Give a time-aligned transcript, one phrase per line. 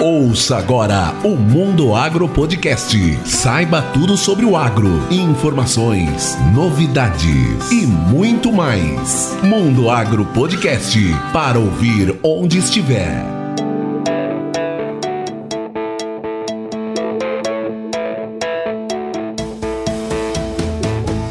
[0.00, 2.96] Ouça agora o Mundo Agro Podcast.
[3.24, 9.36] Saiba tudo sobre o agro, informações, novidades e muito mais.
[9.42, 10.96] Mundo Agro Podcast
[11.32, 13.24] para ouvir onde estiver.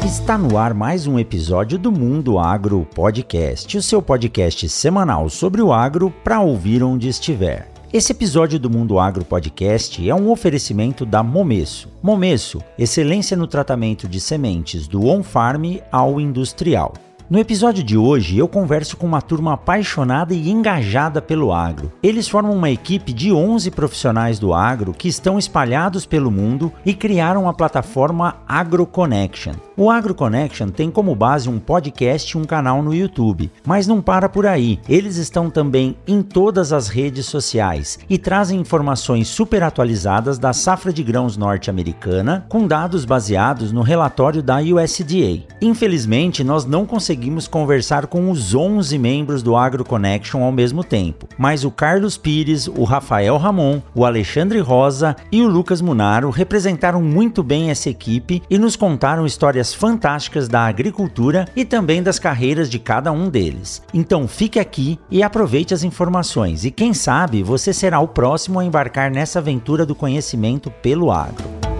[0.04, 5.62] Está no ar mais um episódio do Mundo Agro Podcast, o seu podcast semanal sobre
[5.62, 7.77] o agro para ouvir onde estiver.
[7.90, 11.88] Esse episódio do Mundo Agro Podcast é um oferecimento da Momesso.
[12.02, 16.92] Momesso, excelência no tratamento de sementes do on-farm ao industrial.
[17.30, 21.92] No episódio de hoje, eu converso com uma turma apaixonada e engajada pelo agro.
[22.02, 26.94] Eles formam uma equipe de 11 profissionais do agro que estão espalhados pelo mundo e
[26.94, 29.52] criaram a plataforma AgroConnection.
[29.76, 34.26] O AgroConnection tem como base um podcast e um canal no YouTube, mas não para
[34.26, 34.80] por aí.
[34.88, 40.94] Eles estão também em todas as redes sociais e trazem informações super atualizadas da safra
[40.94, 45.44] de grãos norte-americana com dados baseados no relatório da USDA.
[45.60, 47.17] Infelizmente, nós não conseguimos
[47.48, 52.84] conversar com os 11 membros do AgroConnection ao mesmo tempo, mas o Carlos Pires, o
[52.84, 58.58] Rafael Ramon, o Alexandre Rosa e o Lucas Munaro representaram muito bem essa equipe e
[58.58, 63.82] nos contaram histórias fantásticas da agricultura e também das carreiras de cada um deles.
[63.92, 68.64] Então fique aqui e aproveite as informações e quem sabe você será o próximo a
[68.64, 71.77] embarcar nessa aventura do conhecimento pelo agro.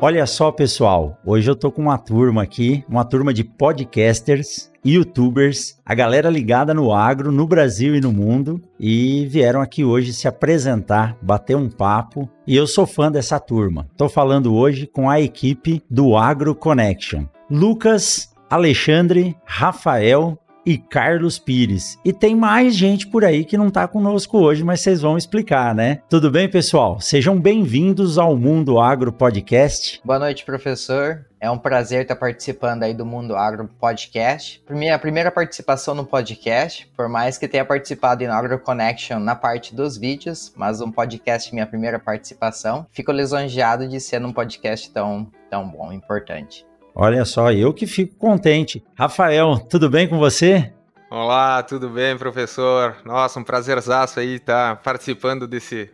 [0.00, 5.76] Olha só, pessoal, hoje eu tô com uma turma aqui, uma turma de podcasters, youtubers,
[5.84, 10.28] a galera ligada no agro, no Brasil e no mundo, e vieram aqui hoje se
[10.28, 13.88] apresentar, bater um papo, e eu sou fã dessa turma.
[13.96, 17.24] Tô falando hoje com a equipe do Agro Connection.
[17.50, 20.38] Lucas, Alexandre, Rafael
[20.68, 21.98] e Carlos Pires.
[22.04, 25.74] E tem mais gente por aí que não está conosco hoje, mas vocês vão explicar,
[25.74, 26.02] né?
[26.10, 27.00] Tudo bem, pessoal?
[27.00, 29.98] Sejam bem-vindos ao Mundo Agro Podcast.
[30.04, 31.24] Boa noite, professor.
[31.40, 34.62] É um prazer estar participando aí do Mundo Agro Podcast.
[34.68, 39.74] Minha primeira participação no podcast, por mais que tenha participado em Agro Connection na parte
[39.74, 42.86] dos vídeos, mas um podcast minha primeira participação.
[42.90, 46.67] Fico lisonjeado de ser num podcast tão, tão bom, importante.
[47.00, 48.82] Olha só, eu que fico contente.
[48.96, 50.72] Rafael, tudo bem com você?
[51.08, 52.96] Olá, tudo bem, professor?
[53.04, 55.88] Nossa, um prazerzaço aí estar participando desse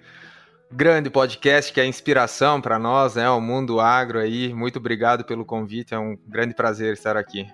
[0.72, 3.28] grande podcast que é inspiração para nós, né?
[3.28, 4.54] O Mundo Agro aí.
[4.54, 7.46] Muito obrigado pelo convite, é um grande prazer estar aqui.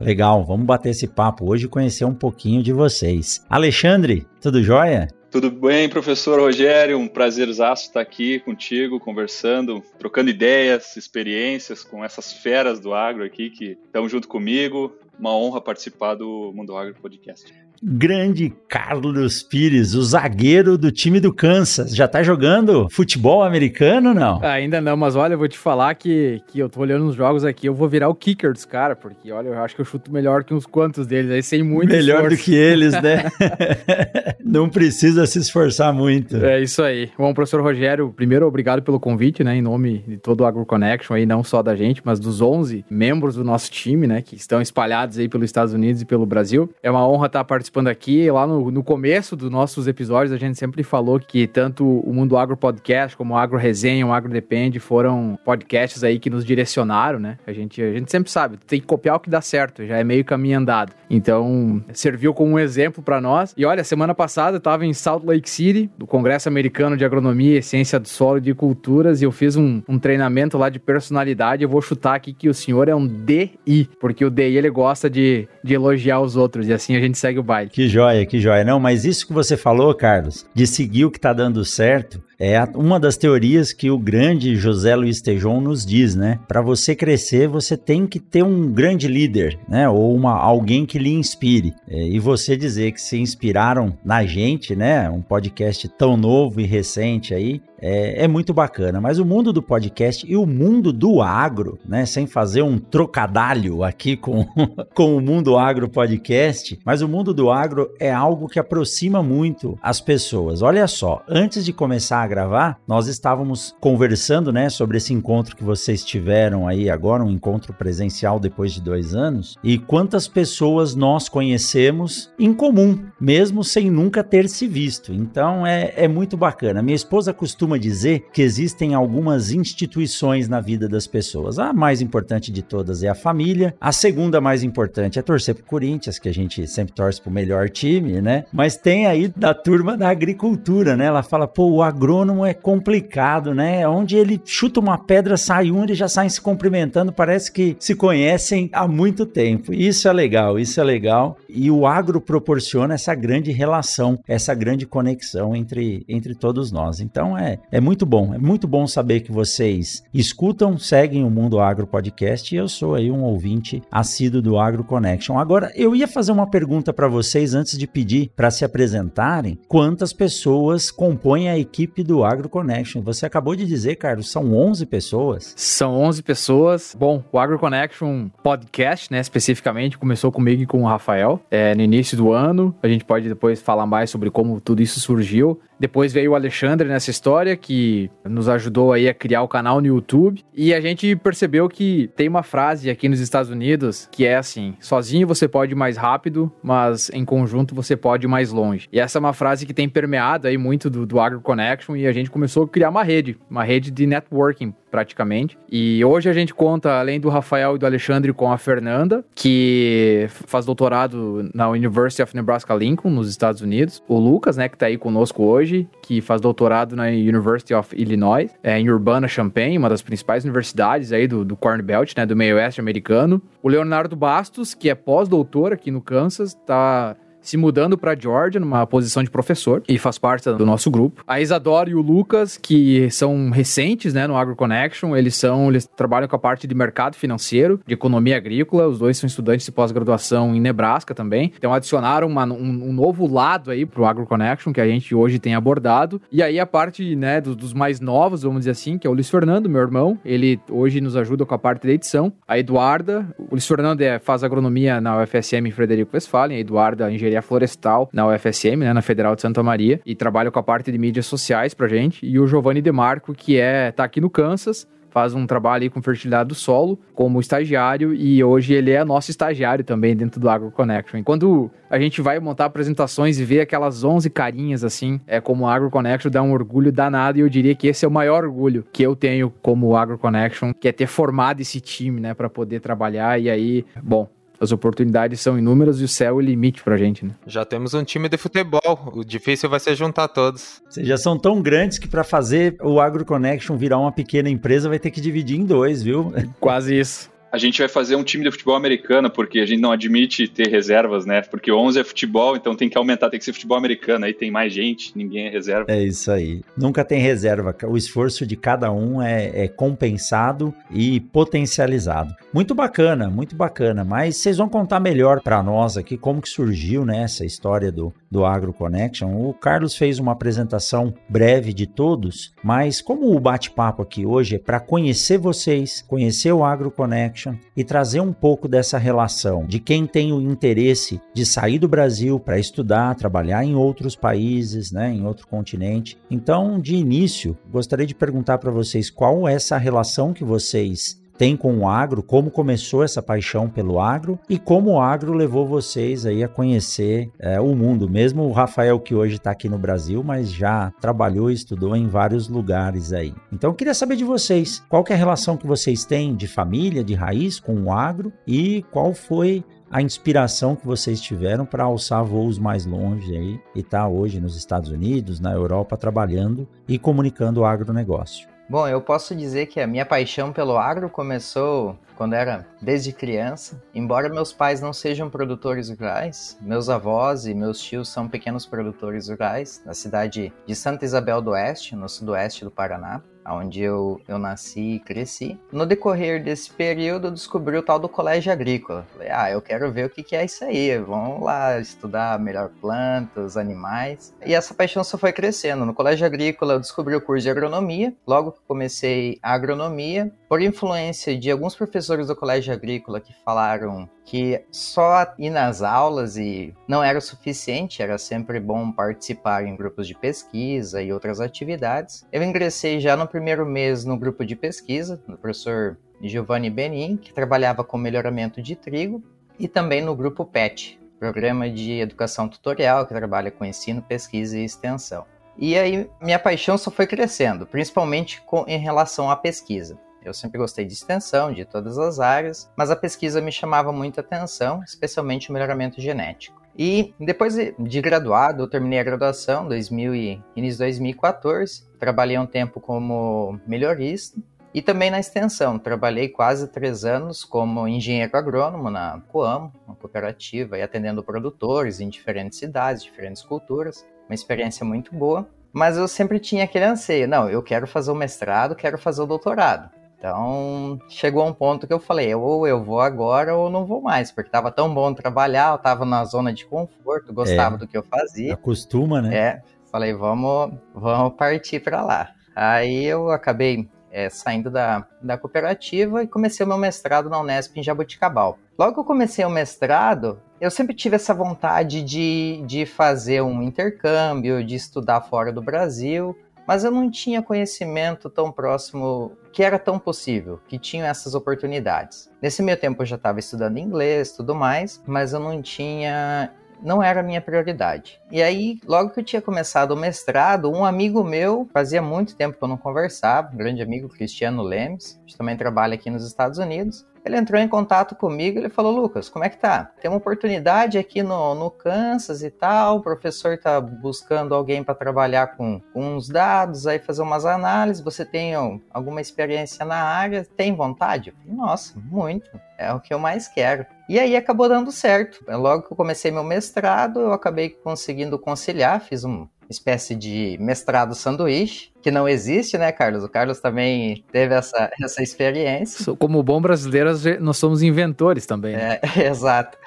[0.00, 3.46] Legal, vamos bater esse papo hoje e conhecer um pouquinho de vocês.
[3.48, 5.06] Alexandre, tudo jóia?
[5.34, 6.96] Tudo bem, professor Rogério?
[6.96, 13.50] Um prazerzaço estar aqui contigo, conversando, trocando ideias, experiências com essas feras do agro aqui
[13.50, 14.96] que estão junto comigo.
[15.18, 17.52] Uma honra participar do Mundo Agro Podcast
[17.82, 21.94] grande Carlos Pires, o zagueiro do time do Kansas.
[21.94, 24.40] Já tá jogando futebol americano não?
[24.42, 27.44] Ainda não, mas olha, eu vou te falar que, que eu tô olhando os jogos
[27.44, 30.12] aqui, eu vou virar o kicker dos caras, porque olha, eu acho que eu chuto
[30.12, 32.36] melhor que uns quantos deles, aí sem muito Melhor esforço.
[32.36, 33.24] do que eles, né?
[34.44, 36.36] não precisa se esforçar muito.
[36.36, 37.10] É isso aí.
[37.18, 41.26] Bom, professor Rogério, primeiro obrigado pelo convite, né, em nome de todo o AgroConnection aí,
[41.26, 45.18] não só da gente, mas dos 11 membros do nosso time, né, que estão espalhados
[45.18, 46.70] aí pelos Estados Unidos e pelo Brasil.
[46.82, 48.30] É uma honra estar participando participando aqui.
[48.30, 52.36] Lá no, no começo dos nossos episódios, a gente sempre falou que tanto o Mundo
[52.36, 57.18] Agro Podcast como o Agro Resenha, o Agro Depende foram podcasts aí que nos direcionaram,
[57.18, 57.38] né?
[57.46, 60.04] A gente, a gente sempre sabe, tem que copiar o que dá certo, já é
[60.04, 60.92] meio caminho andado.
[61.08, 63.54] Então, serviu como um exemplo para nós.
[63.56, 67.62] E olha, semana passada eu estava em Salt Lake City, do Congresso Americano de Agronomia,
[67.62, 71.62] Ciência do Solo e de Culturas, e eu fiz um, um treinamento lá de personalidade.
[71.62, 75.08] Eu vou chutar aqui que o senhor é um DI, porque o DI ele gosta
[75.08, 78.64] de, de elogiar os outros, e assim a gente segue o Que joia, que joia.
[78.64, 82.62] Não, mas isso que você falou, Carlos, de seguir o que está dando certo, é
[82.74, 86.38] uma das teorias que o grande José Luiz Tejon nos diz, né?
[86.48, 89.88] Para você crescer, você tem que ter um grande líder, né?
[89.88, 91.74] Ou uma, alguém que lhe inspire.
[91.88, 95.08] É, e você dizer que se inspiraram na gente, né?
[95.08, 99.00] Um podcast tão novo e recente aí, é, é, muito bacana.
[99.00, 102.06] Mas o mundo do podcast e o mundo do agro, né?
[102.06, 104.46] Sem fazer um trocadalho aqui com,
[104.94, 109.78] com o mundo agro podcast, mas o mundo do agro é algo que aproxima muito
[109.82, 110.62] as pessoas.
[110.62, 115.62] Olha só, antes de começar a gravar, nós estávamos conversando, né, sobre esse encontro que
[115.62, 121.28] vocês tiveram aí agora, um encontro presencial depois de dois anos, e quantas pessoas nós
[121.28, 125.12] conhecemos em comum, mesmo sem nunca ter se visto.
[125.12, 126.82] Então é, é muito bacana.
[126.82, 131.60] Minha esposa costuma dizer que existem algumas instituições na vida das pessoas.
[131.60, 135.64] A mais importante de todas é a família, a segunda mais importante é torcer pro
[135.64, 138.44] Corinthians, que a gente sempre torce pro melhor time, né?
[138.52, 141.04] Mas tem aí da turma da agricultura, né?
[141.06, 142.13] Ela fala, pô, o agrônomo
[142.46, 143.86] é complicado, né?
[143.88, 147.94] Onde ele chuta uma pedra, sai um, eles já saem se cumprimentando, parece que se
[147.94, 149.72] conhecem há muito tempo.
[149.72, 151.36] Isso é legal, isso é legal.
[151.48, 157.00] E o agro proporciona essa grande relação, essa grande conexão entre, entre todos nós.
[157.00, 161.58] Então é, é muito bom, é muito bom saber que vocês escutam, seguem o Mundo
[161.58, 165.38] Agro Podcast e eu sou aí um ouvinte assíduo do Agro Connection.
[165.38, 170.12] Agora, eu ia fazer uma pergunta para vocês antes de pedir para se apresentarem quantas
[170.12, 173.02] pessoas compõem a equipe do Agro Connection.
[173.02, 175.54] Você acabou de dizer, Carlos, são 11 pessoas?
[175.56, 176.96] São 11 pessoas.
[176.98, 181.82] Bom, o Agro Connection Podcast, né, especificamente, começou comigo e com o Rafael é, no
[181.82, 182.74] início do ano.
[182.82, 185.60] A gente pode depois falar mais sobre como tudo isso surgiu.
[185.78, 189.86] Depois veio o Alexandre nessa história, que nos ajudou aí a criar o canal no
[189.86, 190.44] YouTube.
[190.54, 194.74] E a gente percebeu que tem uma frase aqui nos Estados Unidos que é assim:
[194.80, 198.88] sozinho você pode ir mais rápido, mas em conjunto você pode ir mais longe.
[198.92, 202.06] E essa é uma frase que tem permeado aí muito do, do Agro Connection e
[202.06, 205.58] a gente começou a criar uma rede, uma rede de networking praticamente.
[205.68, 210.26] E hoje a gente conta, além do Rafael e do Alexandre, com a Fernanda, que
[210.46, 214.00] faz doutorado na University of Nebraska Lincoln, nos Estados Unidos.
[214.06, 218.52] O Lucas, né, que tá aí conosco hoje, que faz doutorado na University of Illinois,
[218.62, 222.54] é, em Urbana-Champaign, uma das principais universidades aí do, do Corn Belt, né, do meio
[222.54, 223.42] oeste americano.
[223.60, 228.86] O Leonardo Bastos, que é pós-doutor aqui no Kansas, tá se mudando para Georgia, numa
[228.86, 231.22] posição de professor, e faz parte do nosso grupo.
[231.26, 235.86] A Isadora e o Lucas, que são recentes, né, no Agro Connection, eles são, eles
[235.86, 239.72] trabalham com a parte de mercado financeiro, de economia agrícola, os dois são estudantes de
[239.72, 244.72] pós-graduação em Nebraska também, então adicionaram uma, um, um, novo lado aí pro Agro Connection,
[244.72, 248.42] que a gente hoje tem abordado, e aí a parte, né, dos, dos mais novos,
[248.42, 251.54] vamos dizer assim, que é o Luiz Fernando, meu irmão, ele hoje nos ajuda com
[251.54, 255.70] a parte da edição, a Eduarda, o Luiz Fernando é, faz agronomia na UFSM em
[255.70, 260.00] Frederico Westphalen, a Eduarda engenharia engenharia florestal na UFSM, né, na Federal de Santa Maria,
[260.06, 262.24] e trabalha com a parte de mídias sociais pra gente.
[262.24, 266.02] E o Giovanni Demarco, que é tá aqui no Kansas, faz um trabalho aí com
[266.02, 270.72] fertilidade do solo como estagiário e hoje ele é nosso estagiário também dentro do Agro
[270.72, 271.22] Connection.
[271.22, 275.68] Quando a gente vai montar apresentações e ver aquelas 11 carinhas assim, é como o
[275.68, 278.84] Agro Connection dá um orgulho danado e eu diria que esse é o maior orgulho
[278.92, 282.80] que eu tenho como Agro Connection, que é ter formado esse time, né, para poder
[282.80, 284.28] trabalhar e aí, bom,
[284.64, 287.32] as oportunidades são inúmeras e o céu é o limite pra gente, né?
[287.46, 289.12] Já temos um time de futebol.
[289.12, 290.82] O difícil vai ser juntar todos.
[290.88, 294.88] Vocês já são tão grandes que para fazer o Agro Connection virar uma pequena empresa
[294.88, 296.32] vai ter que dividir em dois, viu?
[296.58, 299.92] Quase isso a gente vai fazer um time de futebol americano, porque a gente não
[299.92, 301.40] admite ter reservas, né?
[301.42, 304.50] Porque 11 é futebol, então tem que aumentar, tem que ser futebol americano, aí tem
[304.50, 305.84] mais gente, ninguém é reserva.
[305.86, 306.62] É isso aí.
[306.76, 307.72] Nunca tem reserva.
[307.84, 312.34] O esforço de cada um é, é compensado e potencializado.
[312.52, 314.02] Muito bacana, muito bacana.
[314.02, 318.12] Mas vocês vão contar melhor para nós aqui como que surgiu né, essa história do,
[318.28, 319.32] do Agro Connection.
[319.32, 324.58] O Carlos fez uma apresentação breve de todos, mas como o bate-papo aqui hoje é
[324.58, 327.43] para conhecer vocês, conhecer o Agro Connection,
[327.76, 332.38] e trazer um pouco dessa relação de quem tem o interesse de sair do Brasil
[332.38, 336.16] para estudar, trabalhar em outros países, né, em outro continente.
[336.30, 341.56] Então, de início, gostaria de perguntar para vocês qual é essa relação que vocês tem
[341.56, 346.24] com o agro, como começou essa paixão pelo agro e como o agro levou vocês
[346.26, 348.08] aí a conhecer é, o mundo.
[348.08, 352.06] Mesmo o Rafael que hoje está aqui no Brasil, mas já trabalhou e estudou em
[352.06, 353.34] vários lugares aí.
[353.52, 357.04] Então eu queria saber de vocês, qual é a relação que vocês têm de família,
[357.04, 362.24] de raiz com o agro e qual foi a inspiração que vocês tiveram para alçar
[362.24, 366.98] voos mais longe aí e estar tá hoje nos Estados Unidos, na Europa, trabalhando e
[366.98, 368.53] comunicando o agronegócio.
[368.66, 373.82] Bom, eu posso dizer que a minha paixão pelo agro começou quando era desde criança.
[373.94, 379.28] Embora meus pais não sejam produtores rurais, meus avós e meus tios são pequenos produtores
[379.28, 384.38] rurais na cidade de Santa Isabel do Oeste, no sudoeste do Paraná onde eu, eu
[384.38, 385.58] nasci e cresci.
[385.72, 389.06] No decorrer desse período, eu descobri o tal do colégio agrícola.
[389.12, 390.96] Falei, ah, eu quero ver o que, que é isso aí.
[390.98, 394.34] Vamos lá estudar melhor plantas, animais.
[394.44, 395.84] E essa paixão só foi crescendo.
[395.84, 398.14] No colégio agrícola, eu descobri o curso de agronomia.
[398.26, 404.08] Logo que comecei a agronomia, por influência de alguns professores do colégio agrícola que falaram
[404.24, 409.74] que só ir nas aulas e não era o suficiente, era sempre bom participar em
[409.74, 412.24] grupos de pesquisa e outras atividades.
[412.30, 417.34] Eu ingressei já no primeiro mês no grupo de pesquisa, no professor Giovanni Benin, que
[417.34, 419.20] trabalhava com melhoramento de trigo,
[419.58, 424.64] e também no grupo PET, Programa de Educação Tutorial, que trabalha com ensino, pesquisa e
[424.64, 425.26] extensão.
[425.58, 429.98] E aí minha paixão só foi crescendo, principalmente com, em relação à pesquisa.
[430.24, 434.20] Eu sempre gostei de extensão, de todas as áreas, mas a pesquisa me chamava muita
[434.20, 436.64] atenção, especialmente o melhoramento genético.
[436.76, 441.84] E depois de graduado, eu terminei a graduação, 2000 e, início de 2014.
[441.98, 444.40] Trabalhei um tempo como melhorista
[444.72, 445.78] e também na extensão.
[445.78, 452.08] Trabalhei quase três anos como engenheiro agrônomo na Coamo, uma cooperativa, e atendendo produtores em
[452.08, 454.04] diferentes cidades, diferentes culturas.
[454.28, 455.48] Uma experiência muito boa.
[455.72, 459.26] Mas eu sempre tinha aquele anseio, não, eu quero fazer o mestrado, quero fazer o
[459.26, 459.90] doutorado.
[460.24, 464.00] Então, chegou a um ponto que eu falei, ou eu vou agora ou não vou
[464.00, 467.86] mais, porque estava tão bom trabalhar, eu estava na zona de conforto, gostava é, do
[467.86, 468.54] que eu fazia.
[468.54, 469.36] Acostuma, né?
[469.36, 469.62] É,
[469.92, 472.30] falei, vamos, vamos partir para lá.
[472.56, 477.76] Aí eu acabei é, saindo da, da cooperativa e comecei o meu mestrado na Unesp
[477.76, 478.56] em Jaboticabal.
[478.78, 483.62] Logo que eu comecei o mestrado, eu sempre tive essa vontade de, de fazer um
[483.62, 486.34] intercâmbio, de estudar fora do Brasil,
[486.66, 492.30] mas eu não tinha conhecimento tão próximo que era tão possível, que tinham essas oportunidades.
[492.42, 496.50] Nesse meio tempo eu já estava estudando inglês, tudo mais, mas eu não tinha
[496.82, 498.20] não era a minha prioridade.
[498.30, 502.58] E aí, logo que eu tinha começado o mestrado, um amigo meu, fazia muito tempo
[502.58, 506.58] que eu não conversava, um grande amigo, Cristiano Lemes, que também trabalha aqui nos Estados
[506.58, 509.90] Unidos, ele entrou em contato comigo e falou: Lucas, como é que tá?
[510.00, 512.98] Tem uma oportunidade aqui no, no Kansas e tal.
[512.98, 518.04] O professor tá buscando alguém para trabalhar com, com uns dados, aí fazer umas análises.
[518.04, 518.52] Você tem
[518.90, 520.46] alguma experiência na área?
[520.56, 521.30] Tem vontade?
[521.30, 522.50] Falei, Nossa, muito.
[522.76, 523.86] É o que eu mais quero.
[524.08, 525.42] E aí acabou dando certo.
[525.48, 531.14] Logo que eu comecei meu mestrado, eu acabei conseguindo conciliar, fiz um, espécie de mestrado
[531.14, 533.24] sanduíche, que não existe, né, Carlos?
[533.24, 536.14] O Carlos também teve essa, essa experiência.
[536.16, 538.76] Como bom brasileiro, nós somos inventores também.
[538.76, 538.98] Né?
[539.16, 539.78] É, exato.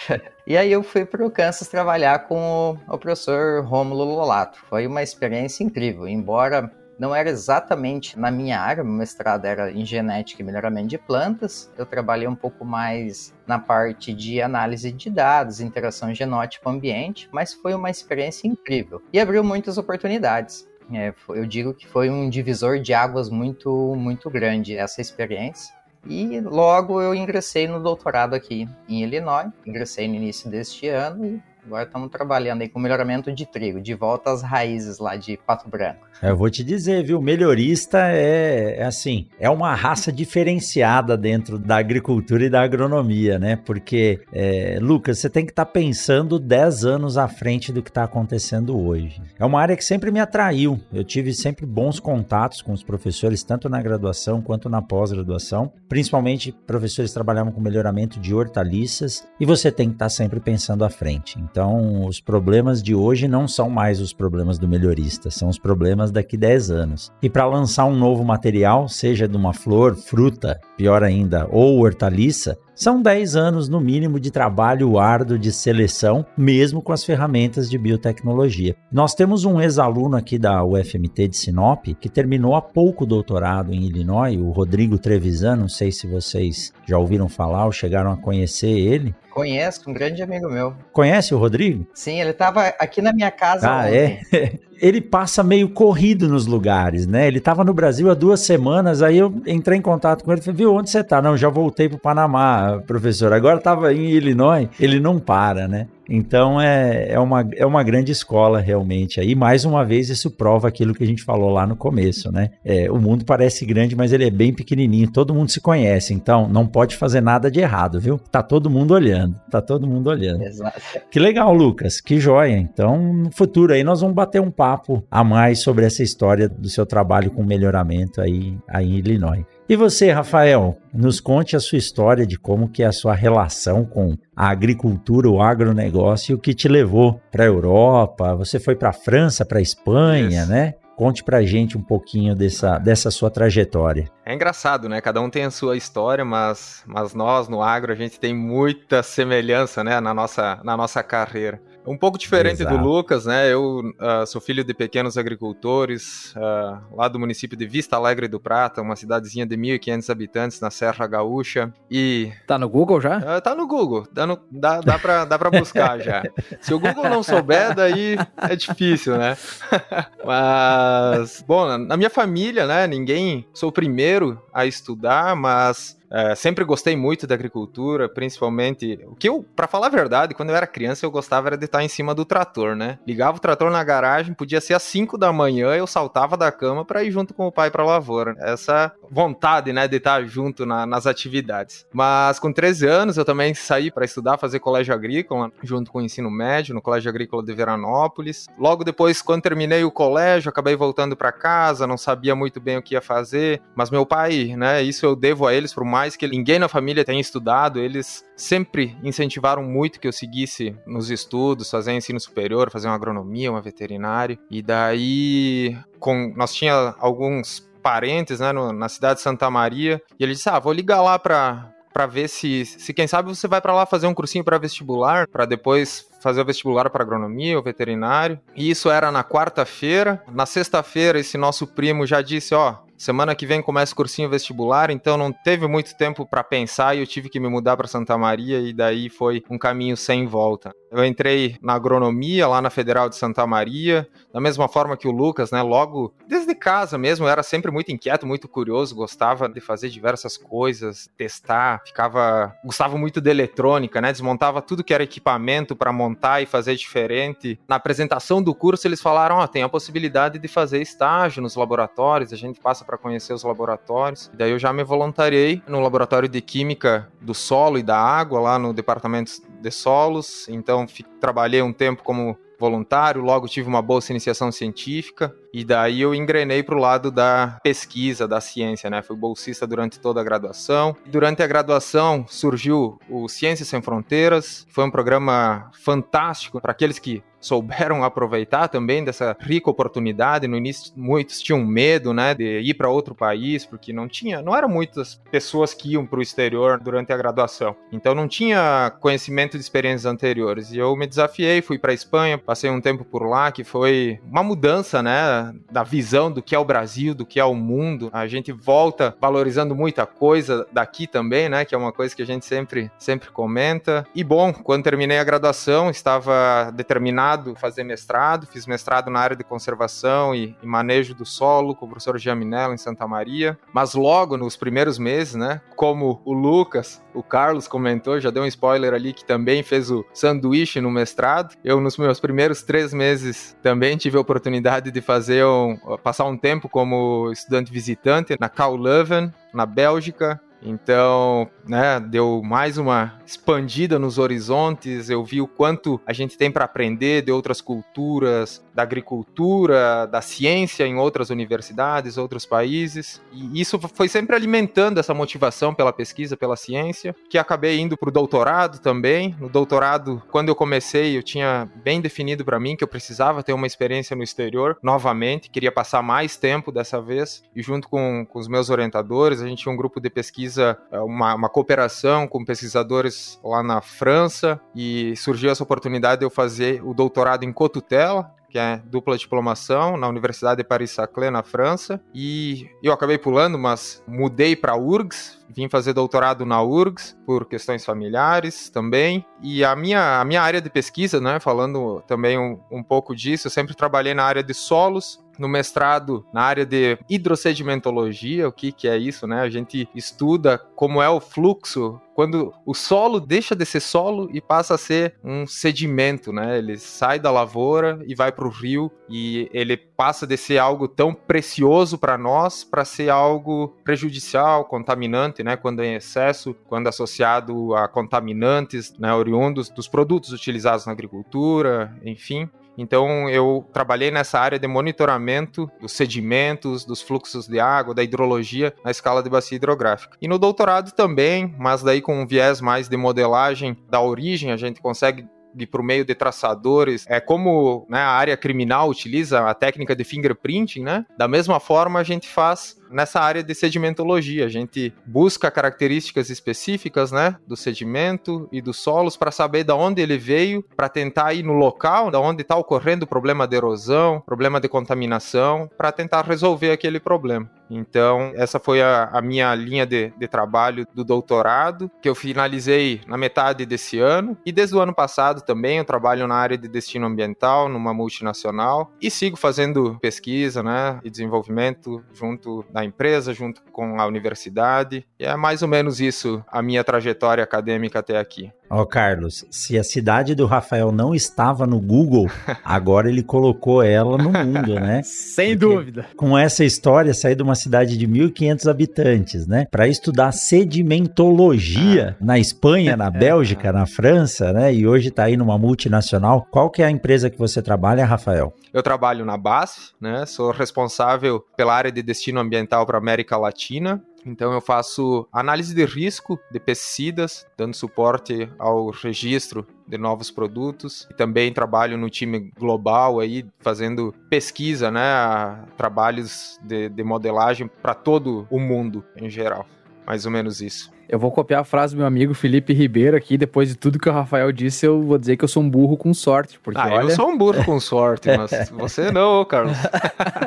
[0.46, 4.60] E aí eu fui para o Kansas trabalhar com o, o professor Rômulo Lolato.
[4.69, 9.86] Foi uma experiência incrível, embora não era exatamente na minha área, meu mestrado era em
[9.86, 11.72] genética e melhoramento de plantas.
[11.77, 17.74] Eu trabalhei um pouco mais na parte de análise de dados, interação genótipo-ambiente, mas foi
[17.74, 20.68] uma experiência incrível e abriu muitas oportunidades.
[20.94, 25.75] É, eu digo que foi um divisor de águas muito, muito grande essa experiência.
[26.06, 31.42] E logo eu ingressei no doutorado aqui em Illinois, ingressei no início deste ano e
[31.67, 35.69] Agora estamos trabalhando aí com melhoramento de trigo, de volta às raízes lá de Pato
[35.69, 36.07] Branco.
[36.24, 37.21] Eu vou te dizer, viu?
[37.21, 43.57] Melhorista é, é assim, é uma raça diferenciada dentro da agricultura e da agronomia, né?
[43.57, 47.89] Porque, é, Lucas, você tem que estar tá pensando 10 anos à frente do que
[47.89, 49.21] está acontecendo hoje.
[49.38, 50.79] É uma área que sempre me atraiu.
[50.93, 55.74] Eu tive sempre bons contatos com os professores, tanto na graduação quanto na pós-graduação.
[55.89, 60.86] Principalmente, professores trabalhavam com melhoramento de hortaliças e você tem que estar tá sempre pensando
[60.86, 61.38] à frente.
[61.39, 65.57] Então, então, os problemas de hoje não são mais os problemas do melhorista, são os
[65.57, 67.11] problemas daqui 10 anos.
[67.19, 72.59] E para lançar um novo material, seja de uma flor, fruta, pior ainda, ou hortaliça,
[72.77, 77.75] são 10 anos no mínimo de trabalho árduo de seleção, mesmo com as ferramentas de
[77.75, 78.75] biotecnologia.
[78.91, 83.74] Nós temos um ex-aluno aqui da UFMT de Sinop que terminou há pouco o doutorado
[83.74, 88.17] em Illinois, o Rodrigo Trevisan, não sei se vocês já ouviram falar ou chegaram a
[88.17, 89.15] conhecer ele.
[89.31, 90.75] Conheço, um grande amigo meu.
[90.91, 91.88] Conhece o Rodrigo?
[91.93, 93.69] Sim, ele estava aqui na minha casa.
[93.69, 94.19] Ah, ontem.
[94.31, 94.66] é?
[94.81, 97.27] Ele passa meio corrido nos lugares, né?
[97.27, 100.57] Ele estava no Brasil há duas semanas, aí eu entrei em contato com ele falei,
[100.57, 101.22] viu, onde você está?
[101.22, 103.34] Não, já voltei para o Panamá, professor.
[103.34, 104.69] Agora estava em Illinois.
[104.79, 105.88] Ele não para, né?
[106.09, 109.19] Então é, é, uma, é uma grande escola realmente.
[109.19, 112.51] Aí mais uma vez isso prova aquilo que a gente falou lá no começo, né?
[112.63, 115.11] É, o mundo parece grande, mas ele é bem pequenininho.
[115.11, 118.17] Todo mundo se conhece, então não pode fazer nada de errado, viu?
[118.17, 120.43] Tá todo mundo olhando, tá todo mundo olhando.
[120.43, 120.81] Exato.
[121.11, 121.99] Que legal, Lucas.
[121.99, 122.57] Que joia.
[122.57, 126.69] Então no futuro aí nós vamos bater um papo a mais sobre essa história do
[126.69, 129.56] seu trabalho com melhoramento aí, aí em Illinois.
[129.69, 133.83] E você, Rafael, nos conte a sua história de como que é a sua relação
[133.83, 138.33] com a agricultura, o agronegócio, e o que te levou para a Europa.
[138.36, 140.50] Você foi para a França, para a Espanha, Isso.
[140.50, 140.75] né?
[140.95, 144.09] Conte pra gente um pouquinho dessa, dessa sua trajetória.
[144.25, 145.01] É engraçado, né?
[145.01, 149.03] Cada um tem a sua história, mas, mas nós no agro a gente tem muita
[149.03, 151.62] semelhança, né, na nossa, na nossa carreira.
[151.88, 152.77] Um pouco diferente Exato.
[152.77, 153.51] do Lucas, né?
[153.51, 158.41] Eu uh, sou filho de pequenos agricultores, uh, lá do município de Vista Alegre do
[158.41, 161.74] Prata, uma cidadezinha de 1.500 habitantes na Serra Gaúcha.
[161.89, 162.32] E.
[162.46, 163.20] Tá no Google já?
[163.20, 166.24] Uh, tá no Google, dá, no, dá, dá, pra, dá pra buscar já.
[166.60, 169.38] Se o Google não souber, daí é difícil, né?
[170.25, 172.86] mas, bom, na minha família, né?
[172.86, 173.48] Ninguém.
[173.53, 178.99] Sou o primeiro a estudar, mas é, sempre gostei muito da agricultura, principalmente.
[179.05, 181.65] O que eu, para falar a verdade, quando eu era criança, eu gostava era de
[181.65, 182.99] estar em cima do trator, né?
[183.05, 186.85] Ligava o trator na garagem, podia ser às 5 da manhã, eu saltava da cama
[186.85, 188.35] para ir junto com o pai para a lavoura.
[188.39, 191.85] Essa vontade, né, de estar junto na, nas atividades.
[191.93, 196.01] Mas com 13 anos, eu também saí para estudar, fazer colégio agrícola, junto com o
[196.01, 198.47] ensino médio, no Colégio Agrícola de Veranópolis.
[198.57, 202.81] Logo depois, quando terminei o colégio, acabei voltando para casa, não sabia muito bem o
[202.81, 206.27] que ia fazer, mas meu pai, né, isso eu devo a eles por mais que
[206.27, 211.92] ninguém na família tenha estudado, eles sempre incentivaram muito que eu seguisse nos estudos, fazer
[211.92, 214.38] ensino superior, fazer uma agronomia, uma veterinária.
[214.51, 220.24] E daí, com, nós tinha alguns parentes, né, no, na cidade de Santa Maria, e
[220.24, 223.60] ele disse: "Ah, vou ligar lá para para ver se, se quem sabe você vai
[223.60, 227.63] para lá fazer um cursinho para vestibular, para depois fazer o vestibular para agronomia ou
[227.63, 228.39] veterinário.
[228.56, 230.22] E isso era na quarta-feira.
[230.32, 234.89] Na sexta-feira, esse nosso primo já disse: Ó, semana que vem começa o cursinho vestibular,
[234.89, 238.18] então não teve muito tempo para pensar e eu tive que me mudar para Santa
[238.18, 240.74] Maria e daí foi um caminho sem volta.
[240.89, 245.12] Eu entrei na agronomia lá na Federal de Santa Maria, da mesma forma que o
[245.12, 245.62] Lucas, né?
[245.62, 251.10] Logo desde casa mesmo, era sempre muito inquieto, muito curioso, gostava de fazer diversas coisas,
[251.18, 254.12] testar, ficava, gostava muito de eletrônica, né?
[254.12, 257.60] Desmontava tudo que era equipamento para montar e fazer diferente.
[257.68, 261.56] Na apresentação do curso eles falaram, ó, oh, tem a possibilidade de fazer estágio nos
[261.56, 264.32] laboratórios, a gente passa para conhecer os laboratórios.
[264.34, 268.58] Daí eu já me voluntariei no laboratório de química do solo e da água lá
[268.58, 270.48] no departamento de solos.
[270.48, 270.88] Então
[271.20, 276.61] trabalhei um tempo como voluntário, logo tive uma bolsa iniciação científica e daí eu engrenei
[276.61, 279.01] para o lado da pesquisa, da ciência, né?
[279.01, 280.95] Fui bolsista durante toda a graduação.
[281.05, 287.23] Durante a graduação surgiu o Ciências Sem Fronteiras, foi um programa fantástico para aqueles que
[287.39, 290.47] souberam aproveitar também dessa rica oportunidade.
[290.47, 294.55] No início, muitos tinham medo, né, de ir para outro país, porque não tinha, não
[294.55, 297.75] eram muitas pessoas que iam para o exterior durante a graduação.
[297.91, 300.71] Então não tinha conhecimento de experiências anteriores.
[300.71, 304.42] E eu me desafiei, fui para Espanha, passei um tempo por lá, que foi uma
[304.42, 308.10] mudança, né, da visão do que é o Brasil, do que é o mundo.
[308.13, 312.25] A gente volta valorizando muita coisa daqui também, né, que é uma coisa que a
[312.25, 314.07] gente sempre sempre comenta.
[314.16, 319.44] E bom, quando terminei a graduação, estava determinado fazer mestrado, fiz mestrado na área de
[319.44, 324.38] conservação e, e manejo do solo com o professor Giaminello em Santa Maria, mas logo
[324.38, 329.12] nos primeiros meses, né, como o Lucas, o Carlos comentou, já deu um spoiler ali
[329.12, 334.17] que também fez o sanduíche no mestrado, eu nos meus primeiros três meses também tive
[334.17, 339.65] a oportunidade de fazer um, passar um tempo como estudante visitante na Cal Leuven, na
[339.65, 345.09] Bélgica, então, né, deu mais uma expandida nos horizontes.
[345.09, 350.22] Eu vi o quanto a gente tem para aprender de outras culturas, da agricultura, da
[350.22, 353.22] ciência em outras universidades, outros países.
[353.31, 358.09] E isso foi sempre alimentando essa motivação pela pesquisa, pela ciência, que acabei indo para
[358.09, 359.35] o doutorado também.
[359.39, 363.53] No doutorado, quando eu comecei, eu tinha bem definido para mim que eu precisava ter
[363.53, 367.43] uma experiência no exterior novamente, queria passar mais tempo dessa vez.
[367.55, 370.47] E junto com, com os meus orientadores, a gente tinha um grupo de pesquisa,
[370.92, 376.81] uma, uma cooperação com pesquisadores lá na França, e surgiu essa oportunidade de eu fazer
[376.83, 382.01] o doutorado em cotutela, que é dupla diplomação na Universidade de Paris-Saclay, na França.
[382.14, 387.86] E eu acabei pulando, mas mudei para URGS, vim fazer doutorado na URGS por questões
[387.86, 389.25] familiares também.
[389.42, 393.48] E a minha, a minha área de pesquisa, né, falando também um, um pouco disso,
[393.48, 398.71] eu sempre trabalhei na área de solos, no mestrado na área de hidrossedimentologia, o que,
[398.71, 399.41] que é isso, né?
[399.41, 404.41] A gente estuda como é o fluxo quando o solo deixa de ser solo e
[404.41, 406.57] passa a ser um sedimento, né?
[406.57, 410.87] Ele sai da lavoura e vai para o rio e ele passa de ser algo
[410.87, 415.55] tão precioso para nós para ser algo prejudicial, contaminante, né?
[415.55, 419.13] Quando em excesso, quando associado a contaminantes, né?
[419.13, 422.50] Oriundos dos produtos utilizados na agricultura, enfim.
[422.77, 428.74] Então eu trabalhei nessa área de monitoramento dos sedimentos, dos fluxos de água, da hidrologia
[428.83, 430.18] na escala de bacia hidrográfica.
[430.22, 434.57] E no doutorado também, mas daí com um viés mais de modelagem da origem, a
[434.57, 435.27] gente consegue
[435.66, 440.83] por meio de traçadores, é como né, a área criminal utiliza a técnica de fingerprinting,
[440.83, 441.05] né?
[441.18, 444.45] Da mesma forma a gente faz nessa área de sedimentologia.
[444.45, 450.01] A gente busca características específicas, né, do sedimento e dos solos para saber de onde
[450.01, 454.21] ele veio, para tentar ir no local da onde está ocorrendo o problema de erosão,
[454.25, 457.50] problema de contaminação, para tentar resolver aquele problema.
[457.69, 463.01] Então, essa foi a, a minha linha de, de, trabalho do doutorado, que eu finalizei
[463.07, 464.37] na metade desse ano.
[464.45, 468.91] E desde o ano passado também eu trabalho na área de destino ambiental, numa multinacional,
[469.01, 475.03] e sigo fazendo pesquisa né, e desenvolvimento junto da empresa, junto com a universidade.
[475.20, 478.51] E é mais ou menos isso a minha trajetória acadêmica até aqui.
[478.70, 482.30] Ó, oh, Carlos, se a cidade do Rafael não estava no Google,
[482.66, 485.01] agora ele colocou ela no mundo, né?
[485.06, 486.06] Sem Porque dúvida.
[486.18, 489.68] Com essa história, sair de uma cidade de 1.500 habitantes, né?
[489.72, 492.24] Para estudar sedimentologia ah.
[492.24, 494.74] na Espanha, na Bélgica, na França, né?
[494.74, 496.46] E hoje está aí numa multinacional.
[496.51, 498.53] Qual que é a empresa que você trabalha, Rafael?
[498.74, 500.25] Eu trabalho na BASF, né?
[500.25, 505.86] Sou responsável pela área de destino ambiental para América Latina então eu faço análise de
[505.86, 512.51] risco de pesticidas, dando suporte ao registro de novos produtos e também trabalho no time
[512.58, 519.66] global aí fazendo pesquisa, né, trabalhos de, de modelagem para todo o mundo em geral.
[520.06, 520.97] Mais ou menos isso.
[521.09, 523.37] Eu vou copiar a frase do meu amigo Felipe Ribeiro aqui.
[523.37, 525.96] Depois de tudo que o Rafael disse, eu vou dizer que eu sou um burro
[525.96, 526.59] com sorte.
[526.61, 527.11] Porque, ah, olha...
[527.11, 529.77] eu sou um burro com sorte, mas você não, Carlos.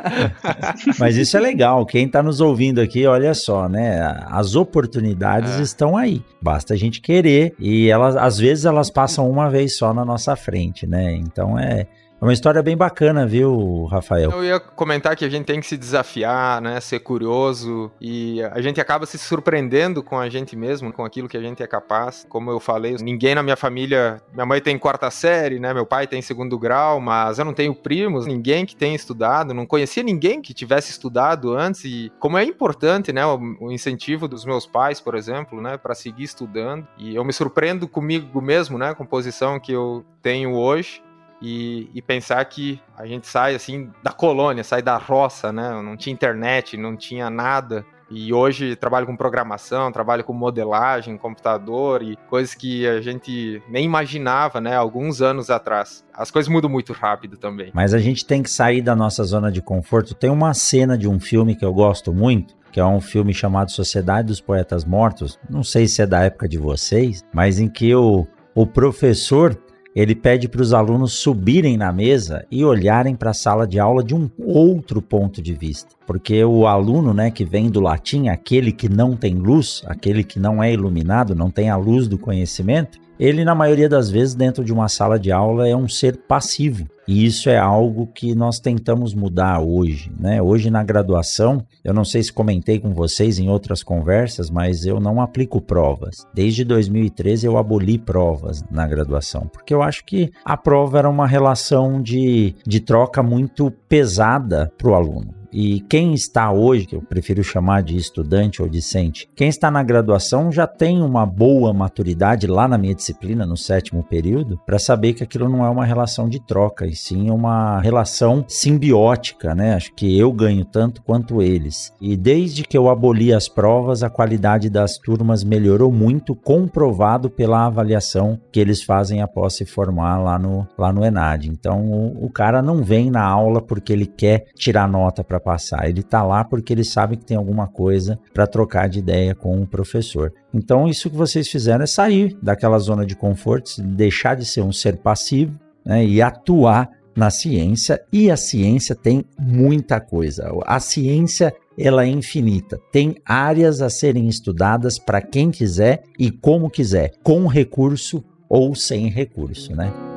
[1.00, 1.86] mas isso é legal.
[1.86, 4.00] Quem está nos ouvindo aqui, olha só, né?
[4.26, 5.62] As oportunidades é.
[5.62, 6.22] estão aí.
[6.42, 7.54] Basta a gente querer.
[7.58, 11.14] E elas, às vezes, elas passam uma vez só na nossa frente, né?
[11.14, 11.86] Então é
[12.20, 14.30] é uma história bem bacana, viu, Rafael?
[14.30, 16.78] Eu ia comentar que a gente tem que se desafiar, né?
[16.78, 21.36] Ser curioso e a gente acaba se surpreendendo com a gente mesmo, com aquilo que
[21.36, 22.26] a gente é capaz.
[22.28, 25.72] Como eu falei, ninguém na minha família, minha mãe tem quarta série, né?
[25.72, 29.64] Meu pai tem segundo grau, mas eu não tenho primos, ninguém que tenha estudado, não
[29.64, 33.24] conhecia ninguém que tivesse estudado antes e como é importante, né?
[33.24, 35.78] O, incentivo dos meus pais, por exemplo, né?
[35.78, 38.92] Para seguir estudando e eu me surpreendo comigo mesmo, né?
[38.94, 41.02] Com a posição que eu tenho hoje
[41.40, 45.80] e, e, pensar que a gente sai assim da colônia, sai da roça, né?
[45.82, 47.84] Não tinha internet, não tinha nada.
[48.10, 53.84] E hoje trabalho com programação, trabalho com modelagem, computador e coisas que a gente nem
[53.84, 56.04] imaginava, né, alguns anos atrás.
[56.12, 57.70] As coisas mudam muito rápido também.
[57.72, 60.12] Mas a gente tem que sair da nossa zona de conforto.
[60.12, 63.70] Tem uma cena de um filme que eu gosto muito, que é um filme chamado
[63.70, 65.38] Sociedade dos Poetas Mortos.
[65.48, 68.26] Não sei se é da época de vocês, mas em que o,
[68.56, 69.56] o professor
[69.94, 74.04] ele pede para os alunos subirem na mesa e olharem para a sala de aula
[74.04, 75.90] de um outro ponto de vista.
[76.06, 80.38] Porque o aluno, né, que vem do latim, aquele que não tem luz, aquele que
[80.38, 84.64] não é iluminado, não tem a luz do conhecimento, ele, na maioria das vezes, dentro
[84.64, 86.88] de uma sala de aula, é um ser passivo.
[87.06, 90.40] E isso é algo que nós tentamos mudar hoje, né?
[90.40, 94.98] Hoje na graduação, eu não sei se comentei com vocês em outras conversas, mas eu
[94.98, 96.26] não aplico provas.
[96.32, 101.26] Desde 2013 eu aboli provas na graduação, porque eu acho que a prova era uma
[101.26, 105.39] relação de, de troca muito pesada para o aluno.
[105.52, 109.82] E quem está hoje, que eu prefiro chamar de estudante ou discente, quem está na
[109.82, 115.14] graduação já tem uma boa maturidade lá na minha disciplina, no sétimo período, para saber
[115.14, 119.74] que aquilo não é uma relação de troca, e sim uma relação simbiótica, né?
[119.74, 121.92] Acho que eu ganho tanto quanto eles.
[122.00, 127.66] E desde que eu aboli as provas, a qualidade das turmas melhorou muito, comprovado pela
[127.66, 131.48] avaliação que eles fazem após se formar lá no, lá no ENAD.
[131.48, 135.88] Então o, o cara não vem na aula porque ele quer tirar nota para passar.
[135.88, 139.60] Ele está lá porque ele sabe que tem alguma coisa para trocar de ideia com
[139.60, 140.32] o professor.
[140.52, 144.72] Então, isso que vocês fizeram é sair daquela zona de conforto, deixar de ser um
[144.72, 148.00] ser passivo né, e atuar na ciência.
[148.12, 150.52] E a ciência tem muita coisa.
[150.64, 152.78] A ciência ela é infinita.
[152.92, 159.08] Tem áreas a serem estudadas para quem quiser e como quiser, com recurso ou sem
[159.08, 160.09] recurso, né?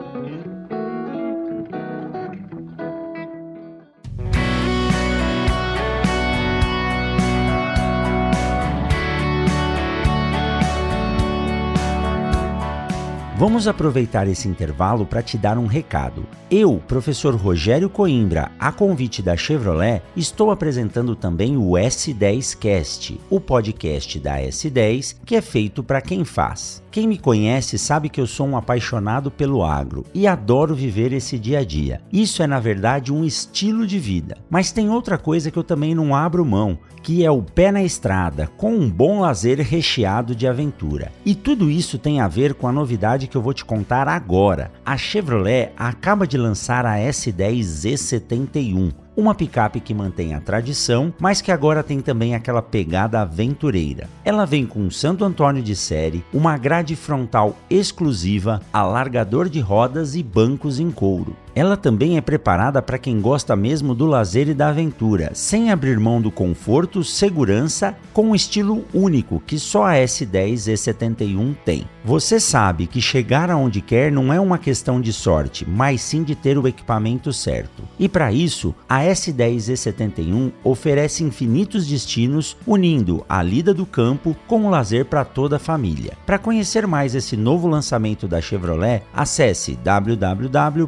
[13.44, 16.26] Vamos aproveitar esse intervalo para te dar um recado.
[16.50, 24.18] Eu, professor Rogério Coimbra, a convite da Chevrolet, estou apresentando também o S10Cast, o podcast
[24.18, 26.82] da S10 que é feito para quem faz.
[26.90, 31.40] Quem me conhece sabe que eu sou um apaixonado pelo agro e adoro viver esse
[31.40, 32.00] dia a dia.
[32.14, 34.38] Isso é, na verdade, um estilo de vida.
[34.48, 37.84] Mas tem outra coisa que eu também não abro mão, que é o pé na
[37.84, 41.12] estrada, com um bom lazer recheado de aventura.
[41.26, 44.72] E tudo isso tem a ver com a novidade que eu vou te contar agora.
[44.86, 51.42] A Chevrolet acaba de lançar a S10 Z71 uma picape que mantém a tradição, mas
[51.42, 54.08] que agora tem também aquela pegada aventureira.
[54.24, 60.16] Ela vem com um Santo Antônio de série, uma grade frontal exclusiva, alargador de rodas
[60.16, 61.36] e bancos em couro.
[61.56, 66.00] Ela também é preparada para quem gosta mesmo do lazer e da aventura, sem abrir
[66.00, 71.86] mão do conforto, segurança, com um estilo único que só a S10 E71 tem.
[72.04, 76.36] Você sabe que chegar aonde quer não é uma questão de sorte, mas sim de
[76.36, 77.84] ter o equipamento certo.
[78.00, 84.66] E para isso, a S10 E71 oferece infinitos destinos, unindo a lida do campo com
[84.66, 86.14] o lazer para toda a família.
[86.26, 90.88] Para conhecer mais esse novo lançamento da Chevrolet, acesse www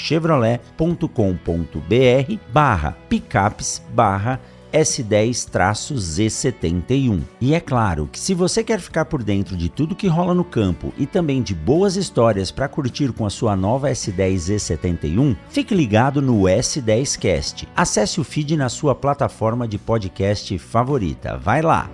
[0.00, 4.40] chevrolet.com.br barra picapes barra
[4.72, 7.20] S10-Z71.
[7.40, 10.44] E é claro que se você quer ficar por dentro de tudo que rola no
[10.44, 16.22] campo e também de boas histórias para curtir com a sua nova S10-Z71, fique ligado
[16.22, 17.66] no S10Cast.
[17.74, 21.36] Acesse o feed na sua plataforma de podcast favorita.
[21.36, 21.90] Vai lá!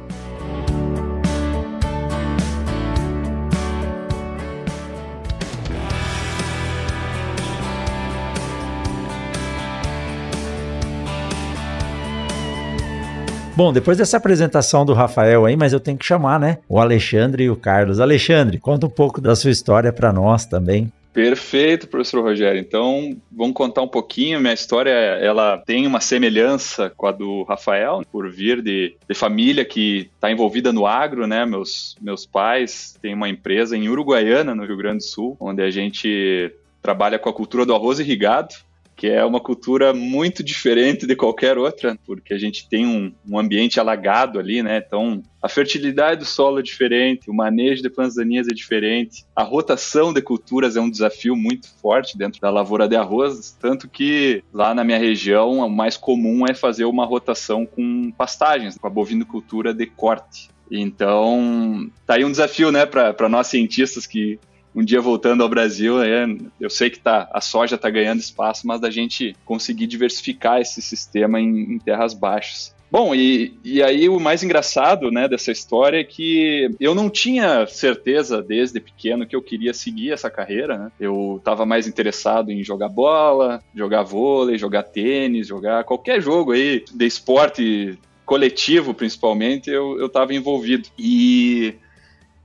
[13.57, 16.59] Bom, depois dessa apresentação do Rafael aí, mas eu tenho que chamar, né?
[16.69, 18.01] O Alexandre e o Carlos.
[18.01, 20.92] Alexandre, conta um pouco da sua história para nós também.
[21.11, 22.61] Perfeito, professor Rogério.
[22.61, 24.38] Então, vamos contar um pouquinho.
[24.38, 29.64] Minha história, ela tem uma semelhança com a do Rafael, por vir de, de família
[29.64, 31.47] que está envolvida no agro, né?
[31.47, 35.71] Meus, meus pais têm uma empresa em Uruguaiana, no Rio Grande do Sul, onde a
[35.71, 38.55] gente trabalha com a cultura do arroz irrigado
[38.97, 43.39] que é uma cultura muito diferente de qualquer outra, porque a gente tem um, um,
[43.39, 44.83] ambiente alagado ali, né?
[44.85, 49.43] Então, a fertilidade do solo é diferente, o manejo de plantas daninhas é diferente, a
[49.43, 54.43] rotação de culturas é um desafio muito forte dentro da lavoura de arroz, tanto que
[54.51, 58.91] lá na minha região, o mais comum é fazer uma rotação com pastagens, com a
[58.91, 60.49] bovinocultura de corte.
[60.71, 64.41] Então, tá aí um desafio, né, para nós cientistas que
[64.77, 66.27] um dia voltando ao Brasil, é,
[66.61, 70.83] eu sei que tá, a soja está ganhando espaço, mas da gente conseguir diversificar esse
[70.83, 72.77] sistema em, em terras baixas.
[72.91, 77.67] Bom, e, e aí o mais engraçado né, dessa história é que eu não tinha
[77.67, 80.79] certeza desde pequeno que eu queria seguir essa carreira.
[80.79, 80.93] Né?
[81.01, 86.85] Eu estava mais interessado em jogar bola, jogar vôlei, jogar tênis, jogar qualquer jogo aí
[86.95, 90.89] de esporte coletivo, principalmente, eu estava envolvido.
[90.99, 91.75] E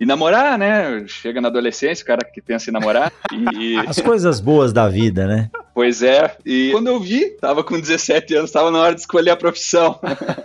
[0.02, 1.06] e namorar, né?
[1.06, 3.14] Chega na adolescência, o cara que pensa em namorar.
[3.54, 3.78] E...
[3.88, 5.52] As coisas boas da vida, né?
[5.76, 6.36] Pois é.
[6.44, 10.00] E quando eu vi, tava com 17 anos, tava na hora de escolher a profissão.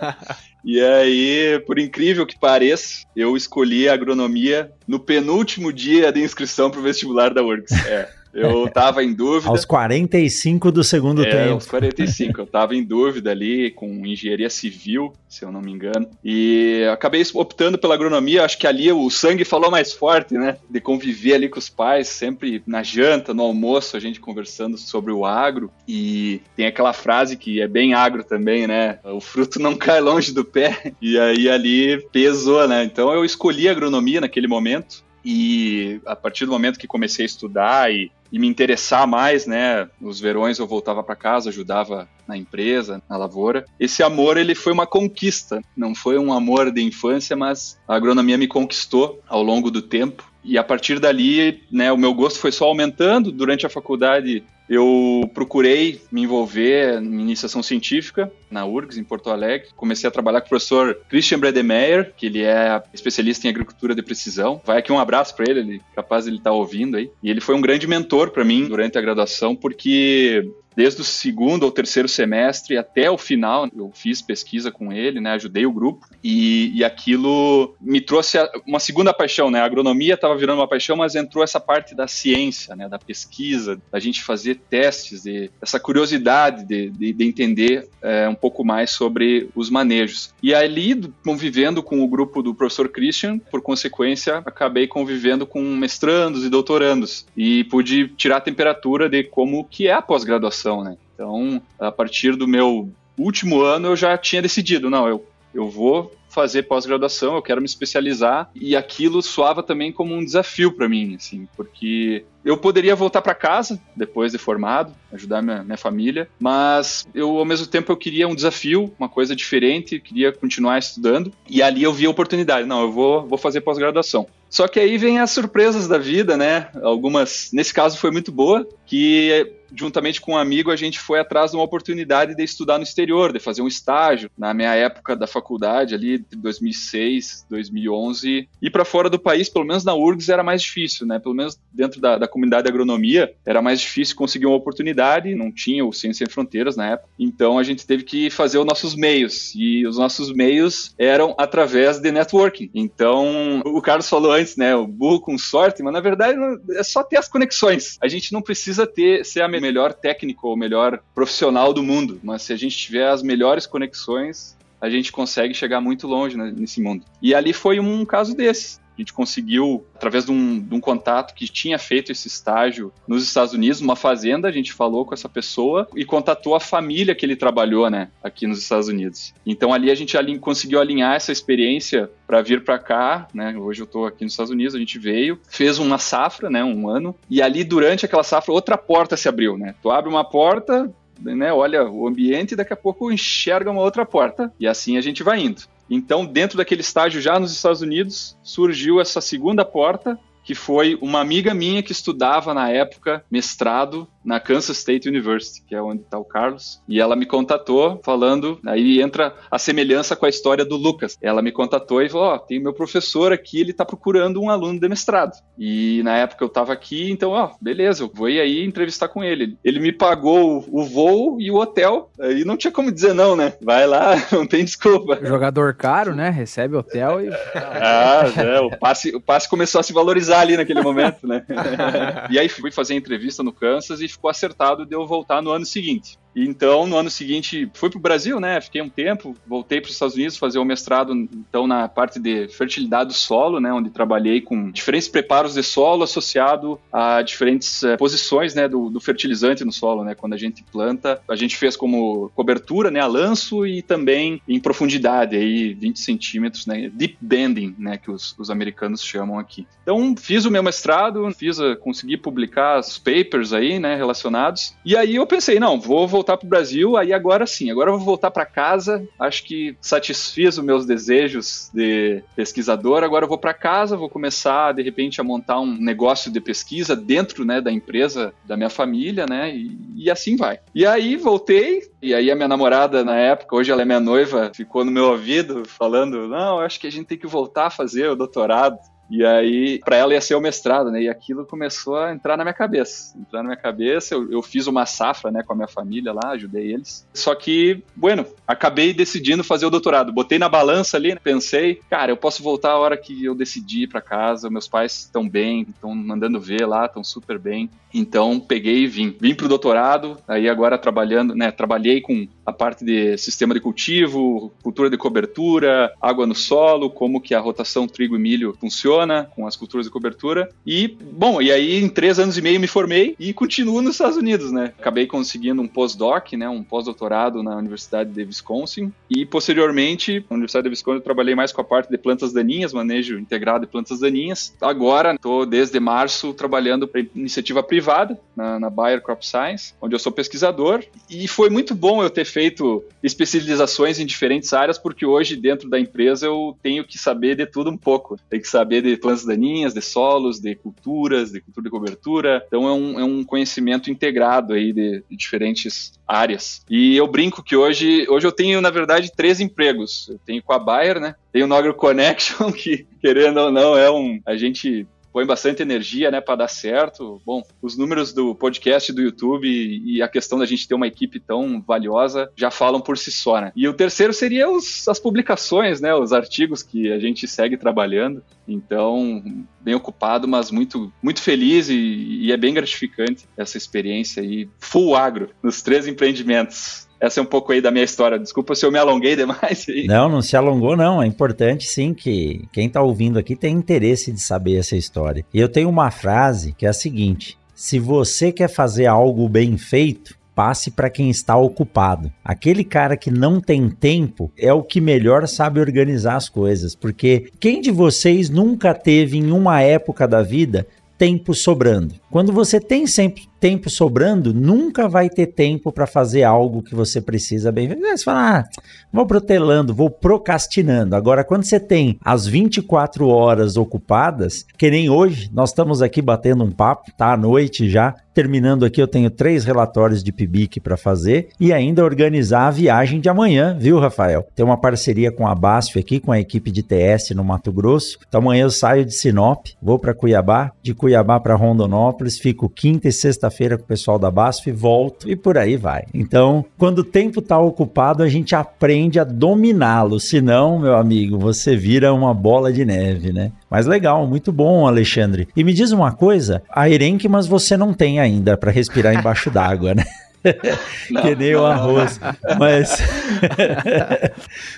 [0.63, 6.69] e aí, por incrível que pareça, eu escolhi a agronomia no penúltimo dia de inscrição
[6.69, 7.71] para o vestibular da URGS.
[7.87, 8.09] É.
[8.37, 9.49] Eu tava em dúvida.
[9.49, 11.53] Aos 45 do segundo é, tempo.
[11.53, 12.41] Aos 45.
[12.41, 16.07] Eu tava em dúvida ali com engenharia civil, se eu não me engano.
[16.23, 18.45] E acabei optando pela agronomia.
[18.45, 20.57] Acho que ali o sangue falou mais forte, né?
[20.69, 25.11] De conviver ali com os pais, sempre na janta, no almoço, a gente conversando sobre
[25.11, 25.71] o agro.
[25.87, 28.99] E tem aquela frase que é bem agro também, né?
[29.03, 30.93] O fruto não cai longe do pé.
[31.01, 32.83] E aí ali pesou, né?
[32.83, 35.07] Então eu escolhi a agronomia naquele momento.
[35.29, 39.87] E a partir do momento que comecei a estudar e, e me interessar mais, né,
[39.99, 43.65] nos verões eu voltava para casa, ajudava na empresa, na lavoura.
[43.79, 48.37] Esse amor ele foi uma conquista, não foi um amor de infância, mas a agronomia
[48.37, 50.29] me conquistou ao longo do tempo.
[50.47, 53.33] E a partir dali, né, o meu gosto foi só aumentando.
[53.33, 59.67] Durante a faculdade, eu procurei me envolver em iniciação científica na URGS, em Porto Alegre.
[59.75, 64.01] Comecei a trabalhar com o professor Christian Bredemeyer, que ele é especialista em agricultura de
[64.01, 64.61] precisão.
[64.65, 67.11] Vai aqui um abraço para ele, ele capaz de ele estar tá ouvindo aí.
[67.21, 71.63] E ele foi um grande mentor para mim durante a graduação, porque desde o segundo
[71.63, 76.07] ou terceiro semestre até o final, eu fiz pesquisa com ele, né, ajudei o grupo,
[76.23, 80.95] e, e aquilo me trouxe uma segunda paixão, né, a agronomia estava virando uma paixão,
[80.95, 85.79] mas entrou essa parte da ciência, né, da pesquisa, da gente fazer testes, de, essa
[85.79, 90.31] curiosidade de, de, de entender é, um pouco mais sobre os manejos.
[90.43, 96.45] E ali, convivendo com o grupo do professor Christian, por consequência, acabei convivendo com mestrandos
[96.45, 100.97] e doutorandos, e pude tirar a temperatura de como que é a pós-graduação né?
[101.13, 106.11] Então, a partir do meu último ano, eu já tinha decidido, não, eu, eu vou
[106.29, 111.15] fazer pós-graduação, eu quero me especializar e aquilo soava também como um desafio para mim,
[111.15, 117.07] assim, porque eu poderia voltar para casa depois de formado, ajudar minha, minha família, mas
[117.15, 121.63] eu ao mesmo tempo eu queria um desafio, uma coisa diferente, queria continuar estudando e
[121.63, 124.27] ali eu vi a oportunidade, não, eu vou, vou fazer pós-graduação.
[124.49, 126.69] Só que aí vem as surpresas da vida, né?
[126.81, 131.51] Algumas, nesse caso foi muito boa, que juntamente com um amigo, a gente foi atrás
[131.51, 134.29] de uma oportunidade de estudar no exterior, de fazer um estágio.
[134.37, 139.83] Na minha época da faculdade, ali, 2006, 2011, ir para fora do país, pelo menos
[139.83, 141.19] na URGS, era mais difícil, né?
[141.19, 145.51] Pelo menos dentro da, da comunidade de agronomia, era mais difícil conseguir uma oportunidade, não
[145.51, 147.09] tinha o Ciência Sem Fronteiras na época.
[147.19, 151.99] Então a gente teve que fazer os nossos meios, e os nossos meios eram através
[151.99, 152.69] de networking.
[152.73, 154.75] Então, o Carlos falou antes, né?
[154.75, 156.37] O burro com sorte, mas na verdade
[156.71, 157.97] é só ter as conexões.
[158.01, 162.43] A gente não precisa ter ser a melhor técnico ou melhor profissional do mundo, mas
[162.43, 166.81] se a gente tiver as melhores conexões, a gente consegue chegar muito longe né, nesse
[166.81, 167.03] mundo.
[167.21, 168.79] E ali foi um caso desses.
[168.97, 173.23] A gente conseguiu, através de um, de um, contato que tinha feito esse estágio nos
[173.23, 177.23] Estados Unidos, uma fazenda, a gente falou com essa pessoa e contatou a família que
[177.23, 179.35] ele trabalhou, né, aqui nos Estados Unidos.
[179.45, 183.55] Então ali a gente alin conseguiu alinhar essa experiência para vir para cá, né?
[183.55, 186.89] Hoje eu estou aqui nos Estados Unidos, a gente veio, fez uma safra, né, um
[186.89, 189.75] ano, e ali durante aquela safra outra porta se abriu, né?
[189.81, 194.05] Tu abre uma porta, né, olha o ambiente e daqui a pouco enxerga uma outra
[194.05, 194.51] porta.
[194.59, 195.61] E assim a gente vai indo.
[195.89, 201.19] Então, dentro daquele estágio já nos Estados Unidos, surgiu essa segunda porta, que foi uma
[201.19, 206.19] amiga minha que estudava na época mestrado na Kansas State University, que é onde está
[206.19, 210.75] o Carlos, e ela me contatou falando, aí entra a semelhança com a história do
[210.75, 211.17] Lucas.
[211.21, 214.49] Ela me contatou e falou: Ó, oh, tem meu professor aqui, ele está procurando um
[214.49, 215.31] aluno de mestrado.
[215.57, 219.23] E na época eu estava aqui, então, ó, beleza, eu vou ir aí entrevistar com
[219.23, 219.57] ele.
[219.63, 223.53] Ele me pagou o voo e o hotel, aí não tinha como dizer não, né?
[223.61, 225.19] Vai lá, não tem desculpa.
[225.23, 226.29] Jogador caro, né?
[226.29, 227.29] Recebe hotel e.
[227.55, 231.45] ah, é, o passe, o passe começou a se valorizar ali naquele momento, né?
[232.29, 235.65] e aí fui fazer entrevista no Kansas e ficou acertado de eu voltar no ano
[235.65, 236.19] seguinte.
[236.39, 238.61] Então, no ano seguinte, fui para o Brasil, né?
[238.61, 242.47] Fiquei um tempo, voltei para os Estados Unidos fazer o mestrado, então, na parte de
[242.49, 243.73] fertilidade do solo, né?
[243.73, 248.67] Onde trabalhei com diferentes preparos de solo associado a diferentes é, posições, né?
[248.67, 250.13] Do, do, fertilizante no solo, né?
[250.13, 252.99] Quando a gente planta, a gente fez como cobertura, né?
[252.99, 256.87] A lanço e também em profundidade, aí 20 centímetros, né?
[256.93, 257.97] Deep bending, né?
[257.97, 259.65] Que os, os americanos chamam aqui.
[259.81, 263.95] Então, fiz o meu mestrado, fiz, a, consegui publicar os papers aí, né?
[263.95, 264.75] Relacionados.
[264.85, 267.89] E aí eu pensei, não, vou voltar voltar para o Brasil, aí agora sim, agora
[267.89, 269.07] eu vou voltar para casa.
[269.17, 273.03] Acho que satisfiz os meus desejos de pesquisador.
[273.03, 276.95] Agora eu vou para casa, vou começar de repente a montar um negócio de pesquisa
[276.95, 280.59] dentro, né, da empresa da minha família, né, e, e assim vai.
[280.75, 284.51] E aí voltei, e aí a minha namorada na época, hoje ela é minha noiva,
[284.53, 288.09] ficou no meu ouvido falando: "Não, acho que a gente tem que voltar a fazer
[288.09, 288.77] o doutorado".
[289.09, 291.03] E aí, para ela ia ser o mestrado, né?
[291.03, 293.17] E aquilo começou a entrar na minha cabeça.
[293.17, 296.31] Entrar na minha cabeça, eu, eu, fiz uma safra, né, com a minha família lá,
[296.31, 297.07] ajudei eles.
[297.13, 300.11] Só que, bueno, acabei decidindo fazer o doutorado.
[300.11, 304.01] Botei na balança ali, pensei, cara, eu posso voltar a hora que eu decidi para
[304.01, 304.49] casa.
[304.49, 307.69] Meus pais estão bem, estão mandando ver lá, estão super bem.
[307.93, 309.15] Então, peguei e vim.
[309.19, 314.51] Vim pro doutorado, aí agora trabalhando, né, trabalhei com a parte de sistema de cultivo,
[314.61, 318.96] cultura de cobertura, água no solo, como que a rotação trigo e milho funciona
[319.35, 320.49] com as culturas de cobertura.
[320.65, 324.17] E, bom, e aí em três anos e meio me formei e continuo nos Estados
[324.17, 324.73] Unidos, né?
[324.79, 330.63] Acabei conseguindo um pós-doc, né, um pós-doutorado na Universidade de Wisconsin e posteriormente, na Universidade
[330.63, 333.99] de Wisconsin eu trabalhei mais com a parte de plantas daninhas, manejo integrado de plantas
[333.99, 334.55] daninhas.
[334.61, 339.99] Agora, estou desde março trabalhando para iniciativa privada na, na Bayer Crop Science, onde eu
[339.99, 345.35] sou pesquisador e foi muito bom eu ter feito especializações em diferentes áreas, porque hoje
[345.35, 348.17] dentro da empresa eu tenho que saber de tudo um pouco.
[348.29, 352.43] Tenho que saber de plantas daninhas, de solos, de culturas, de cultura de cobertura.
[352.47, 356.63] Então é um, é um conhecimento integrado aí de, de diferentes áreas.
[356.69, 360.07] E eu brinco que hoje, hoje eu tenho, na verdade, três empregos.
[360.09, 361.15] Eu tenho com a Bayer, né?
[361.31, 364.19] Tenho no Agro Connection, que querendo ou não é um.
[364.25, 367.19] A gente põe bastante energia, né, para dar certo.
[367.25, 371.19] Bom, os números do podcast do YouTube e a questão da gente ter uma equipe
[371.19, 373.51] tão valiosa já falam por si só, né?
[373.55, 378.21] E o terceiro seria os, as publicações, né, os artigos que a gente segue trabalhando.
[378.47, 379.23] Então,
[379.59, 384.95] bem ocupado, mas muito, muito feliz e, e é bem gratificante essa experiência aí, full
[384.95, 388.19] agro, nos três empreendimentos essa é um pouco aí da minha história.
[388.19, 389.65] Desculpa se eu me alonguei demais.
[389.85, 391.01] Não, não se alongou, não.
[391.01, 395.25] É importante sim que quem está ouvindo aqui tem interesse de saber essa história.
[395.33, 399.57] E eu tenho uma frase que é a seguinte: se você quer fazer algo bem
[399.57, 402.11] feito, passe para quem está ocupado.
[402.23, 407.31] Aquele cara que não tem tempo é o que melhor sabe organizar as coisas, porque
[407.39, 411.95] quem de vocês nunca teve em uma época da vida tempo sobrando?
[412.11, 417.01] Quando você tem sempre tempo sobrando, nunca vai ter tempo para fazer algo que você
[417.01, 417.67] precisa bem.
[417.67, 418.43] Você fala, ah,
[418.91, 420.95] vou protelando, vou procrastinando.
[420.95, 426.43] Agora, quando você tem as 24 horas ocupadas, que nem hoje, nós estamos aqui batendo
[426.43, 430.75] um papo, tá à noite já, Terminando aqui, eu tenho três relatórios de PIBIC para
[430.75, 434.25] fazer e ainda organizar a viagem de amanhã, viu, Rafael?
[434.33, 437.99] Tem uma parceria com a BASF aqui, com a equipe de TS no Mato Grosso.
[438.07, 442.87] Então amanhã eu saio de Sinop, vou para Cuiabá, de Cuiabá para Rondonópolis, fico quinta
[442.87, 442.91] e
[443.27, 445.83] sexta-feira com o pessoal da BASF, volto e por aí vai.
[445.93, 451.55] Então, quando o tempo está ocupado, a gente aprende a dominá-lo, senão, meu amigo, você
[451.55, 453.31] vira uma bola de neve, né?
[453.49, 455.27] Mas legal, muito bom, Alexandre.
[455.35, 459.75] E me diz uma coisa, a Erenquimas você não tem ainda para respirar embaixo d'água,
[459.75, 459.83] né?
[460.91, 461.99] Não, que nem o arroz.
[462.01, 462.37] Não.
[462.39, 462.77] Mas.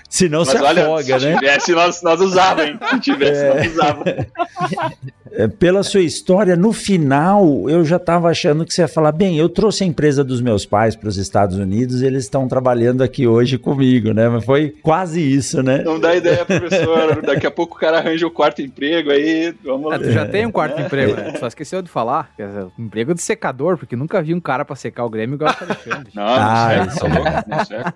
[0.09, 1.34] Senão Mas se olha, afoga, se né?
[1.34, 3.53] Se tivesse, nós, nós usávamos, Se tivesse, é...
[3.53, 4.13] nós usávamos.
[5.32, 9.38] É, pela sua história, no final eu já estava achando que você ia falar: bem,
[9.38, 13.28] eu trouxe a empresa dos meus pais para os Estados Unidos, eles estão trabalhando aqui
[13.28, 14.28] hoje comigo, né?
[14.28, 15.84] Mas foi quase isso, né?
[15.84, 17.22] Não dá ideia, professor.
[17.22, 19.53] Daqui a pouco o cara arranja o quarto emprego aí.
[19.63, 19.93] Vamos...
[19.93, 20.86] Ah, tu já tem um quarto é.
[20.86, 21.34] emprego, né?
[21.39, 22.32] Só esqueceu de falar.
[22.38, 22.47] É
[22.78, 26.12] emprego de secador, porque nunca vi um cara para secar o Grêmio igual Alexandre.
[26.14, 27.93] Não, ah, não, certo, não, não certo.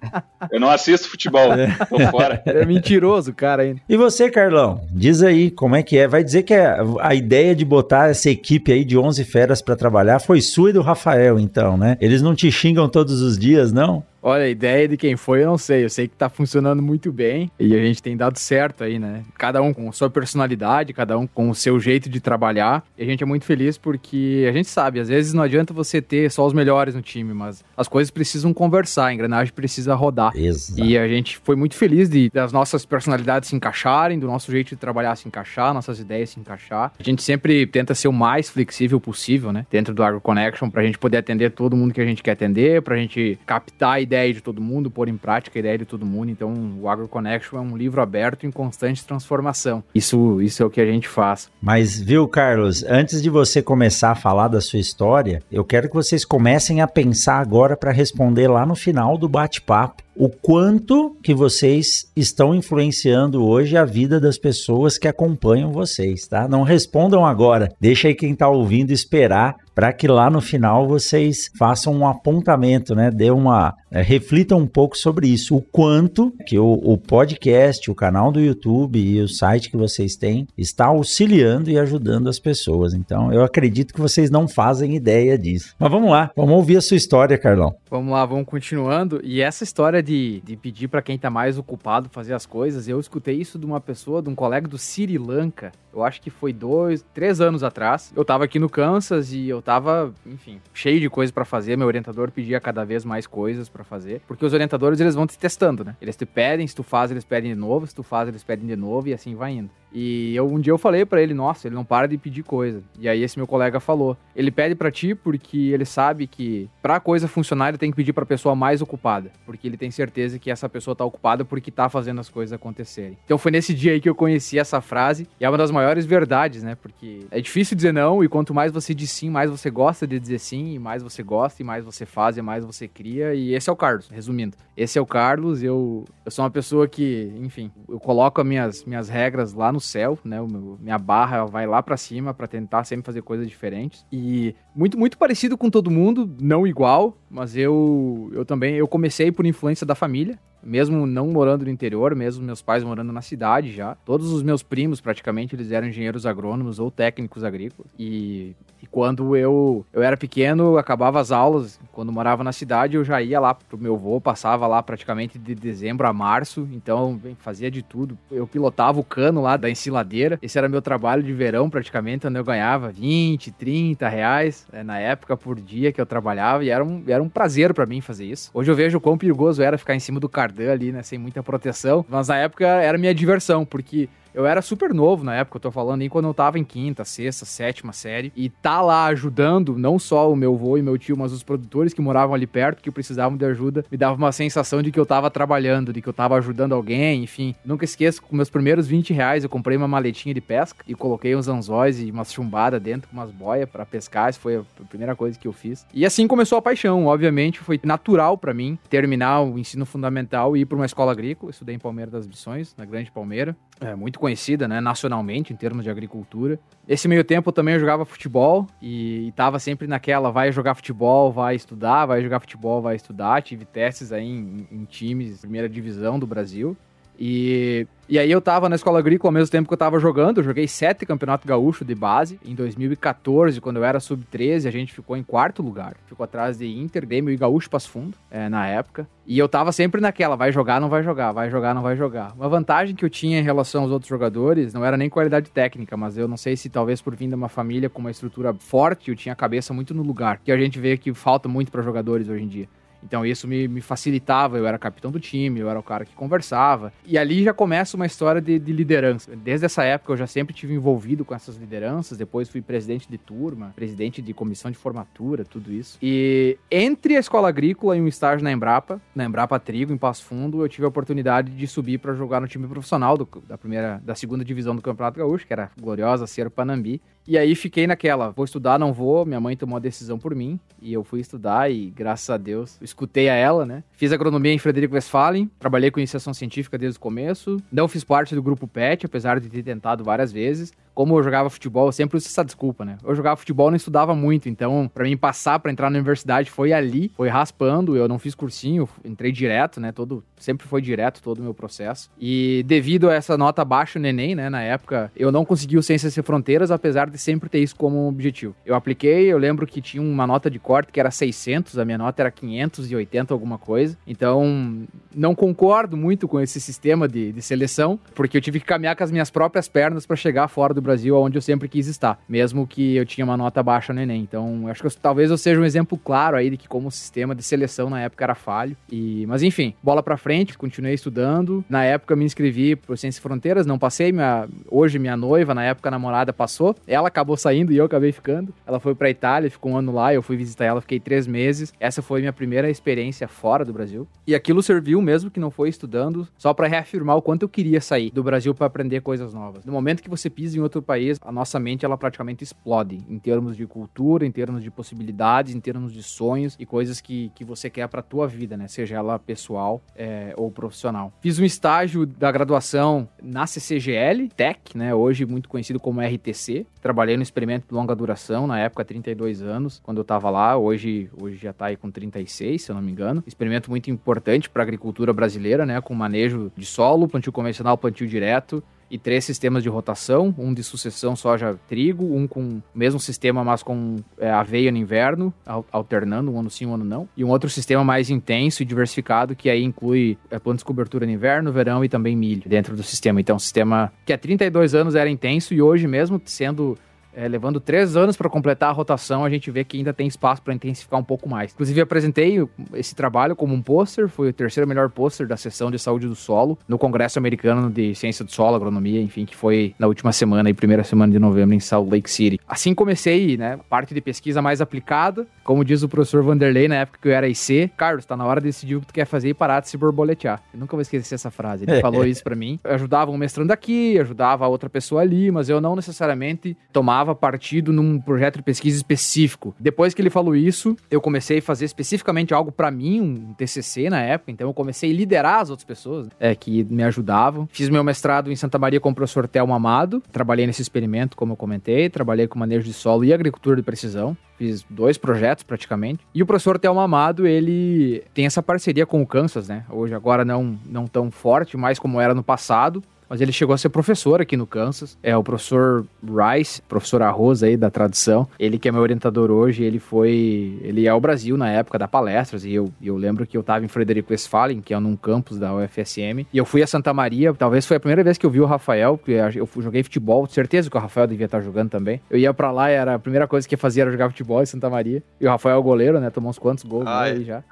[0.51, 1.49] Eu não assisto futebol,
[1.89, 2.41] tô fora.
[2.45, 3.82] É mentiroso o cara ainda.
[3.88, 4.82] E você, Carlão?
[4.91, 6.07] Diz aí como é que é.
[6.07, 9.76] Vai dizer que a, a ideia de botar essa equipe aí de 11 feras para
[9.76, 11.97] trabalhar foi sua e do Rafael, então, né?
[11.99, 14.03] Eles não te xingam todos os dias, não?
[14.26, 15.84] Olha, a ideia de quem foi eu não sei.
[15.84, 19.24] Eu sei que tá funcionando muito bem e a gente tem dado certo aí, né?
[19.38, 22.86] Cada um com sua personalidade, cada um com o seu jeito de trabalhar.
[22.97, 26.01] E a gente é muito feliz porque a gente sabe, às vezes não adianta você
[26.01, 30.32] ter só os melhores no time, mas as coisas precisam conversar, a engrenagem precisa rodar.
[30.38, 30.82] Exato.
[30.82, 34.69] E a gente foi muito feliz de das nossas personalidades se encaixarem, do nosso jeito
[34.69, 36.93] de trabalhar se encaixar, nossas ideias se encaixar.
[36.97, 39.65] A gente sempre tenta ser o mais flexível possível, né?
[39.69, 42.82] Dentro do Agro Connection, pra gente poder atender todo mundo que a gente quer atender,
[42.82, 46.05] pra gente captar a ideia de todo mundo, pôr em prática a ideia de todo
[46.05, 46.30] mundo.
[46.30, 49.84] Então, o Agro Connection é um livro aberto em constante transformação.
[49.93, 51.49] Isso, isso é o que a gente faz.
[51.61, 55.95] Mas, viu, Carlos, antes de você começar a falar da sua história, eu quero que
[55.95, 61.34] vocês comecem a pensar agora para responder lá no final do bate-papo o quanto que
[61.34, 66.47] vocês estão influenciando hoje a vida das pessoas que acompanham vocês, tá?
[66.47, 71.49] Não respondam agora, deixa aí quem está ouvindo esperar para que lá no final vocês
[71.57, 73.09] façam um apontamento, né?
[73.09, 77.95] Dê uma é, reflitam um pouco sobre isso, o quanto que o, o, podcast, o
[77.95, 82.93] canal do YouTube e o site que vocês têm está auxiliando e ajudando as pessoas.
[82.93, 85.76] Então, eu acredito que vocês não fazem ideia disso.
[85.78, 87.76] Mas vamos lá, vamos ouvir a sua história, Carlão.
[87.89, 89.22] Vamos lá, vamos continuando.
[89.24, 92.99] E essa história de, de pedir para quem está mais ocupado fazer as coisas, eu
[92.99, 95.71] escutei isso de uma pessoa, de um colega do Sri Lanka.
[95.93, 98.11] Eu acho que foi dois, três anos atrás.
[98.15, 101.77] Eu estava aqui no Kansas e eu estava, enfim, cheio de coisas para fazer.
[101.77, 105.37] Meu orientador pedia cada vez mais coisas para fazer, porque os orientadores eles vão te
[105.37, 105.95] testando, né?
[106.01, 108.65] Eles te pedem, se tu faz, eles pedem de novo, se tu faz, eles pedem
[108.65, 109.69] de novo e assim vai indo.
[109.93, 112.81] E eu, um dia eu falei para ele, nossa, ele não para de pedir coisa.
[112.99, 116.99] E aí esse meu colega falou, ele pede para ti porque ele sabe que pra
[116.99, 120.51] coisa funcionar ele tem que pedir pra pessoa mais ocupada, porque ele tem certeza que
[120.51, 123.17] essa pessoa tá ocupada porque tá fazendo as coisas acontecerem.
[123.25, 126.05] Então foi nesse dia aí que eu conheci essa frase e é uma das maiores
[126.05, 126.75] verdades, né?
[126.75, 130.19] Porque é difícil dizer não e quanto mais você diz sim, mais você gosta de
[130.19, 133.33] dizer sim, e mais você gosta e mais você faz e mais você cria.
[133.33, 134.57] E esse é o Carlos, resumindo.
[134.75, 138.85] Esse é o Carlos, eu, eu sou uma pessoa que, enfim, eu coloco as minhas,
[138.85, 140.41] minhas regras lá no céu, né?
[140.41, 144.05] O meu, minha barra vai lá para cima para tentar sempre fazer coisas diferentes.
[144.11, 149.32] E muito, muito parecido com todo mundo, não igual, mas eu, eu também eu comecei
[149.32, 153.72] por influência da família mesmo não morando no interior, mesmo meus pais morando na cidade
[153.72, 153.95] já.
[154.05, 157.91] Todos os meus primos, praticamente, eles eram engenheiros agrônomos ou técnicos agrícolas.
[157.99, 163.03] E, e quando eu, eu era pequeno, acabava as aulas, quando morava na cidade, eu
[163.03, 167.36] já ia lá pro meu avô, passava lá praticamente de dezembro a março, então bem,
[167.36, 168.18] fazia de tudo.
[168.32, 172.39] Eu pilotava o cano lá da ensiladeira, esse era meu trabalho de verão praticamente, onde
[172.39, 176.84] eu ganhava 20, 30 reais é, na época por dia que eu trabalhava, e era
[176.84, 178.49] um, era um prazer para mim fazer isso.
[178.53, 181.03] Hoje eu vejo o quão perigoso era ficar em cima do cartão ali, né?
[181.03, 182.05] Sem muita proteção.
[182.09, 185.71] Mas na época era minha diversão, porque eu era super novo na época, eu tô
[185.71, 188.31] falando, nem quando eu tava em quinta, sexta, sétima série.
[188.36, 191.93] E tá lá ajudando, não só o meu avô e meu tio, mas os produtores
[191.93, 195.05] que moravam ali perto, que precisavam de ajuda, me dava uma sensação de que eu
[195.05, 197.55] tava trabalhando, de que eu tava ajudando alguém, enfim.
[197.63, 201.36] Nunca esqueço, com meus primeiros 20 reais, eu comprei uma maletinha de pesca e coloquei
[201.36, 204.29] uns anzóis e umas chumbadas dentro, com umas boias para pescar.
[204.29, 205.86] Isso foi a primeira coisa que eu fiz.
[205.93, 207.05] E assim começou a paixão.
[207.05, 211.51] Obviamente, foi natural para mim terminar o ensino fundamental e ir para uma escola agrícola.
[211.51, 213.55] Estudei em Palmeira das Missões, na Grande Palmeira.
[213.79, 216.57] É muito conhecida, né, nacionalmente, em termos de agricultura.
[216.88, 221.55] Esse meio tempo eu também jogava futebol e, estava sempre naquela, vai jogar futebol, vai
[221.55, 223.41] estudar, vai jogar futebol, vai estudar.
[223.41, 226.78] Tive testes aí em, em times, primeira divisão do Brasil.
[227.20, 230.39] E, e aí eu tava na escola agrícola ao mesmo tempo que eu tava jogando.
[230.39, 232.39] Eu joguei sete campeonato gaúcho de base.
[232.43, 235.95] Em 2014, quando eu era sub-13, a gente ficou em quarto lugar.
[236.05, 239.07] Ficou atrás de Inter, Grêmio e Gaúcho Passo Fundo, é, na época.
[239.26, 242.34] E eu tava sempre naquela, vai jogar, não vai jogar, vai jogar, não vai jogar.
[242.36, 245.95] Uma vantagem que eu tinha em relação aos outros jogadores não era nem qualidade técnica,
[245.95, 249.09] mas eu não sei se talvez por vir de uma família com uma estrutura forte,
[249.09, 250.39] eu tinha a cabeça muito no lugar.
[250.43, 252.68] Que a gente vê que falta muito para jogadores hoje em dia.
[253.05, 256.13] Então isso me, me, facilitava, eu era capitão do time, eu era o cara que
[256.13, 256.93] conversava.
[257.05, 259.35] E ali já começa uma história de, de, liderança.
[259.35, 263.17] Desde essa época eu já sempre tive envolvido com essas lideranças, depois fui presidente de
[263.17, 265.97] turma, presidente de comissão de formatura, tudo isso.
[266.01, 270.23] E entre a escola agrícola e um estágio na Embrapa, na Embrapa Trigo, em Passo
[270.23, 274.01] Fundo, eu tive a oportunidade de subir para jogar no time profissional do, da primeira,
[274.03, 277.01] da segunda divisão do Campeonato Gaúcho, que era a gloriosa Ser Panambi.
[277.28, 279.26] E aí fiquei naquela, vou estudar, não vou.
[279.26, 282.78] Minha mãe tomou a decisão por mim e eu fui estudar e graças a Deus
[282.82, 283.84] escutei a ela, né?
[283.93, 287.57] Fiz agronomia em Frederico Westphalen, trabalhei com iniciação científica desde o começo.
[287.71, 291.49] Não fiz parte do grupo PET, apesar de ter tentado várias vezes como eu jogava
[291.49, 292.97] futebol, eu sempre uso essa desculpa, né?
[293.03, 296.73] Eu jogava futebol não estudava muito, então para mim passar para entrar na universidade foi
[296.73, 299.91] ali, foi raspando, eu não fiz cursinho, entrei direto, né?
[299.91, 302.11] Todo sempre foi direto todo o meu processo.
[302.19, 305.83] E devido a essa nota baixa no ENEM, né, na época, eu não consegui o
[305.83, 308.55] Ciências Sem Fronteiras, apesar de sempre ter isso como objetivo.
[308.65, 311.97] Eu apliquei, eu lembro que tinha uma nota de corte que era 600, a minha
[311.97, 313.97] nota era 580 alguma coisa.
[314.05, 314.85] Então,
[315.15, 319.03] não concordo muito com esse sistema de, de seleção, porque eu tive que caminhar com
[319.03, 322.67] as minhas próprias pernas para chegar fora do Brasil, onde eu sempre quis estar, mesmo
[322.67, 324.21] que eu tinha uma nota baixa no Enem.
[324.21, 326.91] Então, acho que eu, talvez eu seja um exemplo claro aí de que como o
[326.91, 328.75] sistema de seleção na época era falho.
[328.91, 331.63] E, mas enfim, bola para frente, continuei estudando.
[331.69, 335.89] Na época me inscrevi pro Ciências Fronteiras, não passei, minha, hoje minha noiva, na época
[335.89, 336.75] namorada, passou.
[336.88, 338.53] Ela acabou saindo e eu acabei ficando.
[338.65, 341.73] Ela foi para Itália, ficou um ano lá, eu fui visitar ela, fiquei três meses.
[341.79, 344.07] Essa foi minha primeira experiência fora do Brasil.
[344.27, 347.81] E aquilo serviu, mesmo que não foi estudando, só para reafirmar o quanto eu queria
[347.81, 349.65] sair do Brasil para aprender coisas novas.
[349.65, 353.03] No momento que você pisa em outro outro país, a nossa mente ela praticamente explode
[353.07, 357.32] em termos de cultura, em termos de possibilidades, em termos de sonhos e coisas que,
[357.36, 358.67] que você quer para tua vida, né?
[358.67, 361.13] Seja ela pessoal é, ou profissional.
[361.21, 364.93] Fiz um estágio da graduação na CCGL Tech, né?
[364.93, 366.65] Hoje muito conhecido como RTC.
[366.82, 370.57] Trabalhei no experimento de longa duração, na época 32 anos, quando eu estava lá.
[370.57, 373.24] Hoje, hoje já está aí com 36, se eu não me engano.
[373.26, 375.80] Experimento muito importante para agricultura brasileira, né?
[375.82, 378.63] Com manejo de solo, plantio convencional, plantio direto
[378.93, 383.63] e três sistemas de rotação, um de sucessão soja-trigo, um com o mesmo sistema, mas
[383.63, 385.33] com é, aveia no inverno,
[385.71, 389.35] alternando um ano sim, um ano não, e um outro sistema mais intenso e diversificado,
[389.35, 392.83] que aí inclui é, plantas de cobertura no inverno, verão e também milho dentro do
[392.83, 393.19] sistema.
[393.19, 396.77] Então, um sistema que há 32 anos era intenso e hoje mesmo sendo
[397.16, 400.41] é, levando três anos para completar a rotação, a gente vê que ainda tem espaço
[400.41, 401.53] para intensificar um pouco mais.
[401.53, 405.80] Inclusive, apresentei esse trabalho como um pôster, foi o terceiro melhor pôster da sessão de
[405.80, 409.88] saúde do solo no Congresso Americano de Ciência do Solo, Agronomia, enfim, que foi na
[409.88, 412.39] última semana, e primeira semana de novembro em Salt Lake City.
[412.47, 416.99] Assim comecei, né, parte de pesquisa mais aplicada, como diz o professor Vanderlei na época
[417.01, 419.30] que eu era IC, Carlos, tá na hora de decidir o que tu quer fazer
[419.30, 420.41] e parar de se borboletear.
[420.53, 421.66] Eu nunca vou esquecer essa frase.
[421.68, 422.59] Ele falou isso para mim.
[422.64, 427.13] Eu ajudava um mestrando aqui, ajudava outra pessoa ali, mas eu não necessariamente tomava tomava
[427.13, 429.53] partido num projeto de pesquisa específico.
[429.59, 433.89] Depois que ele falou isso, eu comecei a fazer especificamente algo para mim, um TCC
[433.89, 437.47] na época, então eu comecei a liderar as outras pessoas é, que me ajudavam.
[437.51, 441.33] Fiz meu mestrado em Santa Maria com o professor Telmo Amado, trabalhei nesse experimento, como
[441.33, 446.05] eu comentei, trabalhei com manejo de solo e agricultura de precisão fiz dois projetos praticamente.
[446.13, 449.63] E o professor Thelma Amado, ele tem essa parceria com o Kansas, né?
[449.69, 452.83] Hoje agora não não tão forte, mais como era no passado
[453.14, 454.97] mas ele chegou a ser professor aqui no Kansas.
[455.03, 458.28] É o professor Rice, professor Arroz aí da tradução.
[458.39, 461.88] Ele que é meu orientador hoje, ele foi, ele é o Brasil na época da
[461.88, 465.38] palestras e eu, eu lembro que eu estava em Frederico Westphalen, que é num campus
[465.38, 468.32] da UFSM, e eu fui a Santa Maria, talvez foi a primeira vez que eu
[468.32, 472.01] vi o Rafael, porque eu joguei futebol, certeza que o Rafael devia estar jogando também.
[472.09, 474.47] Eu ia para lá e era a primeira coisa que fazia era jogar futebol em
[474.47, 475.03] Santa Maria.
[475.22, 476.09] E o Rafael é o goleiro, né?
[476.09, 477.43] Tomou uns quantos gols aí já.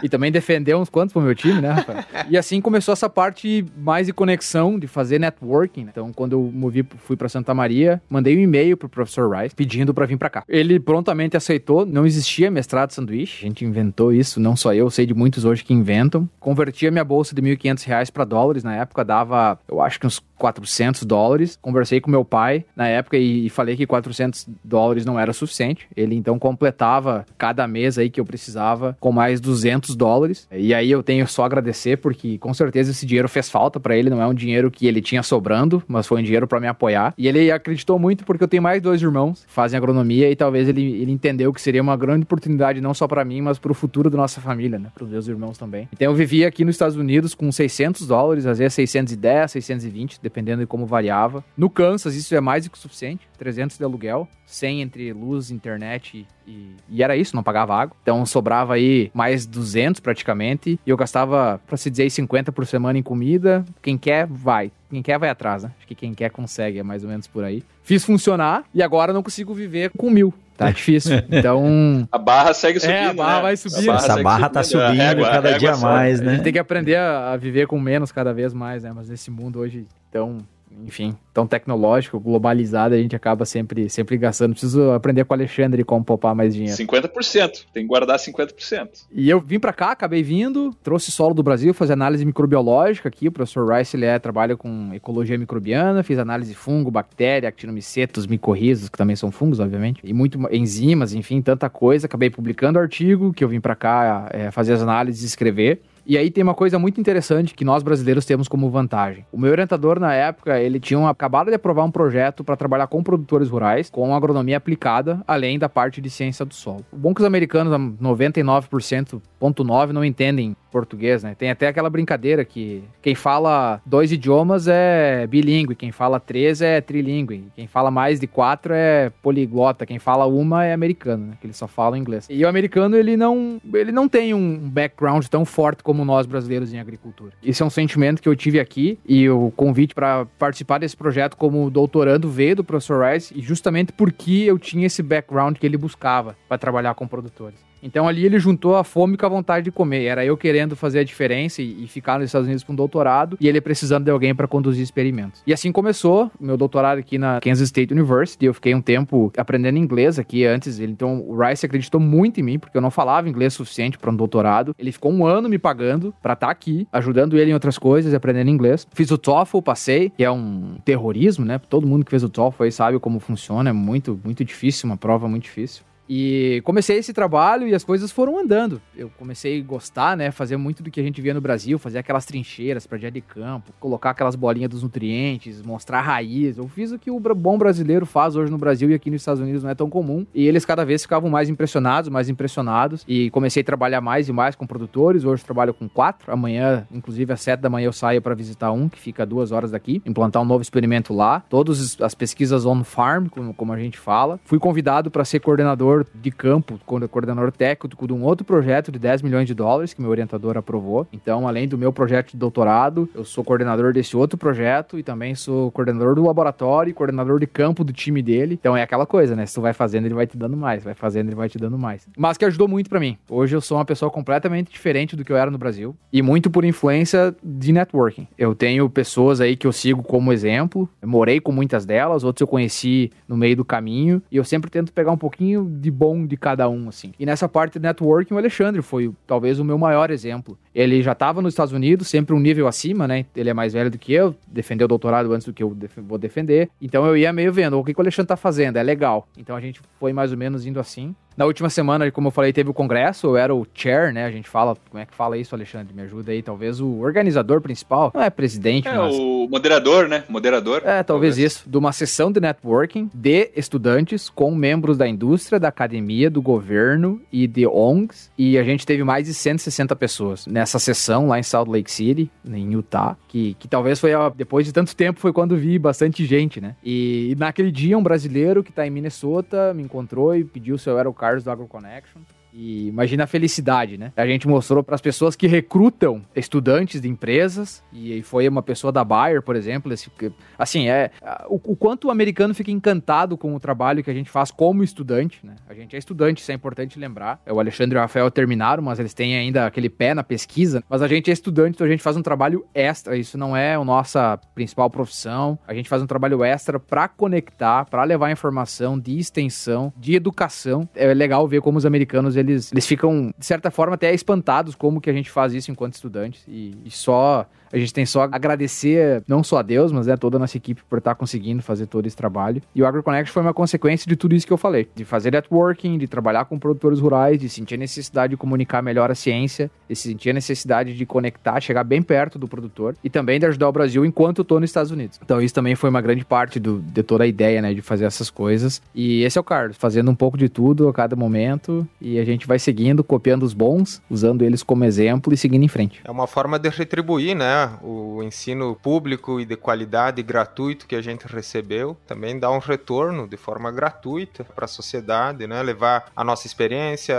[0.00, 2.04] E também defendeu uns quantos pro meu time, né, Rafael?
[2.30, 5.84] E assim começou essa parte mais de conexão, de fazer fazer networking.
[5.84, 5.90] Né?
[5.92, 9.94] Então, quando eu movi, fui para Santa Maria, mandei um e-mail pro professor Rice pedindo
[9.94, 10.44] para vir para cá.
[10.48, 11.86] Ele prontamente aceitou.
[11.86, 13.44] Não existia mestrado sanduíche.
[13.44, 16.28] A gente inventou isso, não só eu, sei de muitos hoje que inventam.
[16.38, 18.62] Converti a minha bolsa de R$ 1.500 para dólares.
[18.62, 21.58] Na época dava, eu acho que uns 400 dólares.
[21.60, 25.86] Conversei com meu pai na época e, falei que 400 dólares não era suficiente.
[25.96, 30.46] Ele então completava cada mês aí que eu precisava com mais 200 dólares.
[30.52, 34.10] E aí eu tenho só agradecer porque com certeza esse dinheiro fez falta para ele,
[34.10, 37.14] não é um dinheiro que ele tinha sobrando, mas foi um dinheiro para me apoiar.
[37.18, 40.68] E ele acreditou muito porque eu tenho mais dois irmãos que fazem agronomia e talvez
[40.68, 43.74] ele, ele entendeu que seria uma grande oportunidade não só para mim, mas para o
[43.74, 44.90] futuro da nossa família, né?
[44.94, 45.88] Para os meus irmãos também.
[45.92, 50.60] Então eu vivia aqui nos Estados Unidos com 600 dólares, às vezes 610, 620, dependendo
[50.60, 51.42] de como variava.
[51.56, 53.26] No Kansas, isso é mais do que o suficiente.
[53.38, 57.96] 300 de aluguel, 100 entre luz, internet e, e, era isso, não pagava água.
[58.02, 62.98] Então sobrava aí mais 200 praticamente e eu gastava, para se dizer, 50 por semana
[62.98, 63.64] em comida.
[63.82, 64.70] Quem quer, vai.
[64.90, 65.72] Quem quer, vai atrás, né?
[65.78, 67.62] Acho que quem quer consegue, é mais ou menos por aí.
[67.82, 70.32] Fiz funcionar e agora não consigo viver com mil.
[70.56, 71.18] Tá difícil.
[71.30, 72.08] Então.
[72.10, 72.96] a barra segue subindo.
[72.96, 73.42] É, a barra né?
[73.42, 73.86] vai subindo.
[73.86, 74.52] Barra Essa barra subindo.
[74.52, 76.32] tá subindo régua, cada dia mais, né?
[76.32, 78.92] A gente tem que aprender a, a viver com menos cada vez mais, né?
[78.94, 80.38] Mas nesse mundo hoje tão
[80.84, 84.52] enfim, tão tecnológico, globalizado, a gente acaba sempre, sempre gastando.
[84.52, 86.76] Preciso aprender com o Alexandre como poupar mais dinheiro.
[86.76, 88.88] 50%, tem que guardar 50%.
[89.12, 93.28] E eu vim para cá, acabei vindo, trouxe solo do Brasil, fazer análise microbiológica aqui.
[93.28, 98.26] O professor Rice ele é, trabalha com ecologia microbiana, fiz análise de fungo, bactéria, actinomicetos,
[98.26, 102.06] micorrizos, que também são fungos, obviamente, e muito enzimas, enfim, tanta coisa.
[102.06, 105.80] Acabei publicando artigo que eu vim para cá é, fazer as análises e escrever.
[106.08, 109.26] E aí tem uma coisa muito interessante que nós brasileiros temos como vantagem.
[109.30, 113.02] O meu orientador na época, ele tinha acabado de aprovar um projeto para trabalhar com
[113.02, 116.82] produtores rurais, com agronomia aplicada, além da parte de ciência do solo.
[116.90, 121.34] O bom que os americanos, 99,9% não entendem português, né?
[121.34, 126.80] Tem até aquela brincadeira que quem fala dois idiomas é bilíngue, quem fala três é
[126.80, 131.38] trilíngue, quem fala mais de quatro é poliglota, quem fala uma é americano, né?
[131.40, 132.26] Que eles só falam inglês.
[132.30, 136.72] E o americano, ele não, ele não tem um background tão forte como nós brasileiros
[136.72, 137.32] em agricultura.
[137.42, 141.36] Esse é um sentimento que eu tive aqui e o convite para participar desse projeto
[141.36, 145.76] como doutorando veio do professor Rice e justamente porque eu tinha esse background que ele
[145.76, 147.67] buscava para trabalhar com produtores.
[147.82, 150.04] Então ali ele juntou a fome com a vontade de comer.
[150.04, 153.48] Era eu querendo fazer a diferença e, ficar nos Estados Unidos com um doutorado e
[153.48, 155.42] ele precisando de alguém para conduzir experimentos.
[155.46, 158.44] E assim começou meu doutorado aqui na Kansas State University.
[158.44, 160.78] Eu fiquei um tempo aprendendo inglês aqui antes.
[160.78, 164.16] Então o Rice acreditou muito em mim porque eu não falava inglês suficiente para um
[164.16, 164.74] doutorado.
[164.78, 168.12] Ele ficou um ano me pagando para estar tá aqui, ajudando ele em outras coisas,
[168.12, 168.86] aprendendo inglês.
[168.92, 171.58] Fiz o TOEFL, passei, que é um terrorismo, né?
[171.58, 173.70] Todo mundo que fez o TOEFL aí sabe como funciona.
[173.70, 175.82] É muito, muito difícil, uma prova muito difícil.
[176.08, 178.80] E comecei esse trabalho e as coisas foram andando.
[178.96, 180.30] Eu comecei a gostar, né?
[180.30, 183.20] Fazer muito do que a gente via no Brasil, fazer aquelas trincheiras para dia de
[183.20, 186.56] campo, colocar aquelas bolinhas dos nutrientes, mostrar a raiz.
[186.56, 189.40] Eu fiz o que o bom brasileiro faz hoje no Brasil e aqui nos Estados
[189.40, 190.26] Unidos não é tão comum.
[190.34, 193.04] E eles cada vez ficavam mais impressionados, mais impressionados.
[193.06, 195.24] E comecei a trabalhar mais e mais com produtores.
[195.24, 196.32] Hoje trabalho com quatro.
[196.32, 199.70] Amanhã, inclusive às sete da manhã, eu saio para visitar um que fica duas horas
[199.70, 201.40] daqui, implantar um novo experimento lá.
[201.48, 204.40] Todas as pesquisas on farm, como, como a gente fala.
[204.44, 208.98] Fui convidado para ser coordenador coordenador de campo, coordenador técnico de um outro projeto de
[208.98, 211.06] 10 milhões de dólares que meu orientador aprovou.
[211.12, 215.34] Então, além do meu projeto de doutorado, eu sou coordenador desse outro projeto e também
[215.34, 218.54] sou coordenador do laboratório e coordenador de campo do time dele.
[218.54, 219.46] Então é aquela coisa, né?
[219.46, 221.78] Se tu vai fazendo, ele vai te dando mais, vai fazendo, ele vai te dando
[221.78, 222.06] mais.
[222.16, 223.16] Mas que ajudou muito para mim.
[223.28, 226.50] Hoje eu sou uma pessoa completamente diferente do que eu era no Brasil e muito
[226.50, 228.26] por influência de networking.
[228.36, 232.40] Eu tenho pessoas aí que eu sigo como exemplo, eu morei com muitas delas, outros
[232.40, 235.90] eu conheci no meio do caminho e eu sempre tento pegar um pouquinho de de
[235.90, 237.12] bom de cada um, assim.
[237.18, 240.58] E nessa parte de networking, o Alexandre foi talvez o meu maior exemplo.
[240.78, 243.26] Ele já estava nos Estados Unidos, sempre um nível acima, né?
[243.34, 245.96] Ele é mais velho do que eu, defendeu o doutorado antes do que eu def
[245.96, 246.70] vou defender.
[246.80, 249.26] Então eu ia meio vendo o que, que o Alexandre tá fazendo, é legal.
[249.36, 251.16] Então a gente foi mais ou menos indo assim.
[251.38, 254.24] Na última semana, como eu falei, teve o congresso, eu era o chair, né?
[254.24, 255.94] A gente fala, como é que fala isso, Alexandre?
[255.94, 259.14] Me ajuda aí, talvez o organizador principal, não é presidente, é, mas...
[259.14, 260.24] o moderador, né?
[260.28, 260.78] Moderador.
[260.78, 265.60] É, talvez, talvez isso, de uma sessão de networking de estudantes com membros da indústria,
[265.60, 270.44] da academia, do governo e de ONGs, e a gente teve mais de 160 pessoas
[270.44, 274.66] nessa sessão lá em Salt Lake City, em Utah, que, que talvez foi, a, depois
[274.66, 276.74] de tanto tempo, foi quando vi bastante gente, né?
[276.82, 280.90] E, e naquele dia, um brasileiro que tá em Minnesota me encontrou e pediu se
[280.90, 282.20] eu era o Carlos do AgroConnection.
[282.60, 284.12] E imagina a felicidade, né?
[284.16, 288.92] A gente mostrou para as pessoas que recrutam estudantes de empresas, e foi uma pessoa
[288.92, 290.10] da Bayer, por exemplo, esse,
[290.58, 291.12] assim, é
[291.48, 294.82] o, o, quanto o americano fica encantado com o trabalho que a gente faz como
[294.82, 295.54] estudante, né?
[295.68, 297.40] A gente é estudante, isso é importante lembrar.
[297.48, 301.00] O Alexandre e o Rafael terminaram, mas eles têm ainda aquele pé na pesquisa, mas
[301.00, 303.84] a gente é estudante, então a gente faz um trabalho extra, isso não é a
[303.84, 305.56] nossa principal profissão.
[305.66, 310.88] A gente faz um trabalho extra para conectar, para levar informação de extensão, de educação.
[310.94, 315.00] É legal ver como os americanos eles, eles ficam, de certa forma, até espantados como
[315.00, 316.42] que a gente faz isso enquanto estudantes.
[316.48, 320.36] E, e só A gente tem só agradecer, não só a Deus, mas é toda
[320.36, 322.62] a nossa equipe por estar conseguindo fazer todo esse trabalho.
[322.74, 325.98] E o AgroConnect foi uma consequência de tudo isso que eu falei: de fazer networking,
[325.98, 329.96] de trabalhar com produtores rurais, de sentir a necessidade de comunicar melhor a ciência, de
[329.96, 333.72] sentir a necessidade de conectar, chegar bem perto do produtor e também de ajudar o
[333.72, 335.18] Brasil enquanto eu tô nos Estados Unidos.
[335.22, 338.04] Então, isso também foi uma grande parte do, de toda a ideia, né, de fazer
[338.04, 338.80] essas coisas.
[338.94, 342.24] E esse é o Carlos, fazendo um pouco de tudo a cada momento e a
[342.24, 346.00] gente vai seguindo, copiando os bons, usando eles como exemplo e seguindo em frente.
[346.04, 351.02] É uma forma de retribuir, né, o ensino público e de qualidade gratuito que a
[351.02, 356.24] gente recebeu, também dá um retorno de forma gratuita para a sociedade, né, levar a
[356.24, 357.16] nossa experiência,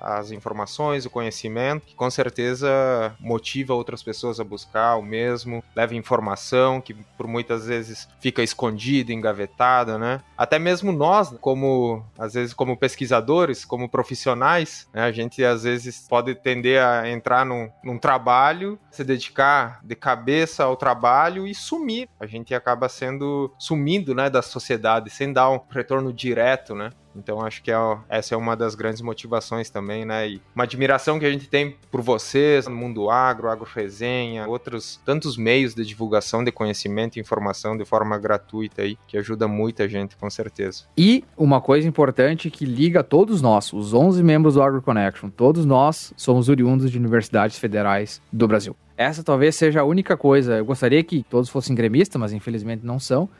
[0.00, 5.94] as informações, o conhecimento, que com certeza motiva outras pessoas a buscar o mesmo, leva
[5.94, 10.20] informação que por muitas vezes fica escondida, engavetada, né?
[10.36, 16.06] Até mesmo nós, como às vezes como pesquisadores, como profissionais, né, a gente às vezes
[16.08, 22.08] pode tender a entrar num, num trabalho, se dedicar de cabeça ao trabalho e sumir.
[22.18, 26.90] A gente acaba sendo sumindo, né, da sociedade sem dar um retorno direto, né?
[27.14, 27.76] Então acho que é,
[28.08, 30.28] essa é uma das grandes motivações também, né?
[30.28, 35.00] E uma admiração que a gente tem por vocês, no mundo agro, agro resenha, outros
[35.04, 39.88] tantos meios de divulgação de conhecimento e informação de forma gratuita aí, que ajuda muita
[39.88, 40.84] gente, com certeza.
[40.96, 45.64] E uma coisa importante que liga todos nós, os 11 membros do Agro Connection, todos
[45.64, 48.76] nós somos oriundos de universidades federais do Brasil.
[48.96, 50.58] Essa talvez seja a única coisa.
[50.58, 53.30] Eu gostaria que todos fossem gremistas, mas infelizmente não são.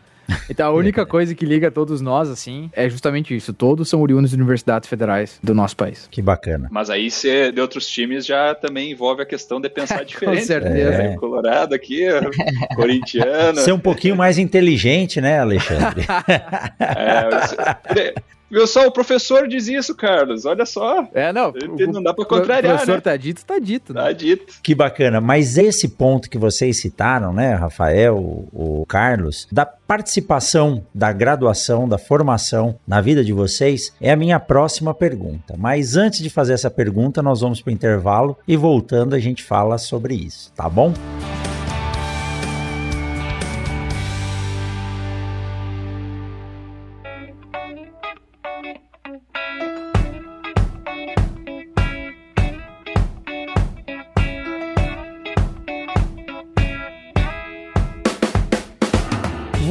[0.48, 3.52] Então a única coisa que liga todos nós, assim, é justamente isso.
[3.52, 6.08] Todos são oriundos de universidades federais do nosso país.
[6.10, 6.68] Que bacana.
[6.70, 10.40] Mas aí ser de outros times já também envolve a questão de pensar diferente.
[10.40, 10.90] Com certeza.
[10.98, 11.16] Né?
[11.16, 12.06] Colorado aqui,
[12.74, 13.60] corintiano.
[13.60, 16.04] Ser um pouquinho mais inteligente, né, Alexandre?
[16.80, 18.14] é,
[18.50, 20.44] Viu só, o professor diz isso, Carlos.
[20.44, 21.08] Olha só.
[21.14, 21.52] É, não.
[21.92, 22.74] não dá pra contrariar.
[22.74, 23.00] O professor né?
[23.00, 23.94] tá dito, tá dito.
[23.94, 24.02] Né?
[24.02, 24.54] Tá dito.
[24.62, 25.20] Que bacana.
[25.20, 28.16] Mas esse ponto que vocês citaram, né, Rafael,
[28.52, 34.40] o Carlos, da participação da graduação, da formação na vida de vocês, é a minha
[34.40, 35.54] próxima pergunta.
[35.56, 39.78] Mas antes de fazer essa pergunta, nós vamos pro intervalo e voltando a gente fala
[39.78, 40.92] sobre isso, tá bom?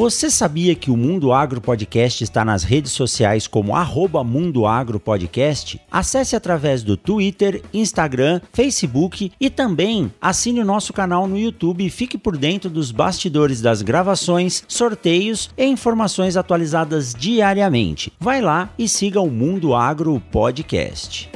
[0.09, 4.99] Você sabia que o Mundo Agro Podcast está nas redes sociais como arroba Mundo Agro
[4.99, 5.79] Podcast?
[5.91, 11.91] Acesse através do Twitter, Instagram, Facebook e também assine o nosso canal no YouTube e
[11.91, 18.11] fique por dentro dos bastidores das gravações, sorteios e informações atualizadas diariamente.
[18.19, 21.29] Vai lá e siga o Mundo Agro Podcast.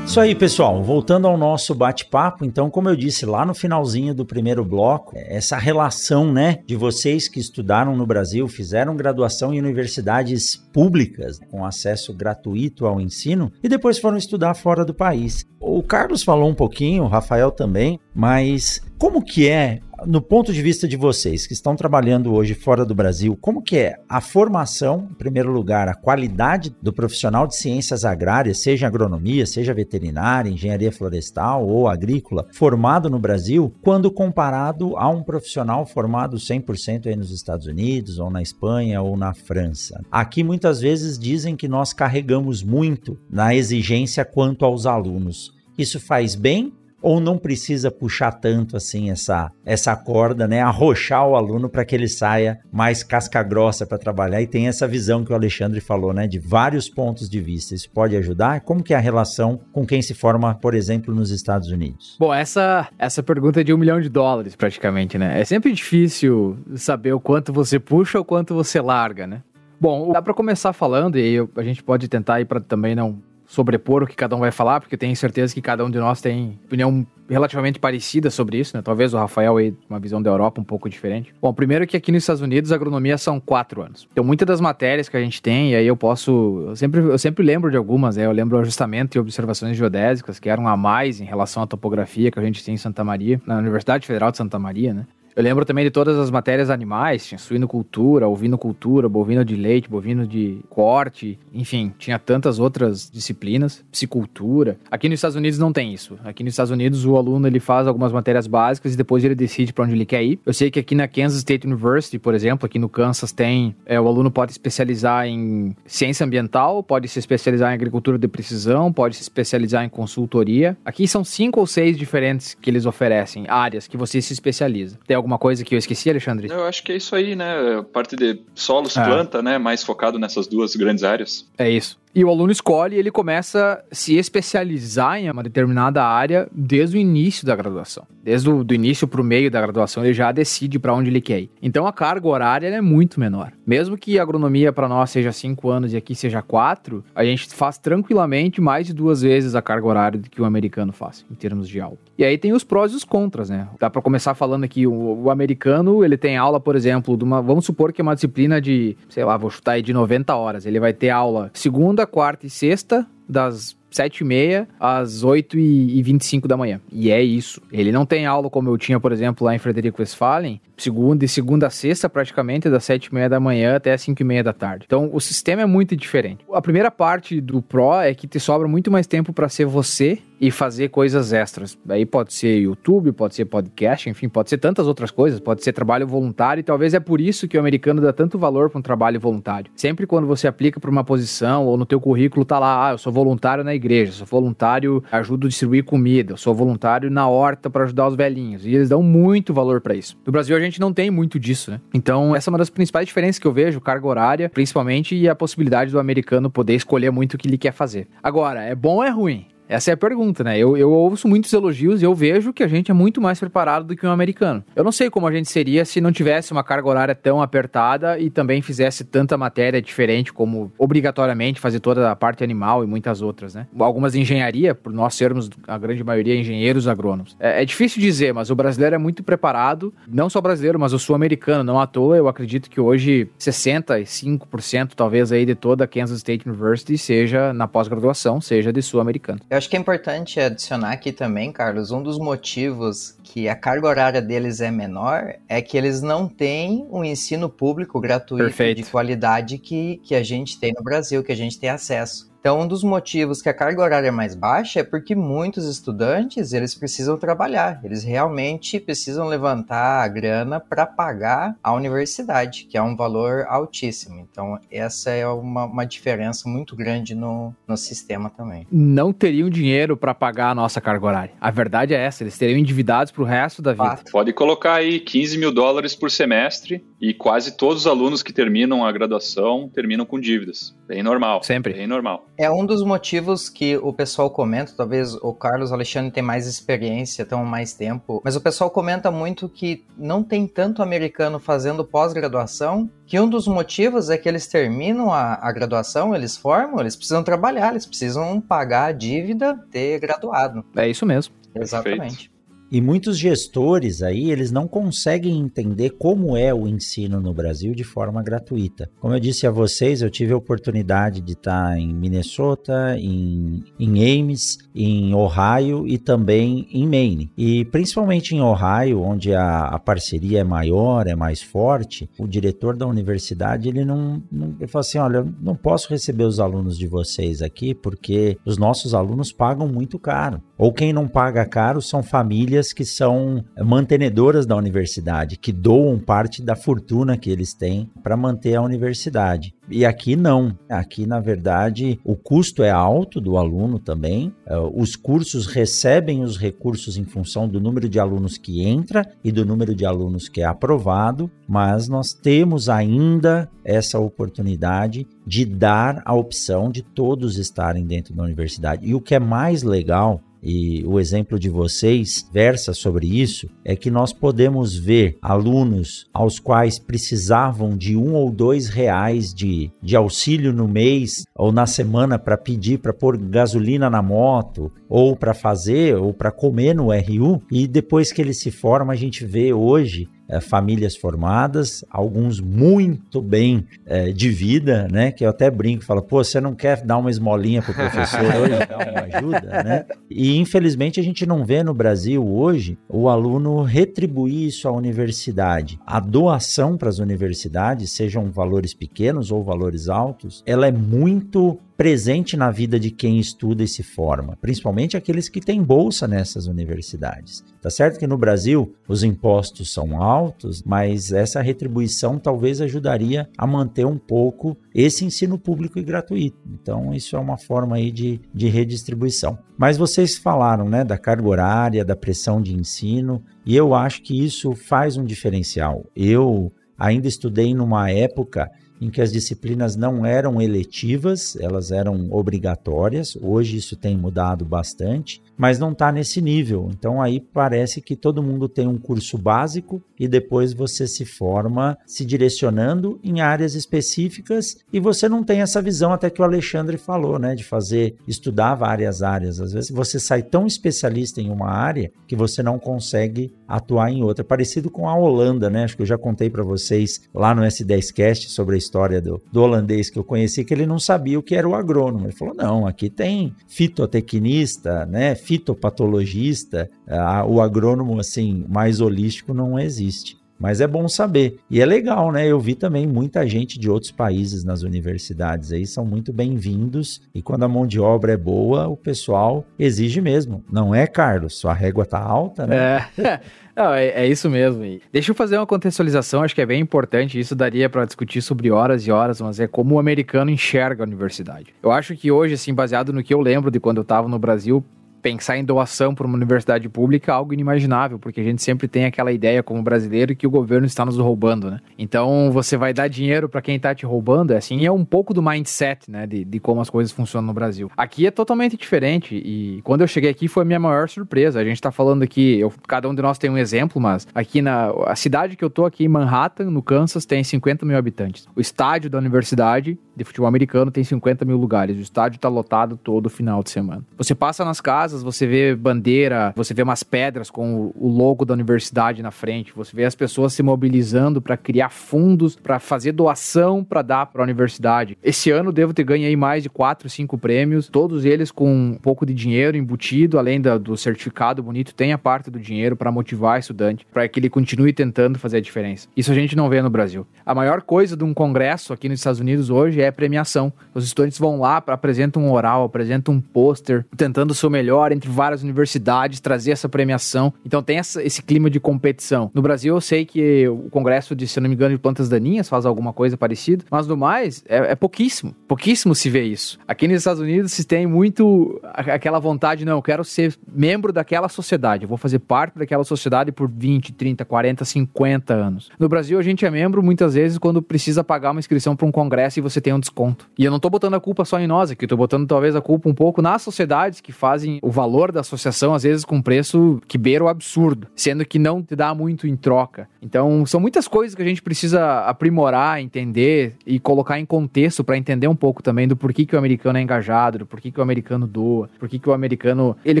[0.10, 0.82] Isso aí, pessoal.
[0.82, 5.56] Voltando ao nosso bate-papo, então, como eu disse lá no finalzinho do primeiro bloco, essa
[5.56, 12.12] relação, né, de vocês que estudaram no Brasil, fizeram graduação em universidades públicas com acesso
[12.12, 15.46] gratuito ao ensino e depois foram estudar fora do país.
[15.60, 20.62] O Carlos falou um pouquinho, o Rafael também, mas como que é no ponto de
[20.62, 25.08] vista de vocês que estão trabalhando hoje fora do Brasil, como que é a formação,
[25.10, 30.92] em primeiro lugar, a qualidade do profissional de ciências agrárias, seja agronomia, seja veterinária, engenharia
[30.92, 37.30] florestal ou agrícola, formado no Brasil, quando comparado a um profissional formado 100% aí nos
[37.30, 40.00] Estados Unidos, ou na Espanha, ou na França.
[40.10, 45.52] Aqui muitas vezes dizem que nós carregamos muito na exigência quanto aos alunos.
[45.76, 46.72] Isso faz bem
[47.02, 50.60] ou não precisa puxar tanto assim essa essa corda, né?
[50.60, 54.86] Arrochar o aluno para que ele saia mais casca grossa para trabalhar e tem essa
[54.86, 56.26] visão que o Alexandre falou, né?
[56.26, 57.74] De vários pontos de vista.
[57.74, 58.60] Isso pode ajudar?
[58.60, 62.16] Como que é a relação com quem se forma, por exemplo, nos Estados Unidos?
[62.18, 65.40] Bom, essa essa pergunta é de um milhão de dólares praticamente, né?
[65.40, 69.42] É sempre difícil saber o quanto você puxa ou quanto você larga, né?
[69.80, 73.18] Bom, dá para começar falando e aí a gente pode tentar ir para também não
[73.50, 76.20] sobrepor o que cada um vai falar, porque tenho certeza que cada um de nós
[76.20, 78.82] tem opinião relativamente parecida sobre isso, né?
[78.82, 81.34] Talvez o Rafael aí, uma visão da Europa um pouco diferente.
[81.42, 84.06] Bom, primeiro que aqui nos Estados Unidos a agronomia são quatro anos.
[84.12, 86.64] Então, muitas das matérias que a gente tem, e aí eu posso.
[86.68, 88.24] Eu sempre, eu sempre lembro de algumas, né?
[88.24, 92.38] Eu lembro ajustamento e observações geodésicas, que eram a mais em relação à topografia que
[92.38, 95.06] a gente tem em Santa Maria, na Universidade Federal de Santa Maria, né?
[95.40, 100.26] Eu lembro também de todas as matérias animais, tinha suinocultura, ovinocultura, bovino de leite, bovino
[100.26, 104.76] de corte, enfim, tinha tantas outras disciplinas, psicultura.
[104.90, 106.18] Aqui nos Estados Unidos não tem isso.
[106.22, 109.72] Aqui nos Estados Unidos o aluno ele faz algumas matérias básicas e depois ele decide
[109.72, 110.38] para onde ele quer ir.
[110.44, 113.98] Eu sei que aqui na Kansas State University, por exemplo, aqui no Kansas tem, é,
[113.98, 119.16] o aluno pode especializar em ciência ambiental, pode se especializar em agricultura de precisão, pode
[119.16, 120.76] se especializar em consultoria.
[120.84, 124.98] Aqui são cinco ou seis diferentes que eles oferecem, áreas que você se especializa.
[125.06, 126.48] Tem alguma coisa que eu esqueci, Alexandre?
[126.50, 127.82] Eu acho que é isso aí, né?
[127.92, 129.04] Parte de solos, é.
[129.04, 129.58] planta, né?
[129.58, 131.46] Mais focado nessas duas grandes áreas.
[131.56, 131.98] É isso.
[132.12, 136.96] E o aluno escolhe e ele começa a se especializar em uma determinada área desde
[136.96, 138.04] o início da graduação.
[138.22, 141.20] Desde o do início para o meio da graduação, ele já decide para onde ele
[141.20, 141.50] quer ir.
[141.62, 143.52] Então a carga horária é muito menor.
[143.64, 147.46] Mesmo que a agronomia para nós seja 5 anos e aqui seja 4, a gente
[147.54, 151.34] faz tranquilamente mais de duas vezes a carga horária do que o americano faz, em
[151.34, 151.96] termos de aula.
[152.18, 153.68] E aí tem os prós e os contras, né?
[153.78, 157.40] Dá para começar falando aqui, o, o, americano, ele tem aula, por exemplo, de uma,
[157.40, 160.66] vamos supor que é uma disciplina de, sei lá, vou chutar aí de 90 horas.
[160.66, 166.02] Ele vai ter aula segunda, quarta e sexta, das 7 e meia às 8 e
[166.02, 166.80] 25 da manhã.
[166.92, 167.60] E é isso.
[167.72, 171.28] Ele não tem aula como eu tinha, por exemplo, lá em Frederico Westphalen, segunda e
[171.28, 174.42] segunda a sexta, praticamente, das 7 e meia da manhã até as 5 e meia
[174.42, 174.84] da tarde.
[174.86, 176.44] Então, o sistema é muito diferente.
[176.52, 180.18] A primeira parte do Pro é que te sobra muito mais tempo para ser você
[180.40, 181.78] e fazer coisas extras.
[181.88, 185.72] Aí pode ser YouTube, pode ser podcast, enfim, pode ser tantas outras coisas, pode ser
[185.74, 188.82] trabalho voluntário, e talvez é por isso que o americano dá tanto valor para um
[188.82, 189.70] trabalho voluntário.
[189.76, 192.98] Sempre quando você aplica para uma posição ou no teu currículo tá lá, ah, eu
[192.98, 197.84] sou voluntário na igreja, sou voluntário, ajudo a distribuir comida, sou voluntário na horta para
[197.84, 198.64] ajudar os velhinhos.
[198.64, 200.16] E eles dão muito valor para isso.
[200.24, 201.80] No Brasil a gente não tem muito disso, né?
[201.92, 205.34] Então, essa é uma das principais diferenças que eu vejo, carga horária, principalmente, e a
[205.34, 208.08] possibilidade do americano poder escolher muito o que ele quer fazer.
[208.22, 209.46] Agora, é bom ou é ruim?
[209.70, 210.58] Essa é a pergunta, né?
[210.58, 213.86] Eu, eu ouço muitos elogios e eu vejo que a gente é muito mais preparado
[213.86, 214.64] do que um americano.
[214.74, 218.18] Eu não sei como a gente seria se não tivesse uma carga horária tão apertada
[218.18, 223.22] e também fizesse tanta matéria diferente, como obrigatoriamente fazer toda a parte animal e muitas
[223.22, 223.68] outras, né?
[223.78, 227.36] Algumas de engenharia, por nós sermos a grande maioria engenheiros agrônomos.
[227.38, 230.98] É, é difícil dizer, mas o brasileiro é muito preparado, não só brasileiro, mas o
[230.98, 231.62] sul-americano.
[231.62, 236.48] Não à toa, eu acredito que hoje 65% talvez aí de toda a Kansas State
[236.48, 239.38] University seja na pós-graduação, seja de sul-americano.
[239.48, 243.86] Eu acho que é importante adicionar aqui também, Carlos, um dos motivos que a carga
[243.86, 248.82] horária deles é menor é que eles não têm um ensino público gratuito Perfeito.
[248.82, 252.29] de qualidade que, que a gente tem no Brasil, que a gente tem acesso.
[252.40, 256.54] Então, um dos motivos que a carga horária é mais baixa é porque muitos estudantes,
[256.54, 262.82] eles precisam trabalhar, eles realmente precisam levantar a grana para pagar a universidade, que é
[262.82, 264.26] um valor altíssimo.
[264.30, 268.66] Então, essa é uma, uma diferença muito grande no, no sistema também.
[268.72, 271.34] Não teriam dinheiro para pagar a nossa carga horária.
[271.38, 274.00] A verdade é essa, eles teriam endividados para o resto da vida.
[274.10, 278.84] Pode colocar aí 15 mil dólares por semestre e quase todos os alunos que terminam
[278.84, 280.76] a graduação terminam com dívidas.
[280.86, 281.42] Bem normal.
[281.42, 281.72] Sempre.
[281.72, 282.26] Bem normal.
[282.36, 287.24] É um dos motivos que o pessoal comenta, talvez o Carlos Alexandre tem mais experiência,
[287.24, 292.90] tem mais tempo, mas o pessoal comenta muito que não tem tanto americano fazendo pós-graduação,
[293.06, 297.22] que um dos motivos é que eles terminam a, a graduação, eles formam, eles precisam
[297.22, 300.64] trabalhar, eles precisam pagar a dívida ter graduado.
[300.76, 301.34] É isso mesmo.
[301.54, 301.98] Exatamente.
[301.98, 302.39] Perfeito.
[302.70, 307.82] E muitos gestores aí, eles não conseguem entender como é o ensino no Brasil de
[307.82, 308.88] forma gratuita.
[309.00, 314.20] Como eu disse a vocês, eu tive a oportunidade de estar em Minnesota, em, em
[314.20, 317.32] Ames, em Ohio e também em Maine.
[317.36, 322.76] E principalmente em Ohio, onde a, a parceria é maior, é mais forte, o diretor
[322.76, 326.86] da universidade, ele não, não ele fala assim, olha, não posso receber os alunos de
[326.86, 330.40] vocês aqui porque os nossos alunos pagam muito caro.
[330.56, 335.98] Ou quem não paga caro são famílias famílias que são mantenedoras da universidade, que doam
[335.98, 339.54] parte da fortuna que eles têm para manter a universidade.
[339.68, 340.56] E aqui não.
[340.68, 344.34] Aqui, na verdade, o custo é alto do aluno também.
[344.44, 349.30] É, os cursos recebem os recursos em função do número de alunos que entra e
[349.30, 356.02] do número de alunos que é aprovado, mas nós temos ainda essa oportunidade de dar
[356.04, 358.84] a opção de todos estarem dentro da universidade.
[358.84, 363.76] E o que é mais legal e o exemplo de vocês versa sobre isso, é
[363.76, 369.96] que nós podemos ver alunos aos quais precisavam de um ou dois reais de, de
[369.96, 375.34] auxílio no mês ou na semana para pedir para pôr gasolina na moto ou para
[375.34, 379.52] fazer ou para comer no RU e depois que ele se forma a gente vê
[379.52, 385.10] hoje é, famílias formadas, alguns muito bem é, de vida, né?
[385.10, 388.66] Que eu até brinco, falo, pô, você não quer dar uma esmolinha pro professor hoje,
[388.66, 389.84] dar uma ajuda, né?
[390.08, 395.78] E infelizmente a gente não vê no Brasil hoje o aluno retribuir isso à universidade.
[395.84, 402.36] A doação para as universidades, sejam valores pequenos ou valores altos, ela é muito presente
[402.36, 407.42] na vida de quem estuda e se forma, principalmente aqueles que têm bolsa nessas universidades.
[407.58, 413.46] Tá certo que no Brasil os impostos são altos, mas essa retribuição talvez ajudaria a
[413.46, 416.36] manter um pouco esse ensino público e gratuito.
[416.52, 419.38] Então, isso é uma forma aí de, de redistribuição.
[419.56, 424.22] Mas vocês falaram né, da carga horária, da pressão de ensino, e eu acho que
[424.22, 425.86] isso faz um diferencial.
[425.96, 428.50] Eu ainda estudei numa época
[428.80, 433.16] em que as disciplinas não eram eletivas, elas eram obrigatórias.
[433.20, 436.70] Hoje isso tem mudado bastante, mas não está nesse nível.
[436.72, 441.76] Então aí parece que todo mundo tem um curso básico e depois você se forma
[441.86, 446.78] se direcionando em áreas específicas e você não tem essa visão até que o Alexandre
[446.78, 449.40] falou, né, de fazer estudar várias áreas.
[449.40, 454.02] Às vezes você sai tão especialista em uma área que você não consegue atuar em
[454.02, 454.24] outra.
[454.24, 455.64] Parecido com a Holanda, né?
[455.64, 459.42] Acho que eu já contei para vocês lá no S10cast sobre a história do, do
[459.42, 462.06] holandês que eu conheci, que ele não sabia o que era o agrônomo.
[462.06, 465.16] Ele falou: não, aqui tem fitotecnista, né?
[465.16, 466.70] Fitopatologista.
[466.86, 470.19] Ah, o agrônomo, assim, mais holístico não existe.
[470.40, 471.36] Mas é bom saber.
[471.50, 472.26] E é legal, né?
[472.26, 477.02] Eu vi também muita gente de outros países nas universidades aí, são muito bem-vindos.
[477.14, 480.42] E quando a mão de obra é boa, o pessoal exige mesmo.
[480.50, 481.36] Não é, Carlos?
[481.36, 482.86] Sua régua tá alta, né?
[482.96, 483.20] É.
[483.54, 484.62] Não, é, é, isso mesmo.
[484.90, 487.20] Deixa eu fazer uma contextualização, acho que é bem importante.
[487.20, 490.86] Isso daria para discutir sobre horas e horas, mas é como o americano enxerga a
[490.86, 491.52] universidade.
[491.62, 494.18] Eu acho que hoje, assim, baseado no que eu lembro de quando eu estava no
[494.18, 494.64] Brasil,
[495.02, 498.84] pensar em doação para uma universidade pública é algo inimaginável, porque a gente sempre tem
[498.84, 501.60] aquela ideia como brasileiro que o governo está nos roubando, né?
[501.78, 505.14] Então você vai dar dinheiro para quem está te roubando, é assim, é um pouco
[505.14, 507.70] do mindset, né, de, de como as coisas funcionam no Brasil.
[507.76, 511.40] Aqui é totalmente diferente e quando eu cheguei aqui foi a minha maior surpresa.
[511.40, 514.42] A gente está falando aqui, eu, cada um de nós tem um exemplo, mas aqui
[514.42, 518.26] na a cidade que eu tô aqui Manhattan, no Kansas, tem 50 mil habitantes.
[518.34, 521.76] O estádio da universidade de futebol americano tem 50 mil lugares.
[521.76, 523.84] O estádio está lotado todo final de semana.
[523.96, 528.24] Você passa nas casas casas, você vê bandeira, você vê umas pedras com o logo
[528.24, 532.92] da universidade na frente, você vê as pessoas se mobilizando para criar fundos, para fazer
[532.92, 534.98] doação para dar para a universidade.
[535.02, 538.74] Esse ano devo ter ganho aí mais de 4, 5 prêmios, todos eles com um
[538.74, 542.90] pouco de dinheiro embutido, além da, do certificado bonito, tem a parte do dinheiro para
[542.90, 545.88] motivar o estudante, para que ele continue tentando fazer a diferença.
[545.96, 547.06] Isso a gente não vê no Brasil.
[547.24, 550.52] A maior coisa de um congresso aqui nos Estados Unidos hoje é premiação.
[550.74, 554.92] Os estudantes vão lá, apresentam um oral, apresentam um pôster, tentando o seu melhor melhor
[554.92, 557.32] entre várias universidades, trazer essa premiação.
[557.44, 559.30] Então tem essa, esse clima de competição.
[559.34, 562.48] No Brasil, eu sei que o Congresso de, se não me engano, de plantas daninhas
[562.48, 565.34] faz alguma coisa parecida, mas no mais, é, é pouquíssimo.
[565.46, 566.58] Pouquíssimo se vê isso.
[566.66, 571.28] Aqui nos Estados Unidos se tem muito aquela vontade, não, eu quero ser membro daquela
[571.28, 575.70] sociedade, eu vou fazer parte daquela sociedade por 20, 30, 40, 50 anos.
[575.78, 578.92] No Brasil, a gente é membro muitas vezes quando precisa pagar uma inscrição para um
[578.92, 580.28] congresso e você tem um desconto.
[580.38, 582.54] E eu não tô botando a culpa só em nós aqui, eu tô botando talvez
[582.56, 586.20] a culpa um pouco nas sociedades que fazem o valor da associação, às vezes, com
[586.20, 589.88] preço que beira o absurdo, sendo que não te dá muito em troca.
[590.02, 594.96] Então, são muitas coisas que a gente precisa aprimorar, entender e colocar em contexto para
[594.96, 597.82] entender um pouco também do porquê que o americano é engajado, do porquê que o
[597.82, 600.00] americano doa, porquê que o americano ele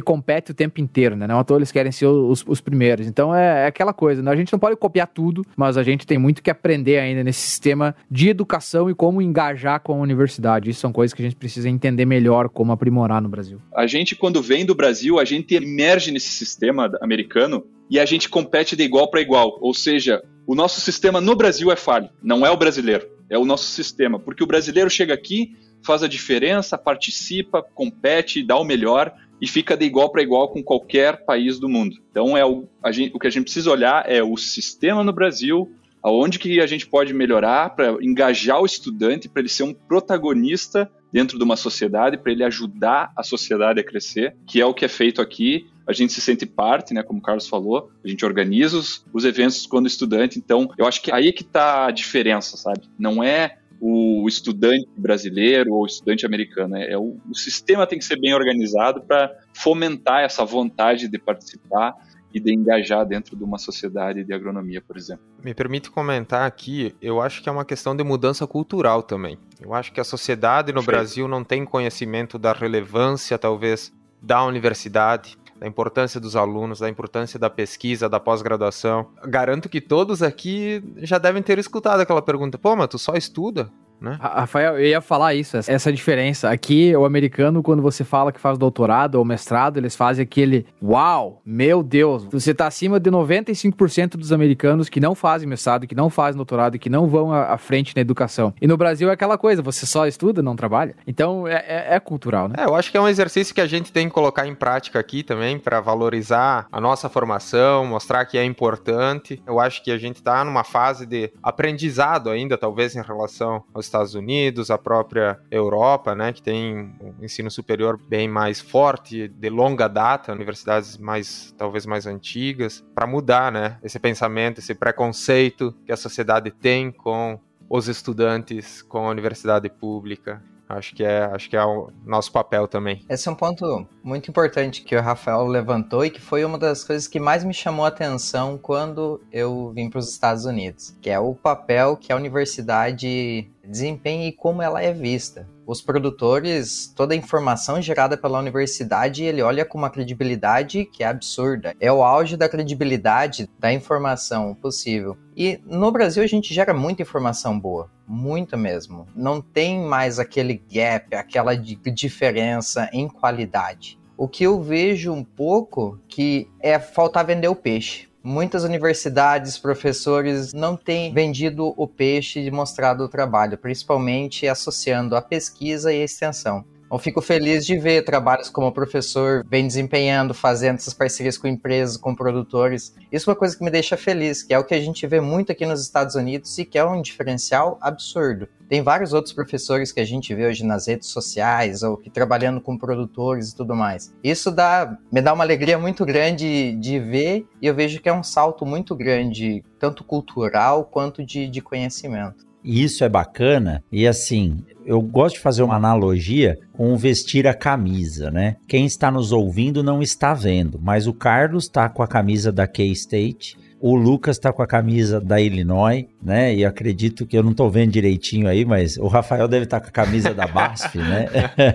[0.00, 1.26] compete o tempo inteiro, né?
[1.26, 3.06] Não à toa eles querem ser os, os primeiros.
[3.06, 4.30] Então, é, é aquela coisa, né?
[4.30, 7.40] A gente não pode copiar tudo, mas a gente tem muito que aprender ainda nesse
[7.40, 10.70] sistema de educação e como engajar com a universidade.
[10.70, 13.60] Isso são coisas que a gente precisa entender melhor como aprimorar no Brasil.
[13.74, 18.28] A gente, quando vem do Brasil, a gente emerge nesse sistema americano e a gente
[18.28, 19.58] compete de igual para igual.
[19.60, 23.44] Ou seja, o nosso sistema no Brasil é falho, não é o brasileiro, é o
[23.44, 24.18] nosso sistema.
[24.18, 29.76] Porque o brasileiro chega aqui, faz a diferença, participa, compete, dá o melhor e fica
[29.76, 31.96] de igual para igual com qualquer país do mundo.
[32.10, 35.72] Então é o, gente, o que a gente precisa olhar é o sistema no Brasil,
[36.02, 40.90] aonde que a gente pode melhorar para engajar o estudante, para ele ser um protagonista
[41.12, 44.84] dentro de uma sociedade, para ele ajudar a sociedade a crescer, que é o que
[44.84, 45.68] é feito aqui.
[45.86, 49.24] A gente se sente parte, né, como o Carlos falou, a gente organiza os, os
[49.24, 52.82] eventos quando estudante, então eu acho que aí que está a diferença, sabe?
[52.98, 56.76] Não é o estudante brasileiro ou o estudante americano.
[56.76, 61.18] É, é o, o sistema tem que ser bem organizado para fomentar essa vontade de
[61.18, 61.94] participar
[62.32, 65.24] e de engajar dentro de uma sociedade de agronomia, por exemplo.
[65.42, 69.36] Me permite comentar aqui, eu acho que é uma questão de mudança cultural também.
[69.60, 70.96] Eu acho que a sociedade no Perfeito.
[70.96, 77.38] Brasil não tem conhecimento da relevância, talvez, da universidade, da importância dos alunos, da importância
[77.38, 79.10] da pesquisa, da pós-graduação.
[79.24, 83.70] Garanto que todos aqui já devem ter escutado aquela pergunta: pô, mas tu só estuda?
[84.00, 84.16] Né?
[84.20, 86.50] Rafael, eu ia falar isso, essa diferença.
[86.50, 91.40] Aqui, o americano, quando você fala que faz doutorado ou mestrado, eles fazem aquele uau,
[91.44, 96.08] meu Deus, você está acima de 95% dos americanos que não fazem mestrado, que não
[96.08, 98.54] fazem doutorado, que não vão à frente na educação.
[98.60, 100.94] E no Brasil é aquela coisa, você só estuda, não trabalha.
[101.06, 102.54] Então é, é, é cultural, né?
[102.58, 104.98] É, eu acho que é um exercício que a gente tem que colocar em prática
[104.98, 109.42] aqui também para valorizar a nossa formação, mostrar que é importante.
[109.46, 113.89] Eu acho que a gente está numa fase de aprendizado ainda, talvez em relação aos
[113.90, 119.50] Estados Unidos, a própria Europa, né, que tem um ensino superior bem mais forte, de
[119.50, 125.92] longa data, universidades mais talvez mais antigas, para mudar, né, esse pensamento, esse preconceito que
[125.92, 127.38] a sociedade tem com
[127.68, 130.42] os estudantes, com a universidade pública.
[130.70, 133.04] Acho que é, acho que é o nosso papel também.
[133.08, 136.84] Esse é um ponto muito importante que o Rafael levantou e que foi uma das
[136.84, 141.10] coisas que mais me chamou a atenção quando eu vim para os Estados Unidos, que
[141.10, 145.48] é o papel que a universidade desempenha e como ela é vista.
[145.66, 151.06] Os produtores, toda a informação gerada pela universidade, ele olha com uma credibilidade que é
[151.06, 151.74] absurda.
[151.78, 155.16] É o auge da credibilidade da informação possível.
[155.36, 159.06] E no Brasil a gente gera muita informação boa, muita mesmo.
[159.14, 163.98] Não tem mais aquele gap, aquela diferença em qualidade.
[164.16, 168.08] O que eu vejo um pouco que é faltar vender o peixe.
[168.22, 175.22] Muitas universidades, professores não têm vendido o peixe e mostrado o trabalho, principalmente associando a
[175.22, 176.64] pesquisa e a extensão.
[176.90, 181.46] Eu fico feliz de ver trabalhos como o professor vem desempenhando, fazendo essas parcerias com
[181.46, 182.92] empresas, com produtores.
[183.12, 185.20] Isso é uma coisa que me deixa feliz, que é o que a gente vê
[185.20, 188.48] muito aqui nos Estados Unidos e que é um diferencial absurdo.
[188.68, 192.60] Tem vários outros professores que a gente vê hoje nas redes sociais ou que trabalhando
[192.60, 194.12] com produtores e tudo mais.
[194.22, 198.12] Isso dá, me dá uma alegria muito grande de ver e eu vejo que é
[198.12, 202.49] um salto muito grande, tanto cultural quanto de, de conhecimento.
[202.62, 203.82] E isso é bacana.
[203.90, 208.56] E assim, eu gosto de fazer uma analogia com vestir a camisa, né?
[208.66, 212.66] Quem está nos ouvindo não está vendo, mas o Carlos está com a camisa da
[212.66, 213.58] K-State.
[213.80, 216.54] O Lucas está com a camisa da Illinois, né?
[216.54, 219.84] E acredito que eu não estou vendo direitinho aí, mas o Rafael deve estar tá
[219.84, 221.26] com a camisa da BASF, né?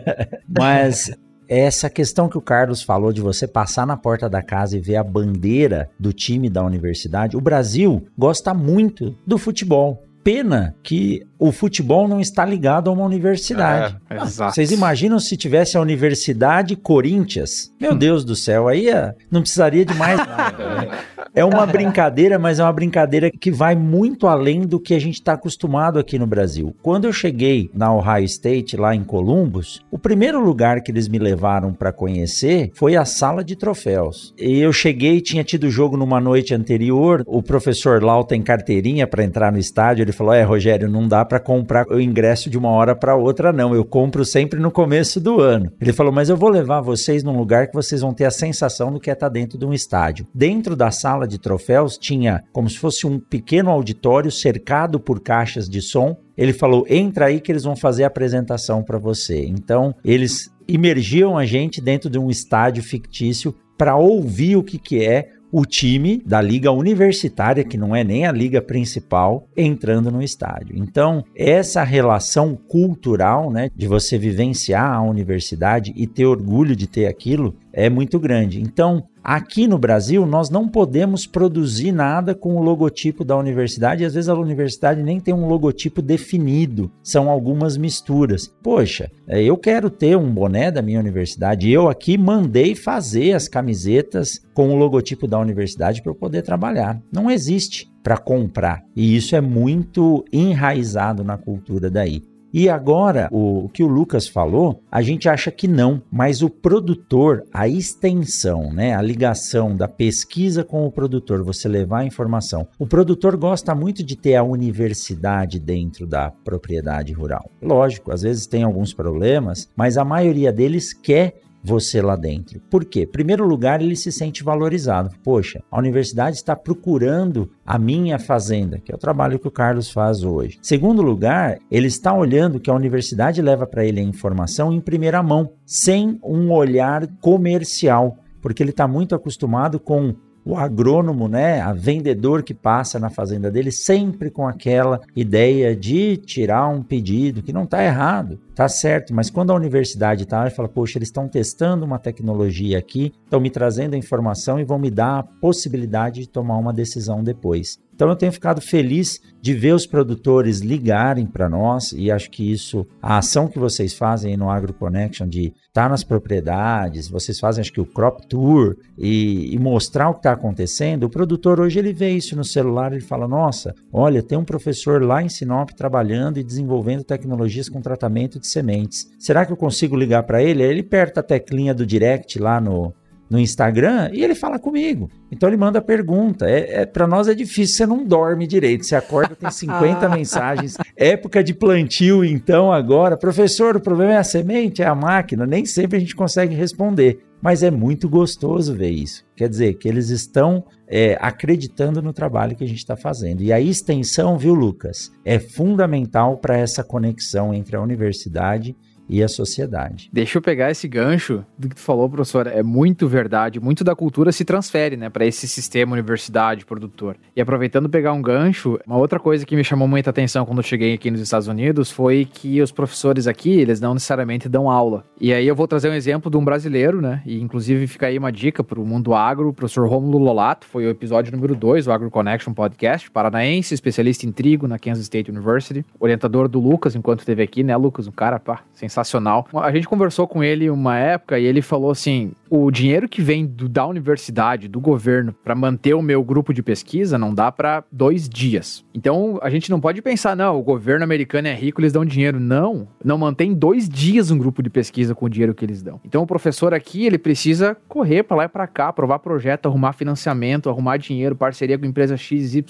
[0.48, 1.12] mas
[1.48, 4.98] essa questão que o Carlos falou de você passar na porta da casa e ver
[4.98, 11.52] a bandeira do time da universidade, o Brasil gosta muito do futebol pena que o
[11.52, 13.98] futebol não está ligado a uma universidade.
[14.10, 17.72] É, ah, vocês imaginam se tivesse a Universidade Corinthians?
[17.80, 17.98] Meu hum.
[17.98, 20.76] Deus do céu, aí é, não precisaria de mais nada.
[20.76, 20.98] Né?
[21.34, 25.16] É uma brincadeira, mas é uma brincadeira que vai muito além do que a gente
[25.16, 26.76] está acostumado aqui no Brasil.
[26.82, 31.20] Quando eu cheguei na Ohio State, lá em Columbus, o primeiro lugar que eles me
[31.20, 34.34] levaram para conhecer foi a sala de troféus.
[34.38, 39.24] E eu cheguei, tinha tido jogo numa noite anterior, o professor Lau tem carteirinha para
[39.24, 42.70] entrar no estádio, ele falou: É, Rogério, não dá para comprar o ingresso de uma
[42.70, 43.74] hora para outra, não.
[43.74, 45.72] Eu compro sempre no começo do ano.
[45.80, 48.92] Ele falou: Mas eu vou levar vocês num lugar que vocês vão ter a sensação
[48.92, 50.28] do que é estar tá dentro de um estádio.
[50.34, 55.70] Dentro da sala de troféus tinha como se fosse um pequeno auditório cercado por caixas
[55.70, 56.18] de som.
[56.38, 59.46] Ele falou: entra aí que eles vão fazer a apresentação para você.
[59.46, 65.04] Então, eles imergiam a gente dentro de um estádio fictício para ouvir o que, que
[65.04, 70.22] é o time da liga universitária, que não é nem a liga principal, entrando no
[70.22, 70.76] estádio.
[70.78, 77.06] Então, essa relação cultural, né, de você vivenciar a universidade e ter orgulho de ter
[77.06, 78.60] aquilo, é muito grande.
[78.62, 84.06] Então, Aqui no Brasil, nós não podemos produzir nada com o logotipo da universidade, e
[84.06, 88.48] às vezes a universidade nem tem um logotipo definido, são algumas misturas.
[88.62, 93.48] Poxa, é, eu quero ter um boné da minha universidade, eu aqui mandei fazer as
[93.48, 97.02] camisetas com o logotipo da universidade para eu poder trabalhar.
[97.12, 102.22] Não existe para comprar, e isso é muito enraizado na cultura daí.
[102.58, 107.44] E agora, o, que o Lucas falou, a gente acha que não, mas o produtor,
[107.54, 112.66] a extensão, né, a ligação da pesquisa com o produtor, você levar a informação.
[112.80, 117.52] O produtor gosta muito de ter a universidade dentro da propriedade rural.
[117.62, 122.60] Lógico, às vezes tem alguns problemas, mas a maioria deles quer você lá dentro.
[122.70, 123.06] Por quê?
[123.06, 125.10] Primeiro lugar, ele se sente valorizado.
[125.24, 129.90] Poxa, a universidade está procurando a minha fazenda, que é o trabalho que o Carlos
[129.90, 130.60] faz hoje.
[130.62, 135.24] Segundo lugar, ele está olhando que a universidade leva para ele a informação em primeira
[135.24, 140.14] mão, sem um olhar comercial porque ele está muito acostumado com
[140.46, 146.16] o agrônomo, né, a vendedor que passa na fazenda dele, sempre com aquela ideia de
[146.18, 150.50] tirar um pedido, que não está errado, está certo, mas quando a universidade está, ele
[150.50, 154.80] fala, poxa, eles estão testando uma tecnologia aqui, estão me trazendo a informação e vão
[154.80, 157.78] me dar a possibilidade de tomar uma decisão depois.
[157.96, 162.52] Então eu tenho ficado feliz de ver os produtores ligarem para nós e acho que
[162.52, 167.40] isso, a ação que vocês fazem no Agro Connection de estar tá nas propriedades, vocês
[167.40, 171.04] fazem acho que o crop tour e, e mostrar o que está acontecendo.
[171.04, 175.02] O produtor hoje ele vê isso no celular, ele fala: Nossa, olha, tem um professor
[175.02, 179.12] lá em Sinop trabalhando e desenvolvendo tecnologias com tratamento de sementes.
[179.20, 180.64] Será que eu consigo ligar para ele?
[180.64, 182.94] Ele aperta a teclinha do direct lá no,
[183.30, 185.10] no Instagram e ele fala comigo.
[185.32, 186.50] Então ele manda pergunta.
[186.50, 188.86] É, é para nós é difícil, você não dorme direito.
[188.86, 190.78] Você acorda, tem 50 mensagens.
[190.96, 193.18] Época de plantio, então, agora.
[193.18, 195.46] Professor, o problema é a semente, é a máquina.
[195.46, 197.20] Nem sempre a gente consegue responder.
[197.42, 199.24] Mas é muito gostoso ver isso.
[199.36, 203.42] Quer dizer, que eles estão é, acreditando no trabalho que a gente está fazendo.
[203.42, 209.28] E a extensão, viu, Lucas, é fundamental para essa conexão entre a universidade e a
[209.28, 210.10] sociedade.
[210.12, 212.48] Deixa eu pegar esse gancho do que tu falou, professor.
[212.48, 213.60] É muito verdade.
[213.60, 217.16] Muito da cultura se transfere, né, para esse sistema universidade produtor.
[217.36, 220.64] E aproveitando pegar um gancho, uma outra coisa que me chamou muita atenção quando eu
[220.64, 225.04] cheguei aqui nos Estados Unidos foi que os professores aqui, eles não necessariamente dão aula.
[225.20, 227.22] E aí eu vou trazer um exemplo de um brasileiro, né?
[227.26, 230.86] E inclusive fica aí uma dica para o mundo agro, o professor Romulo Lolato, foi
[230.86, 235.30] o episódio número 2 do Agro Connection Podcast, paranaense, especialista em trigo na Kansas State
[235.30, 238.08] University, orientador do Lucas enquanto esteve aqui, né, Lucas?
[238.08, 239.48] Um cara, pá, sensacional sensacional.
[239.54, 242.32] A gente conversou com ele uma época e ele falou assim:
[242.64, 246.64] o dinheiro que vem do, da universidade, do governo, para manter o meu grupo de
[246.64, 248.84] pesquisa não dá para dois dias.
[248.94, 252.40] Então a gente não pode pensar, não, o governo americano é rico, eles dão dinheiro.
[252.40, 256.00] Não, não mantém dois dias um grupo de pesquisa com o dinheiro que eles dão.
[256.06, 259.94] Então o professor aqui, ele precisa correr para lá e para cá, aprovar projeto, arrumar
[259.94, 262.64] financiamento, arrumar dinheiro, parceria com empresa XYZ,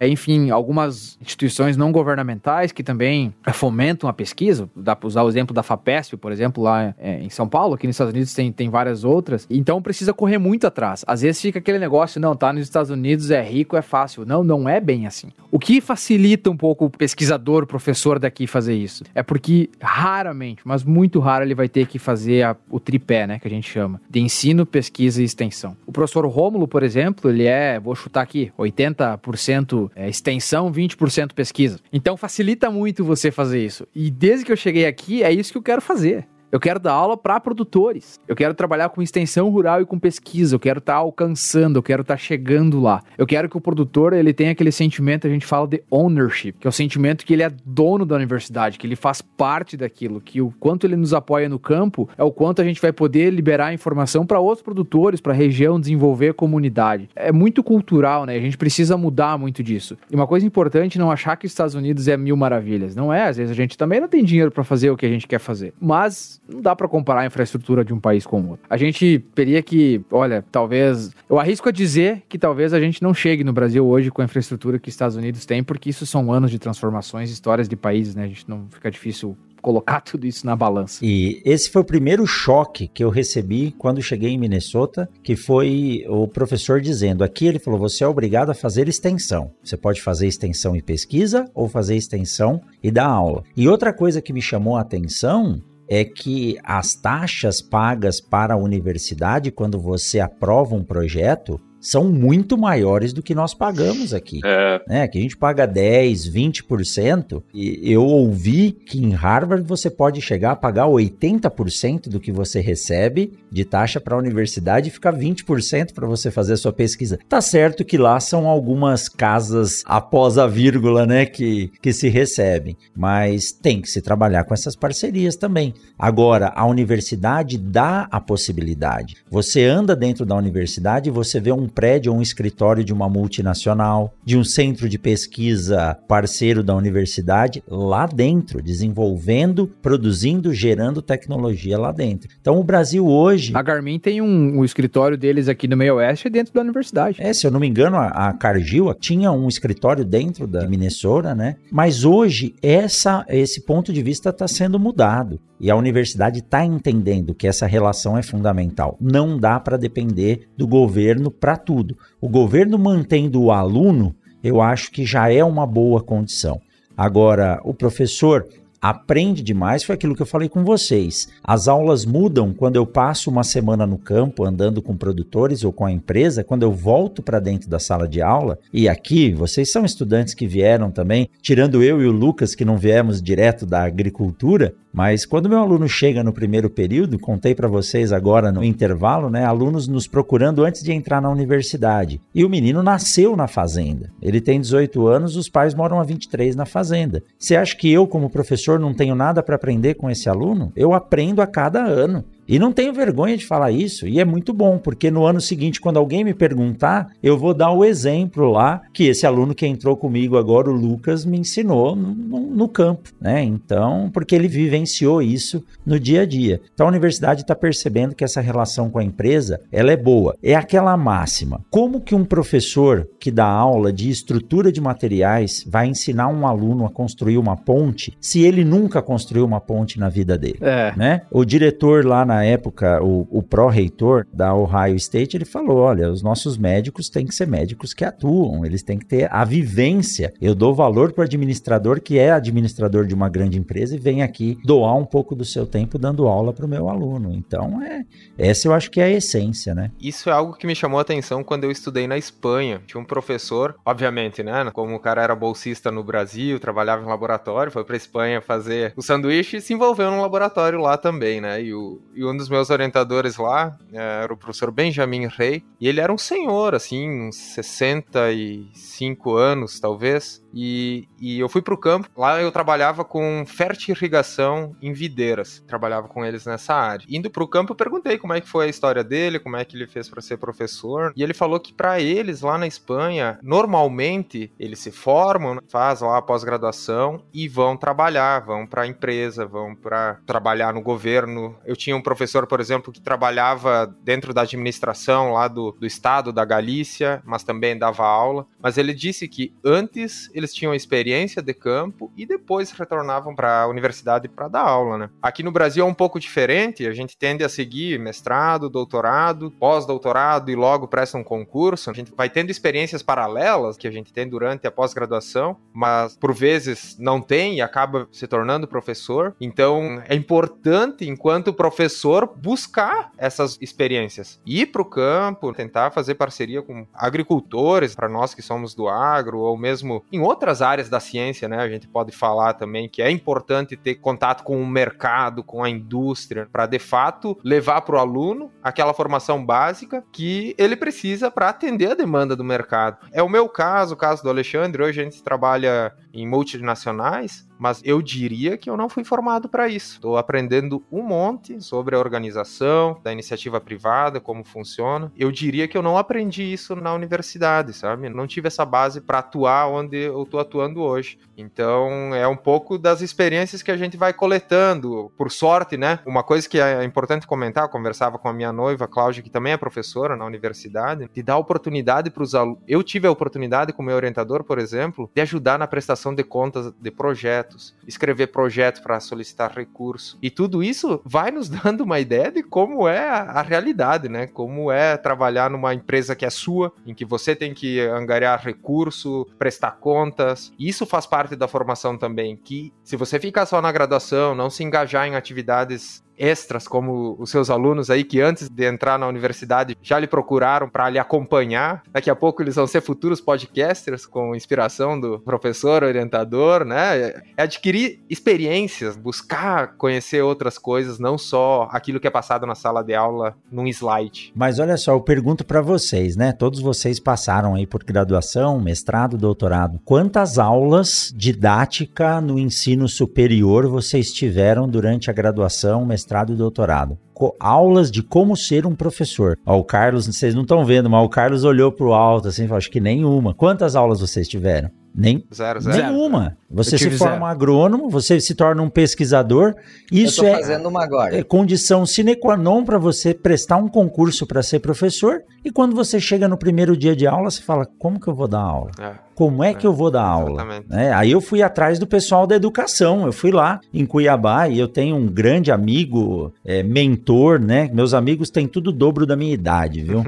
[0.00, 5.28] é, enfim, algumas instituições não governamentais que também fomentam a pesquisa, dá para usar o
[5.28, 8.52] exemplo da FAPESP, por exemplo, lá é, em São Paulo, aqui nos Estados Unidos tem,
[8.52, 9.46] tem várias outras.
[9.50, 11.04] Então precisa correr muito atrás.
[11.06, 14.24] Às vezes fica aquele negócio, não, tá nos Estados Unidos, é rico, é fácil.
[14.24, 15.28] Não, não é bem assim.
[15.50, 19.04] O que facilita um pouco o pesquisador, o professor daqui fazer isso?
[19.14, 23.38] É porque raramente, mas muito raro, ele vai ter que fazer a, o tripé, né,
[23.38, 25.76] que a gente chama, de ensino, pesquisa e extensão.
[25.86, 31.78] O professor Rômulo, por exemplo, ele é, vou chutar aqui, 80% é, extensão, 20% pesquisa.
[31.92, 33.86] Então facilita muito você fazer isso.
[33.94, 36.26] E desde que eu cheguei aqui, é isso que eu quero fazer.
[36.54, 38.20] Eu quero dar aula para produtores.
[38.28, 40.54] Eu quero trabalhar com extensão rural e com pesquisa.
[40.54, 43.02] Eu quero estar tá alcançando, eu quero estar tá chegando lá.
[43.18, 46.68] Eu quero que o produtor ele tenha aquele sentimento, a gente fala de ownership, que
[46.68, 50.40] é o sentimento que ele é dono da universidade, que ele faz parte daquilo, que
[50.40, 53.74] o quanto ele nos apoia no campo é o quanto a gente vai poder liberar
[53.74, 57.08] informação para outros produtores, para a região desenvolver a comunidade.
[57.16, 58.36] É muito cultural, né?
[58.36, 59.98] A gente precisa mudar muito disso.
[60.08, 62.94] E uma coisa importante, não achar que os Estados Unidos é mil maravilhas.
[62.94, 65.08] Não é, às vezes a gente também não tem dinheiro para fazer o que a
[65.08, 65.74] gente quer fazer.
[65.80, 68.66] Mas não dá para comparar a infraestrutura de um país com o outro.
[68.68, 71.10] A gente teria que, olha, talvez.
[71.28, 74.24] Eu arrisco a dizer que talvez a gente não chegue no Brasil hoje com a
[74.24, 78.14] infraestrutura que os Estados Unidos têm, porque isso são anos de transformações, histórias de países,
[78.14, 78.24] né?
[78.24, 80.98] A gente não fica difícil colocar tudo isso na balança.
[81.02, 86.04] E esse foi o primeiro choque que eu recebi quando cheguei em Minnesota, que foi
[86.08, 89.50] o professor dizendo: aqui ele falou, você é obrigado a fazer extensão.
[89.62, 93.42] Você pode fazer extensão e pesquisa ou fazer extensão e dar aula.
[93.56, 95.62] E outra coisa que me chamou a atenção
[95.94, 102.56] é que as taxas pagas para a universidade quando você aprova um projeto são muito
[102.56, 104.40] maiores do que nós pagamos aqui.
[104.42, 104.80] É.
[104.88, 105.06] Né?
[105.06, 107.42] Que a gente paga 10, 20%.
[107.52, 112.60] E eu ouvi que em Harvard você pode chegar a pagar 80% do que você
[112.60, 117.18] recebe de taxa para a universidade e ficar 20% para você fazer a sua pesquisa.
[117.28, 122.76] Tá certo que lá são algumas casas após a vírgula, né, que, que se recebem,
[122.96, 125.74] mas tem que se trabalhar com essas parcerias também.
[125.98, 129.16] Agora, a universidade dá a possibilidade.
[129.30, 133.08] Você anda dentro da universidade e você vê um prédio ou um escritório de uma
[133.08, 141.78] multinacional, de um centro de pesquisa parceiro da universidade lá dentro, desenvolvendo, produzindo, gerando tecnologia
[141.78, 142.28] lá dentro.
[142.40, 143.52] Então o Brasil hoje.
[143.54, 147.16] A Garmin tem um, um escritório deles aqui no meio oeste dentro da universidade.
[147.20, 151.34] É, se eu não me engano, a, a Cargill tinha um escritório dentro da Minnesota,
[151.34, 151.56] né?
[151.70, 155.40] Mas hoje essa, esse ponto de vista está sendo mudado.
[155.60, 158.98] E a universidade está entendendo que essa relação é fundamental.
[159.00, 161.96] Não dá para depender do governo para tudo.
[162.20, 166.60] O governo mantendo o aluno, eu acho que já é uma boa condição.
[166.96, 168.46] Agora, o professor
[168.84, 171.26] aprende demais, foi aquilo que eu falei com vocês.
[171.42, 175.86] As aulas mudam quando eu passo uma semana no campo andando com produtores ou com
[175.86, 179.86] a empresa, quando eu volto para dentro da sala de aula, e aqui vocês são
[179.86, 184.74] estudantes que vieram também, tirando eu e o Lucas que não viemos direto da agricultura,
[184.94, 189.44] mas quando meu aluno chega no primeiro período, contei para vocês agora no intervalo, né,
[189.44, 192.20] alunos nos procurando antes de entrar na universidade.
[192.32, 194.12] E o menino nasceu na fazenda.
[194.22, 197.24] Ele tem 18 anos, os pais moram há 23 na fazenda.
[197.36, 200.72] Você acha que eu como professor não tenho nada para aprender com esse aluno?
[200.74, 202.24] Eu aprendo a cada ano.
[202.46, 205.80] E não tenho vergonha de falar isso, e é muito bom, porque no ano seguinte,
[205.80, 209.96] quando alguém me perguntar, eu vou dar o exemplo lá que esse aluno que entrou
[209.96, 213.42] comigo agora, o Lucas, me ensinou no, no, no campo, né?
[213.42, 216.60] Então, porque ele vivenciou isso no dia a dia.
[216.72, 220.36] Então a universidade está percebendo que essa relação com a empresa ela é boa.
[220.42, 221.60] É aquela máxima.
[221.70, 226.84] Como que um professor que dá aula de estrutura de materiais vai ensinar um aluno
[226.84, 230.58] a construir uma ponte se ele nunca construiu uma ponte na vida dele?
[230.60, 230.92] É.
[230.96, 231.22] Né?
[231.30, 236.10] O diretor lá na na época, o, o pró-reitor da Ohio State, ele falou: olha,
[236.10, 240.32] os nossos médicos têm que ser médicos que atuam, eles têm que ter a vivência.
[240.40, 244.22] Eu dou valor para o administrador que é administrador de uma grande empresa e vem
[244.22, 247.32] aqui doar um pouco do seu tempo dando aula para o meu aluno.
[247.32, 248.04] Então, é,
[248.36, 249.92] essa eu acho que é a essência, né?
[250.00, 252.82] Isso é algo que me chamou a atenção quando eu estudei na Espanha.
[252.86, 254.70] Tinha um professor, obviamente, né?
[254.72, 259.02] Como o cara era bolsista no Brasil, trabalhava em laboratório, foi para Espanha fazer o
[259.02, 261.62] sanduíche e se envolveu num laboratório lá também, né?
[261.62, 265.88] E o, e um dos meus orientadores lá é, era o professor Benjamin Rey, e
[265.88, 271.78] ele era um senhor, assim, uns 65 anos, talvez, e, e eu fui para o
[271.78, 272.08] campo.
[272.16, 275.62] Lá eu trabalhava com fertirrigação em videiras.
[275.66, 277.04] Trabalhava com eles nessa área.
[277.08, 279.64] Indo para o campo, eu perguntei como é que foi a história dele, como é
[279.64, 281.12] que ele fez para ser professor.
[281.16, 286.18] E ele falou que para eles lá na Espanha, normalmente eles se formam, faz lá
[286.18, 291.56] a pós-graduação e vão trabalhar, vão para empresa, vão para trabalhar no governo.
[291.64, 292.02] Eu tinha um
[292.46, 297.76] por exemplo, que trabalhava dentro da administração lá do, do estado da Galícia, mas também
[297.76, 298.46] dava aula.
[298.60, 303.62] Mas ele disse que antes ele eles tinham experiência de campo e depois retornavam para
[303.62, 305.10] a universidade para dar aula, né?
[305.22, 310.50] Aqui no Brasil é um pouco diferente, a gente tende a seguir mestrado, doutorado, pós-doutorado
[310.50, 311.90] e logo presta um concurso.
[311.90, 316.34] A gente vai tendo experiências paralelas que a gente tem durante a pós-graduação, mas por
[316.34, 319.34] vezes não tem e acaba se tornando professor.
[319.40, 322.03] Então é importante, enquanto professor,
[322.36, 328.42] buscar essas experiências, ir para o campo, tentar fazer parceria com agricultores, para nós que
[328.42, 331.58] somos do agro, ou mesmo em outras áreas da ciência, né?
[331.58, 335.70] A gente pode falar também que é importante ter contato com o mercado, com a
[335.70, 341.48] indústria, para de fato levar para o aluno aquela formação básica que ele precisa para
[341.48, 342.98] atender a demanda do mercado.
[343.12, 344.82] É o meu caso, o caso do Alexandre.
[344.82, 349.68] Hoje a gente trabalha em multinacionais mas eu diria que eu não fui formado para
[349.68, 349.94] isso.
[349.94, 355.12] Estou aprendendo um monte sobre a organização da iniciativa privada, como funciona.
[355.16, 358.08] Eu diria que eu não aprendi isso na universidade, sabe?
[358.08, 361.18] Não tive essa base para atuar onde eu estou atuando hoje.
[361.36, 365.12] Então, é um pouco das experiências que a gente vai coletando.
[365.16, 366.00] Por sorte, né?
[366.06, 369.52] Uma coisa que é importante comentar, eu conversava com a minha noiva, Cláudia, que também
[369.52, 372.62] é professora na universidade, de dar oportunidade para os alunos.
[372.66, 376.72] Eu tive a oportunidade, com meu orientador, por exemplo, de ajudar na prestação de contas
[376.80, 380.18] de projetos projetos, escrever projetos para solicitar recurso.
[380.22, 384.26] E tudo isso vai nos dando uma ideia de como é a, realidade, né?
[384.26, 389.26] Como é trabalhar numa empresa que é sua, em que você tem que angariar recurso,
[389.38, 390.52] prestar contas.
[390.58, 394.64] Isso faz parte da formação também, que se você ficar só na graduação, não se
[394.64, 399.76] engajar em atividades extras, como os seus alunos aí que antes de entrar na universidade
[399.82, 401.82] já lhe procuraram para lhe acompanhar.
[401.92, 406.98] Daqui a pouco eles vão ser futuros podcasters com inspiração do professor orientador, né?
[407.36, 412.82] É adquirir experiências, buscar conhecer outras coisas, não só aquilo que é passado na sala
[412.82, 414.32] de aula num slide.
[414.34, 416.32] Mas olha só, eu pergunto para vocês, né?
[416.32, 419.80] Todos vocês passaram aí por graduação, mestrado, doutorado.
[419.84, 426.98] Quantas aulas didática no ensino superior vocês tiveram durante a graduação, mestrado mestrado e doutorado.
[427.14, 429.38] Co aulas de como ser um professor.
[429.46, 432.44] Ó, o Carlos, vocês não estão vendo, mas o Carlos olhou para o alto assim,
[432.44, 433.32] falou, acho que nenhuma.
[433.32, 434.70] Quantas aulas vocês tiveram?
[434.94, 435.92] Nem, zero, zero.
[435.92, 436.36] Nenhuma.
[436.54, 437.24] Você se forma zero.
[437.26, 439.54] agrônomo, você se torna um pesquisador.
[439.90, 441.16] Isso é, fazendo uma agora.
[441.16, 445.22] é condição sine qua non para você prestar um concurso para ser professor.
[445.44, 448.28] E quando você chega no primeiro dia de aula, você fala: como que eu vou
[448.28, 448.70] dar aula?
[448.80, 449.04] É.
[449.14, 450.64] Como é, é, que eu vou dar aula?
[450.70, 453.06] É, aí eu fui atrás do pessoal da educação.
[453.06, 457.70] Eu fui lá em Cuiabá e eu tenho um grande amigo, é, mentor, né?
[457.72, 460.02] Meus amigos têm tudo o dobro da minha idade, viu?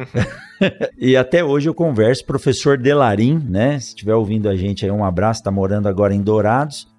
[0.98, 3.78] e até hoje eu converso, professor Delarim, né?
[3.78, 6.35] Se estiver ouvindo a gente aí, um abraço, tá morando agora em Dourados.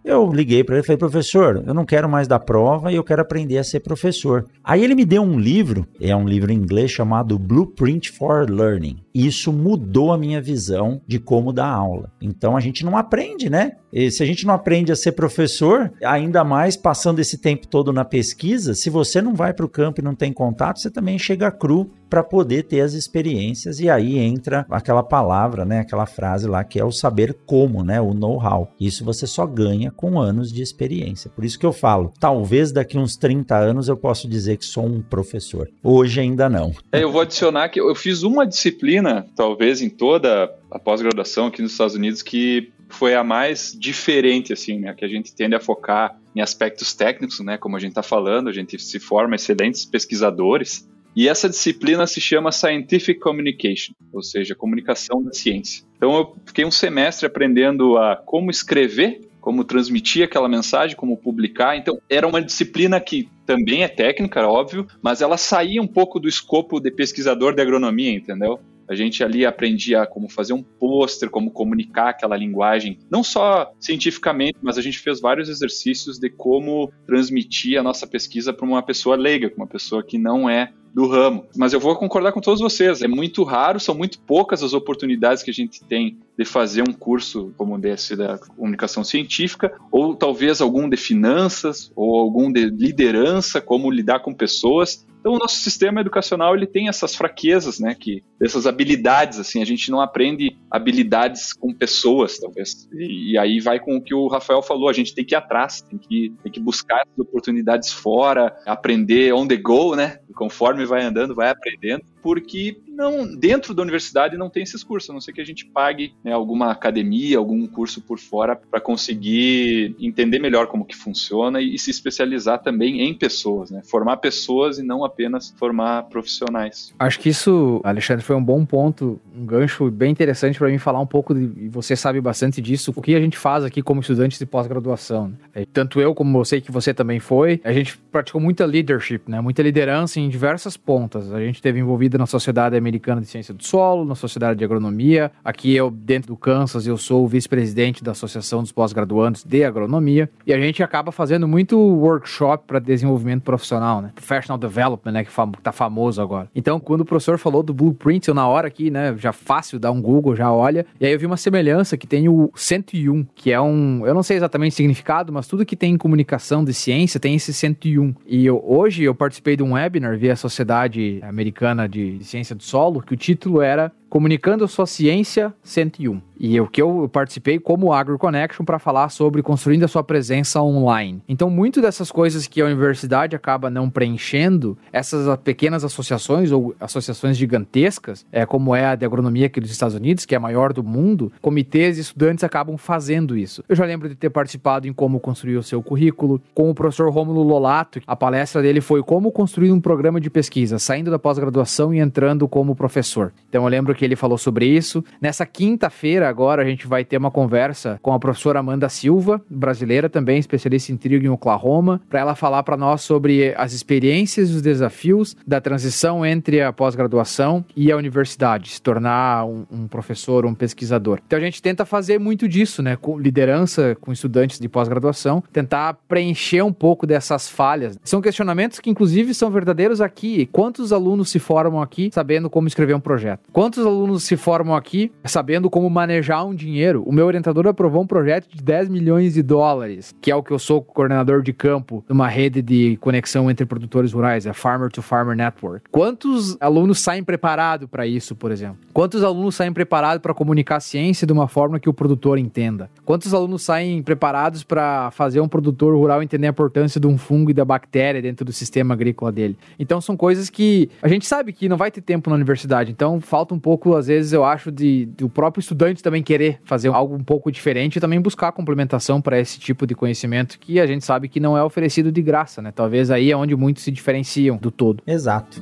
[0.04, 3.04] Eu liguei para ele e falei, professor, eu não quero mais dar prova e eu
[3.04, 4.46] quero aprender a ser professor.
[4.64, 8.98] Aí ele me deu um livro, é um livro em inglês chamado Blueprint for Learning.
[9.18, 12.12] Isso mudou a minha visão de como dar aula.
[12.22, 13.72] Então a gente não aprende, né?
[13.92, 17.92] E se a gente não aprende a ser professor, ainda mais passando esse tempo todo
[17.92, 21.18] na pesquisa, se você não vai para o campo e não tem contato, você também
[21.18, 26.48] chega cru para poder ter as experiências e aí entra aquela palavra, né, aquela frase
[26.48, 28.72] lá que é o saber como, né, o know-how.
[28.80, 31.30] Isso você só ganha com anos de experiência.
[31.30, 34.86] Por isso que eu falo, talvez daqui uns 30 anos eu possa dizer que sou
[34.86, 35.70] um professor.
[35.84, 36.72] Hoje ainda não.
[36.92, 41.62] É, eu vou adicionar que eu fiz uma disciplina, talvez em toda a pós-graduação aqui
[41.62, 44.94] nos Estados Unidos que foi a mais diferente, assim, né?
[44.94, 47.58] Que a gente tende a focar em aspectos técnicos, né?
[47.58, 52.22] Como a gente está falando, a gente se forma excelentes pesquisadores, e essa disciplina se
[52.22, 55.84] chama Scientific Communication, ou seja, comunicação da ciência.
[55.98, 61.76] Então eu fiquei um semestre aprendendo a como escrever, como transmitir aquela mensagem, como publicar.
[61.76, 66.28] Então era uma disciplina que também é técnica, óbvio, mas ela saía um pouco do
[66.28, 68.60] escopo de pesquisador de agronomia, entendeu?
[68.90, 74.58] A gente ali aprendia como fazer um pôster, como comunicar aquela linguagem, não só cientificamente,
[74.62, 79.16] mas a gente fez vários exercícios de como transmitir a nossa pesquisa para uma pessoa
[79.16, 81.46] leiga, uma pessoa que não é do ramo.
[81.56, 85.44] Mas eu vou concordar com todos vocês, é muito raro, são muito poucas as oportunidades
[85.44, 90.60] que a gente tem de fazer um curso como esse da comunicação científica, ou talvez
[90.60, 95.06] algum de finanças, ou algum de liderança, como lidar com pessoas.
[95.20, 99.66] Então o nosso sistema educacional ele tem essas fraquezas, né, que essas habilidades assim, a
[99.66, 102.88] gente não aprende habilidades com pessoas, talvez.
[102.94, 105.38] E, e, aí vai com o que o Rafael falou, a gente tem que ir
[105.38, 110.20] atrás, tem que tem que buscar oportunidades fora, aprender on the go, né?
[110.36, 115.14] Conforme vai andando, vai aprendendo, porque não dentro da universidade não tem esses cursos, a
[115.14, 119.96] não ser que a gente pague né, alguma academia, algum curso por fora para conseguir
[120.00, 123.82] entender melhor como que funciona e, e, se especializar também em pessoas, né?
[123.84, 126.94] Formar pessoas e não apenas formar profissionais.
[126.98, 131.00] Acho que isso, Alexandre, foi um bom ponto, um gancho bem interessante para mim falar
[131.00, 134.02] um pouco de, e você sabe bastante disso, o que a gente faz aqui como
[134.02, 135.34] estudantes de pós-graduação.
[135.54, 135.66] Né?
[135.72, 139.40] Tanto eu como eu sei que você também foi, a gente praticou muita leadership, né?
[139.40, 141.32] Muita liderança em diversas pontas.
[141.32, 145.32] A gente teve envolvido na sociedade Americana de Ciência do Solo, na Sociedade de Agronomia.
[145.44, 150.30] Aqui eu, dentro do Kansas, eu sou o vice-presidente da Associação dos Pós-Graduantes de Agronomia.
[150.46, 154.12] E a gente acaba fazendo muito workshop para desenvolvimento profissional, né?
[154.14, 155.24] Professional Development, né?
[155.24, 155.32] Que
[155.64, 156.48] tá famoso agora.
[156.56, 159.16] Então, quando o professor falou do Blueprint, eu na hora aqui, né?
[159.18, 160.86] Já fácil, dar um Google, já olha.
[161.00, 164.06] E aí eu vi uma semelhança que tem o 101, que é um...
[164.06, 167.36] Eu não sei exatamente o significado, mas tudo que tem em comunicação de ciência tem
[167.36, 168.14] esse 101.
[168.28, 173.02] E eu, hoje eu participei de um webinar via Sociedade Americana de Ciência do solo,
[173.02, 176.22] que o título era Comunicando Sua Ciência 101.
[176.40, 180.62] E o que eu participei como Agro Connection para falar sobre construindo a sua presença
[180.62, 181.22] online.
[181.28, 187.38] Então, muito dessas coisas que a universidade acaba não preenchendo, essas pequenas associações ou associações
[187.38, 190.74] gigantescas, é como é a de agronomia aqui dos Estados Unidos, que é a maior
[190.74, 193.64] do mundo, comitês e estudantes acabam fazendo isso.
[193.68, 197.10] Eu já lembro de ter participado em como construir o seu currículo, com o professor
[197.12, 201.94] Rômulo Lolato, a palestra dele foi como construir um programa de pesquisa, saindo da pós-graduação
[201.94, 203.34] e entrando como professor.
[203.50, 205.04] Então, eu lembro que ele falou sobre isso.
[205.20, 210.10] Nessa quinta-feira, agora, a gente vai ter uma conversa com a professora Amanda Silva, brasileira
[210.10, 214.54] também, especialista em trigo em Oklahoma, para ela falar para nós sobre as experiências e
[214.54, 220.46] os desafios da transição entre a pós-graduação e a universidade, se tornar um, um professor,
[220.46, 221.20] um pesquisador.
[221.26, 222.96] Então a gente tenta fazer muito disso, né?
[222.96, 227.98] Com liderança com estudantes de pós-graduação, tentar preencher um pouco dessas falhas.
[228.04, 230.48] São questionamentos que, inclusive, são verdadeiros aqui.
[230.52, 233.50] Quantos alunos se formam aqui sabendo como escrever um projeto?
[233.52, 237.04] Quantos alunos se formam aqui sabendo como manejar um dinheiro.
[237.06, 240.52] O meu orientador aprovou um projeto de 10 milhões de dólares, que é o que
[240.52, 245.02] eu sou coordenador de campo numa rede de conexão entre produtores rurais, a Farmer to
[245.02, 245.86] Farmer Network.
[245.92, 248.78] Quantos alunos saem preparados para isso, por exemplo?
[248.94, 252.90] Quantos alunos saem preparados para comunicar a ciência de uma forma que o produtor entenda?
[253.06, 257.52] Quantos alunos saem preparados para fazer um produtor rural entender a importância de um fungo
[257.52, 259.58] e da bactéria dentro do sistema agrícola dele?
[259.80, 263.22] Então são coisas que a gente sabe que não vai ter tempo na universidade, então
[263.22, 266.60] falta um pouco pouco, às vezes, eu acho, de, de o próprio estudante também querer
[266.66, 270.80] fazer algo um pouco diferente e também buscar complementação para esse tipo de conhecimento que
[270.80, 272.72] a gente sabe que não é oferecido de graça, né?
[272.76, 275.04] Talvez aí é onde muitos se diferenciam do todo.
[275.06, 275.62] Exato.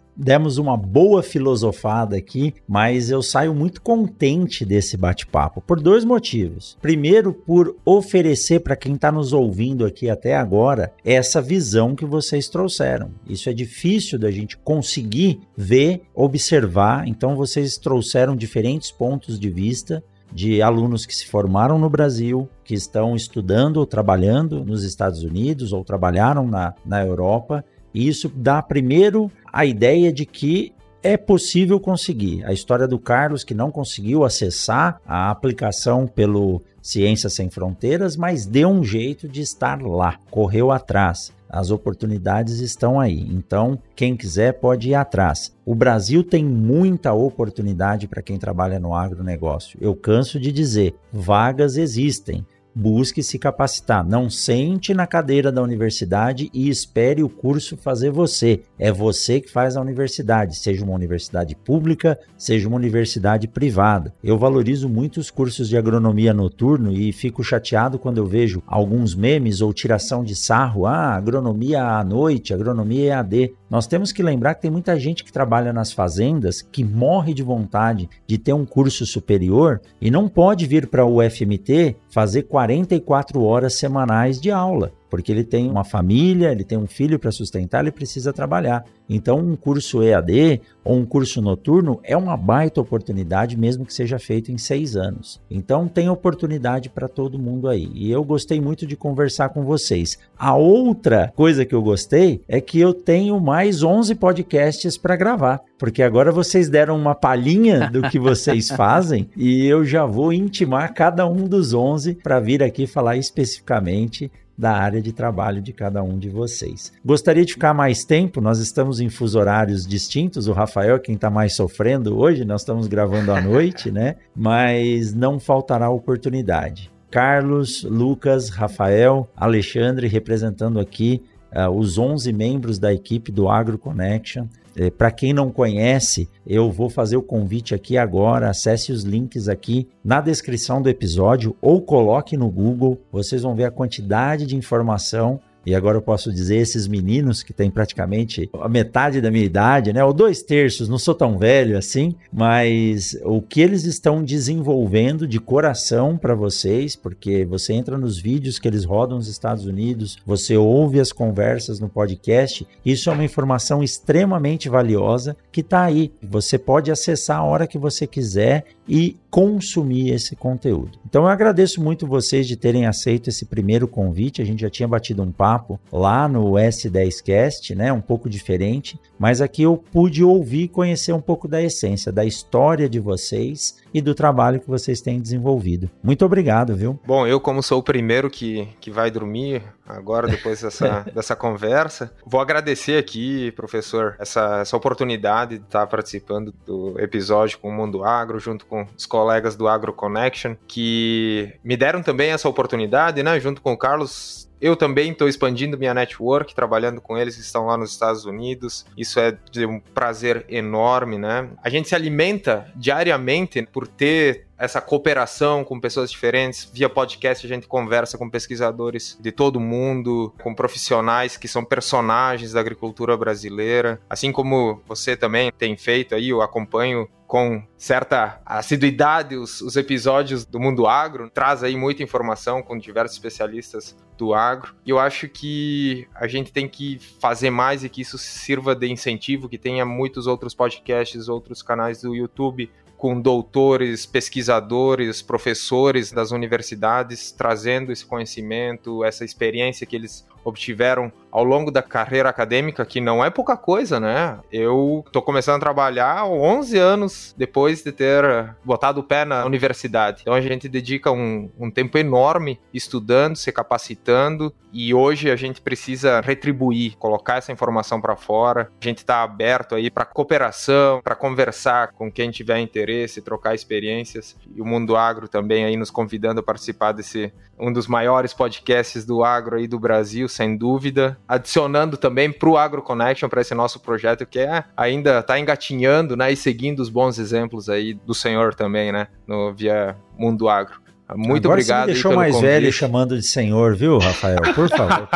[0.21, 6.77] demos uma boa filosofada aqui, mas eu saio muito contente desse bate-papo por dois motivos.
[6.81, 12.47] Primeiro, por oferecer para quem está nos ouvindo aqui até agora essa visão que vocês
[12.47, 13.11] trouxeram.
[13.27, 17.07] Isso é difícil da gente conseguir ver, observar.
[17.07, 20.03] Então, vocês trouxeram diferentes pontos de vista
[20.33, 25.73] de alunos que se formaram no Brasil, que estão estudando ou trabalhando nos Estados Unidos
[25.73, 30.73] ou trabalharam na, na Europa e isso dá primeiro a ideia de que
[31.03, 32.45] é possível conseguir.
[32.45, 38.45] A história do Carlos, que não conseguiu acessar a aplicação pelo Ciências Sem Fronteiras, mas
[38.45, 41.31] deu um jeito de estar lá, correu atrás.
[41.49, 43.27] As oportunidades estão aí.
[43.29, 45.53] Então, quem quiser pode ir atrás.
[45.65, 49.77] O Brasil tem muita oportunidade para quem trabalha no agronegócio.
[49.81, 54.05] Eu canso de dizer: vagas existem busque se capacitar.
[54.05, 58.61] Não sente na cadeira da universidade e espere o curso fazer você.
[58.77, 64.13] É você que faz a universidade, seja uma universidade pública, seja uma universidade privada.
[64.23, 69.15] Eu valorizo muito os cursos de agronomia noturno e fico chateado quando eu vejo alguns
[69.15, 70.85] memes ou tiração de sarro.
[70.85, 73.53] Ah, agronomia à noite, agronomia EAD.
[73.69, 77.41] Nós temos que lembrar que tem muita gente que trabalha nas fazendas que morre de
[77.41, 83.41] vontade de ter um curso superior e não pode vir para o UFMT fazer 44
[83.41, 87.81] horas semanais de aula porque ele tem uma família, ele tem um filho para sustentar,
[87.81, 88.85] ele precisa trabalhar.
[89.09, 94.17] Então, um curso EAD ou um curso noturno é uma baita oportunidade, mesmo que seja
[94.17, 95.41] feito em seis anos.
[95.51, 97.91] Então, tem oportunidade para todo mundo aí.
[97.93, 100.17] E eu gostei muito de conversar com vocês.
[100.37, 105.59] A outra coisa que eu gostei é que eu tenho mais 11 podcasts para gravar,
[105.77, 110.93] porque agora vocês deram uma palhinha do que vocês fazem e eu já vou intimar
[110.93, 114.31] cada um dos 11 para vir aqui falar especificamente
[114.61, 116.93] da área de trabalho de cada um de vocês.
[117.03, 121.15] Gostaria de ficar mais tempo, nós estamos em fuso horários distintos, o Rafael é quem
[121.15, 124.17] está mais sofrendo hoje, nós estamos gravando à noite, né?
[124.35, 126.91] Mas não faltará oportunidade.
[127.09, 131.23] Carlos, Lucas, Rafael, Alexandre representando aqui
[131.55, 134.47] uh, os 11 membros da equipe do Agro Connection.
[134.75, 138.49] É, Para quem não conhece, eu vou fazer o convite aqui agora.
[138.49, 142.99] Acesse os links aqui na descrição do episódio ou coloque no Google.
[143.11, 147.53] Vocês vão ver a quantidade de informação e agora eu posso dizer esses meninos que
[147.53, 150.03] têm praticamente a metade da minha idade, né?
[150.03, 155.39] Ou dois terços, não sou tão velho assim, mas o que eles estão desenvolvendo de
[155.39, 160.57] coração para vocês, porque você entra nos vídeos que eles rodam nos Estados Unidos, você
[160.57, 166.11] ouve as conversas no podcast, isso é uma informação extremamente valiosa que está aí.
[166.21, 170.99] Você pode acessar a hora que você quiser e consumir esse conteúdo.
[171.07, 174.41] Então eu agradeço muito vocês de terem aceito esse primeiro convite.
[174.41, 179.39] A gente já tinha batido um papo lá no S10cast, né, um pouco diferente, mas
[179.39, 184.01] aqui eu pude ouvir e conhecer um pouco da essência, da história de vocês e
[184.01, 185.89] do trabalho que vocês têm desenvolvido.
[186.03, 186.99] Muito obrigado, viu?
[187.05, 192.13] Bom, eu como sou o primeiro que, que vai dormir agora depois dessa, dessa conversa,
[192.25, 198.03] vou agradecer aqui, professor, essa, essa oportunidade de estar participando do episódio com o Mundo
[198.03, 203.39] Agro junto com os colegas do Agro Connection, que me deram também essa oportunidade, né?
[203.39, 207.65] Junto com o Carlos, eu também estou expandindo minha network, trabalhando com eles que estão
[207.65, 208.85] lá nos Estados Unidos.
[208.95, 211.49] Isso é de um prazer enorme, né?
[211.63, 216.69] A gente se alimenta diariamente por ter essa cooperação com pessoas diferentes.
[216.71, 222.53] Via podcast a gente conversa com pesquisadores de todo mundo, com profissionais que são personagens
[222.53, 223.99] da agricultura brasileira.
[224.07, 230.43] Assim como você também tem feito aí, eu acompanho com certa assiduidade os, os, episódios
[230.43, 234.75] do Mundo Agro, traz aí muita informação com diversos especialistas do agro.
[234.85, 238.85] E eu acho que a gente tem que fazer mais e que isso sirva de
[238.91, 246.31] incentivo, que tenha muitos outros podcasts, outros canais do YouTube com doutores, pesquisadores, professores das
[246.31, 252.99] universidades trazendo esse conhecimento, essa experiência que eles obtiveram ao longo da carreira acadêmica, que
[252.99, 254.39] não é pouca coisa, né?
[254.51, 260.21] Eu tô começando a trabalhar 11 anos depois de ter botado o pé na universidade.
[260.21, 265.61] Então a gente dedica um, um tempo enorme estudando, se capacitando e hoje a gente
[265.61, 268.71] precisa retribuir, colocar essa informação para fora.
[268.81, 274.37] A gente está aberto aí para cooperação, para conversar com quem tiver interesse, trocar experiências.
[274.55, 279.05] E o Mundo Agro também aí nos convidando a participar desse um dos maiores podcasts
[279.05, 283.53] do agro aí do Brasil, sem dúvida adicionando também para o Agro Connection, para esse
[283.53, 288.15] nosso projeto que é, ainda está engatinhando né, e seguindo os bons exemplos aí do
[288.15, 290.80] senhor também, né, no, via Mundo Agro.
[291.15, 291.79] Muito Agora obrigado.
[291.81, 292.49] Você me deixou mais convite.
[292.49, 294.37] velho chamando de senhor, viu, Rafael?
[294.55, 295.07] Por favor.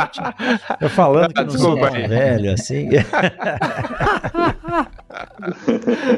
[0.81, 2.07] Eu falando que não sou Desculpa aí.
[2.07, 2.89] velho assim.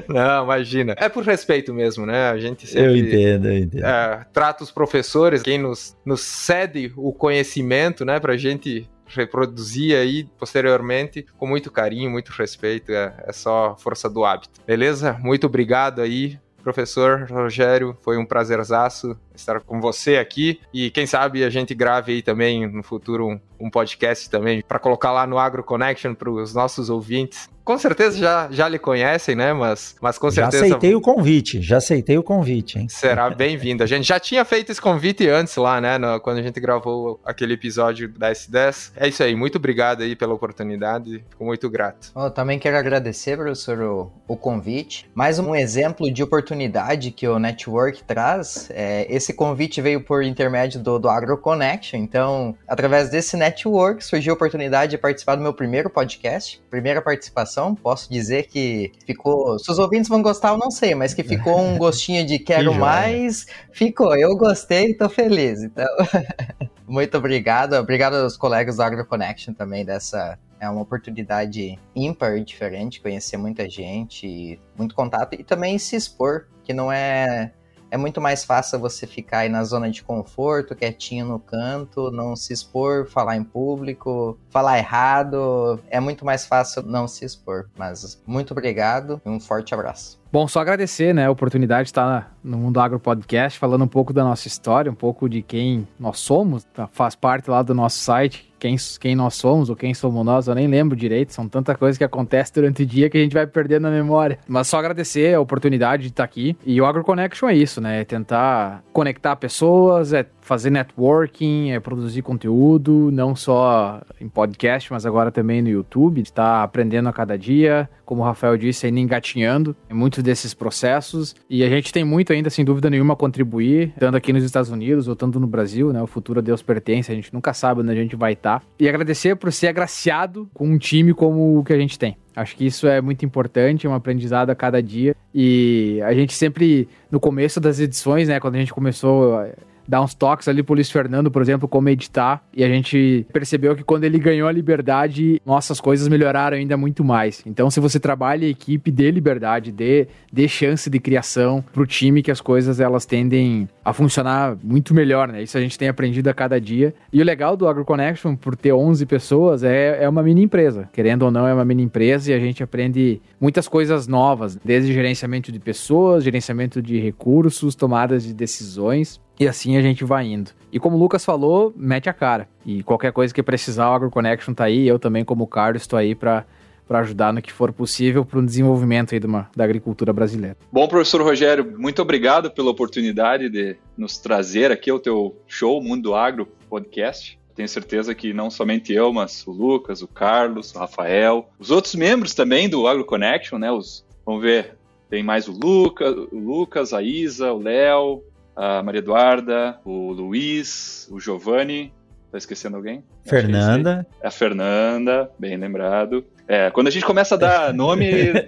[0.08, 0.96] Não, imagina.
[0.98, 2.30] É por respeito mesmo, né?
[2.30, 3.86] A gente Eu sempre entendo, eu entendo.
[3.86, 10.26] é, trata os professores, quem nos, nos cede o conhecimento, né, pra gente reproduzir aí
[10.38, 14.60] posteriormente com muito carinho, muito respeito, é, é só força do hábito.
[14.66, 15.18] Beleza?
[15.22, 21.44] Muito obrigado aí, professor Rogério, foi um prazerzaço estar com você aqui e quem sabe
[21.44, 25.38] a gente grave aí também no futuro um, um podcast também para colocar lá no
[25.38, 27.50] Agro Connection para os nossos ouvintes.
[27.64, 29.52] Com certeza já, já lhe conhecem, né?
[29.52, 32.88] Mas, mas com Já certeza aceitei o convite, já aceitei o convite, hein?
[32.88, 33.84] Será bem-vindo.
[33.84, 35.98] A gente já tinha feito esse convite antes lá, né?
[35.98, 38.94] no- quando a gente gravou aquele episódio da S10.
[38.96, 39.36] É isso aí.
[39.36, 41.26] Muito obrigado aí pela oportunidade.
[41.30, 42.10] Fico muito grato.
[42.16, 45.10] Eu também quero agradecer, professor, o, o convite.
[45.14, 48.70] Mais um exemplo de oportunidade que o Network traz.
[48.72, 52.00] É, esse convite veio por intermédio do, do AgroConnection.
[52.00, 56.62] Então, através desse network, surgiu a oportunidade de participar do meu primeiro podcast.
[56.70, 57.76] Primeira participação.
[57.76, 59.58] Posso dizer que ficou...
[59.60, 62.66] Se os ouvintes vão gostar, eu não sei, mas que ficou um gostinho de quero
[62.66, 62.80] joia.
[62.80, 63.48] mais.
[63.72, 64.16] Ficou.
[64.16, 65.64] Eu gostei e tô feliz.
[65.64, 65.88] Então...
[66.88, 67.74] Muito obrigado.
[67.74, 70.40] Obrigado aos colegas do AgroConnection também dessa.
[70.60, 76.74] É uma oportunidade ímpar, diferente, conhecer muita gente, muito contato e também se expor, que
[76.74, 77.52] não é.
[77.90, 82.36] É muito mais fácil você ficar aí na zona de conforto, quietinho no canto, não
[82.36, 85.80] se expor, falar em público, falar errado.
[85.90, 87.70] É muito mais fácil não se expor.
[87.78, 90.20] Mas muito obrigado e um forte abraço.
[90.32, 94.12] Bom, só agradecer, né, a oportunidade de estar no Mundo Agro Podcast, falando um pouco
[94.12, 96.86] da nossa história, um pouco de quem nós somos, tá?
[96.88, 100.56] faz parte lá do nosso site, quem, quem nós somos ou quem somos nós, eu
[100.56, 103.48] nem lembro direito, são tanta coisa que acontece durante o dia que a gente vai
[103.48, 104.40] perdendo a memória.
[104.48, 106.58] Mas só agradecer a oportunidade de estar aqui.
[106.66, 111.80] E o Agro Connection é isso, né, é tentar conectar pessoas, é fazer networking, é
[111.80, 117.38] produzir conteúdo, não só em podcast, mas agora também no YouTube, está aprendendo a cada
[117.38, 122.06] dia, como o Rafael disse, ainda engatinhando em muitos desses processos, e a gente tem
[122.06, 125.48] muito ainda, sem dúvida nenhuma, a contribuir, tanto aqui nos Estados Unidos ou tanto no
[125.48, 128.34] Brasil, né, o futuro a Deus pertence, a gente nunca sabe onde a gente vai
[128.34, 132.16] estar, e agradecer por ser agraciado com um time como o que a gente tem.
[132.38, 135.16] Acho que isso é muito importante, é um aprendizado a cada dia.
[135.34, 139.44] E a gente sempre, no começo das edições, né, quando a gente começou
[139.88, 143.76] dar uns toques ali pro Luiz Fernando, por exemplo, como editar, e a gente percebeu
[143.76, 147.42] que quando ele ganhou a liberdade, nossas coisas melhoraram ainda muito mais.
[147.46, 152.22] Então, se você trabalha em equipe, dê liberdade, dê, dê chance de criação pro time,
[152.22, 155.42] que as coisas elas tendem a funcionar muito melhor, né?
[155.42, 156.94] Isso a gente tem aprendido a cada dia.
[157.12, 160.90] E o legal do AgroConnection, por ter 11 pessoas, é, é uma mini empresa.
[160.92, 164.94] Querendo ou não, é uma mini empresa e a gente aprende muitas coisas novas, desde
[164.94, 169.20] gerenciamento de pessoas, gerenciamento de recursos, tomadas de decisões.
[169.40, 170.52] E assim a gente vai indo.
[170.72, 172.48] E como o Lucas falou, mete a cara.
[172.66, 174.88] E qualquer coisa que precisar, o AgroConnection tá aí.
[174.88, 176.46] Eu também, como o Carlos, estou aí para
[176.88, 180.56] para ajudar no que for possível para o desenvolvimento aí de uma, da agricultura brasileira.
[180.72, 186.16] Bom, professor Rogério, muito obrigado pela oportunidade de nos trazer aqui ao teu show Mundo
[186.16, 187.38] Agro Podcast.
[187.54, 191.96] Tenho certeza que não somente eu, mas o Lucas, o Carlos, o Rafael, os outros
[191.96, 193.72] membros também do Agro Connection, né?
[193.72, 194.78] Os, vamos ver,
[195.10, 198.24] tem mais o Lucas, o Lucas, a Isa, o Léo,
[198.58, 201.94] a Maria Eduarda, o Luiz, o Giovanni.
[202.32, 203.04] Tá esquecendo alguém?
[203.24, 204.06] Fernanda.
[204.22, 206.26] É a Fernanda, bem lembrado.
[206.46, 208.06] É, quando a gente começa a dar nome,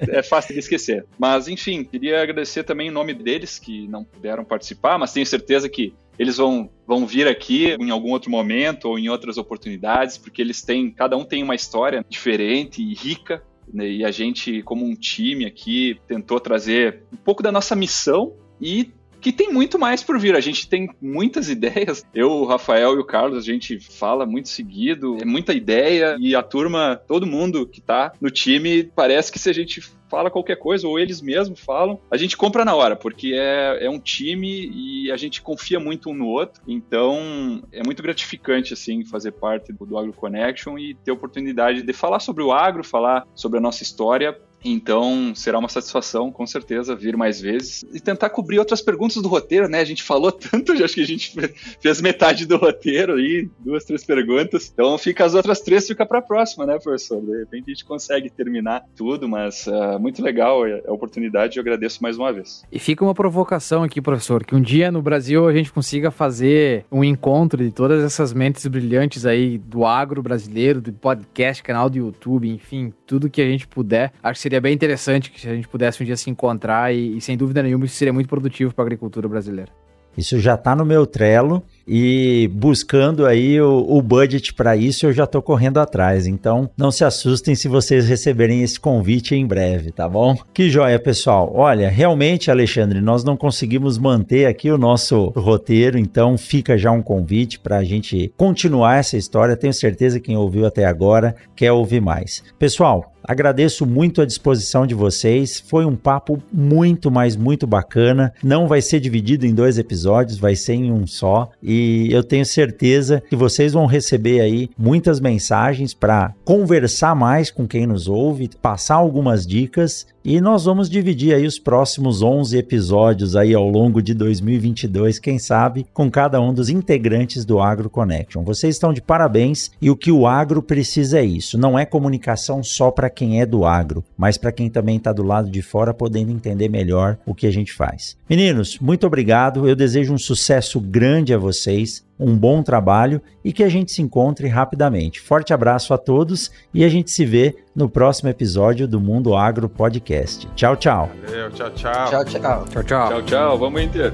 [0.10, 1.06] é fácil de esquecer.
[1.18, 5.70] Mas, enfim, queria agradecer também em nome deles que não puderam participar, mas tenho certeza
[5.70, 10.42] que eles vão, vão vir aqui em algum outro momento ou em outras oportunidades, porque
[10.42, 13.42] eles têm, cada um tem uma história diferente e rica.
[13.72, 18.34] Né, e a gente, como um time aqui, tentou trazer um pouco da nossa missão
[18.60, 20.36] e que tem muito mais por vir.
[20.36, 22.06] A gente tem muitas ideias.
[22.14, 26.36] Eu, o Rafael e o Carlos, a gente fala muito seguido, é muita ideia e
[26.36, 30.58] a turma, todo mundo que tá no time, parece que se a gente fala qualquer
[30.58, 34.68] coisa, ou eles mesmos falam, a gente compra na hora, porque é, é um time
[34.74, 36.62] e a gente confia muito um no outro.
[36.68, 41.84] Então, é muito gratificante, assim, fazer parte do, do Agro Connection e ter a oportunidade
[41.84, 46.46] de falar sobre o agro, falar sobre a nossa história então, será uma satisfação, com
[46.46, 49.80] certeza, vir mais vezes e tentar cobrir outras perguntas do roteiro, né?
[49.80, 51.34] A gente falou tanto, já acho que a gente
[51.82, 54.72] fez metade do roteiro aí, duas, três perguntas.
[54.74, 57.22] Então, fica as outras três, fica para a próxima, né, professor?
[57.22, 62.02] De repente a gente consegue terminar tudo, mas uh, muito legal a oportunidade eu agradeço
[62.02, 62.64] mais uma vez.
[62.72, 66.86] E fica uma provocação aqui, professor, que um dia no Brasil a gente consiga fazer
[66.92, 71.98] um encontro de todas essas mentes brilhantes aí do agro brasileiro, do podcast, canal do
[71.98, 74.12] YouTube, enfim, tudo que a gente puder.
[74.22, 77.22] Acho que seria bem interessante que a gente pudesse um dia se encontrar e, e
[77.22, 79.72] sem dúvida nenhuma, isso seria muito produtivo para a agricultura brasileira.
[80.18, 85.14] Isso já está no meu Trello e buscando aí o, o budget para isso, eu
[85.14, 86.26] já estou correndo atrás.
[86.26, 90.38] Então, não se assustem se vocês receberem esse convite em breve, tá bom?
[90.54, 91.52] Que joia, pessoal.
[91.54, 97.02] Olha, realmente, Alexandre, nós não conseguimos manter aqui o nosso roteiro, então fica já um
[97.02, 99.58] convite para a gente continuar essa história.
[99.58, 102.44] Tenho certeza que quem ouviu até agora quer ouvir mais.
[102.60, 105.60] Pessoal, Agradeço muito a disposição de vocês.
[105.60, 108.34] Foi um papo muito, mas muito bacana.
[108.44, 111.50] Não vai ser dividido em dois episódios, vai ser em um só.
[111.80, 117.66] E eu tenho certeza que vocês vão receber aí muitas mensagens para conversar mais com
[117.66, 123.36] quem nos ouve, passar algumas dicas e nós vamos dividir aí os próximos 11 episódios
[123.36, 128.44] aí ao longo de 2022, quem sabe, com cada um dos integrantes do Agro Connection.
[128.44, 131.58] Vocês estão de parabéns e o que o agro precisa é isso.
[131.58, 135.24] Não é comunicação só para quem é do agro, mas para quem também está do
[135.24, 138.16] lado de fora podendo entender melhor o que a gente faz.
[138.30, 139.68] Meninos, muito obrigado.
[139.68, 144.02] Eu desejo um sucesso grande a vocês um bom trabalho e que a gente se
[144.02, 145.22] encontre rapidamente.
[145.22, 149.70] Forte abraço a todos e a gente se vê no próximo episódio do Mundo Agro
[149.70, 150.48] Podcast.
[150.56, 151.10] Tchau, tchau.
[151.26, 152.10] Valeu, tchau, tchau.
[152.10, 152.66] Tchau, tchau.
[152.66, 153.10] Tchau, tchau.
[153.10, 153.58] Tchau, tchau.
[153.58, 154.14] Vamos Inter.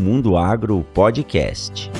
[0.00, 1.90] Mundo Agro Podcast.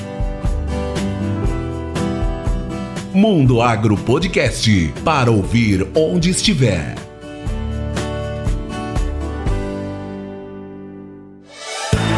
[3.13, 6.95] Mundo Agro Podcast para ouvir onde estiver.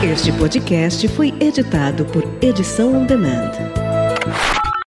[0.02, 3.52] Este podcast foi editado por Edição On Demand.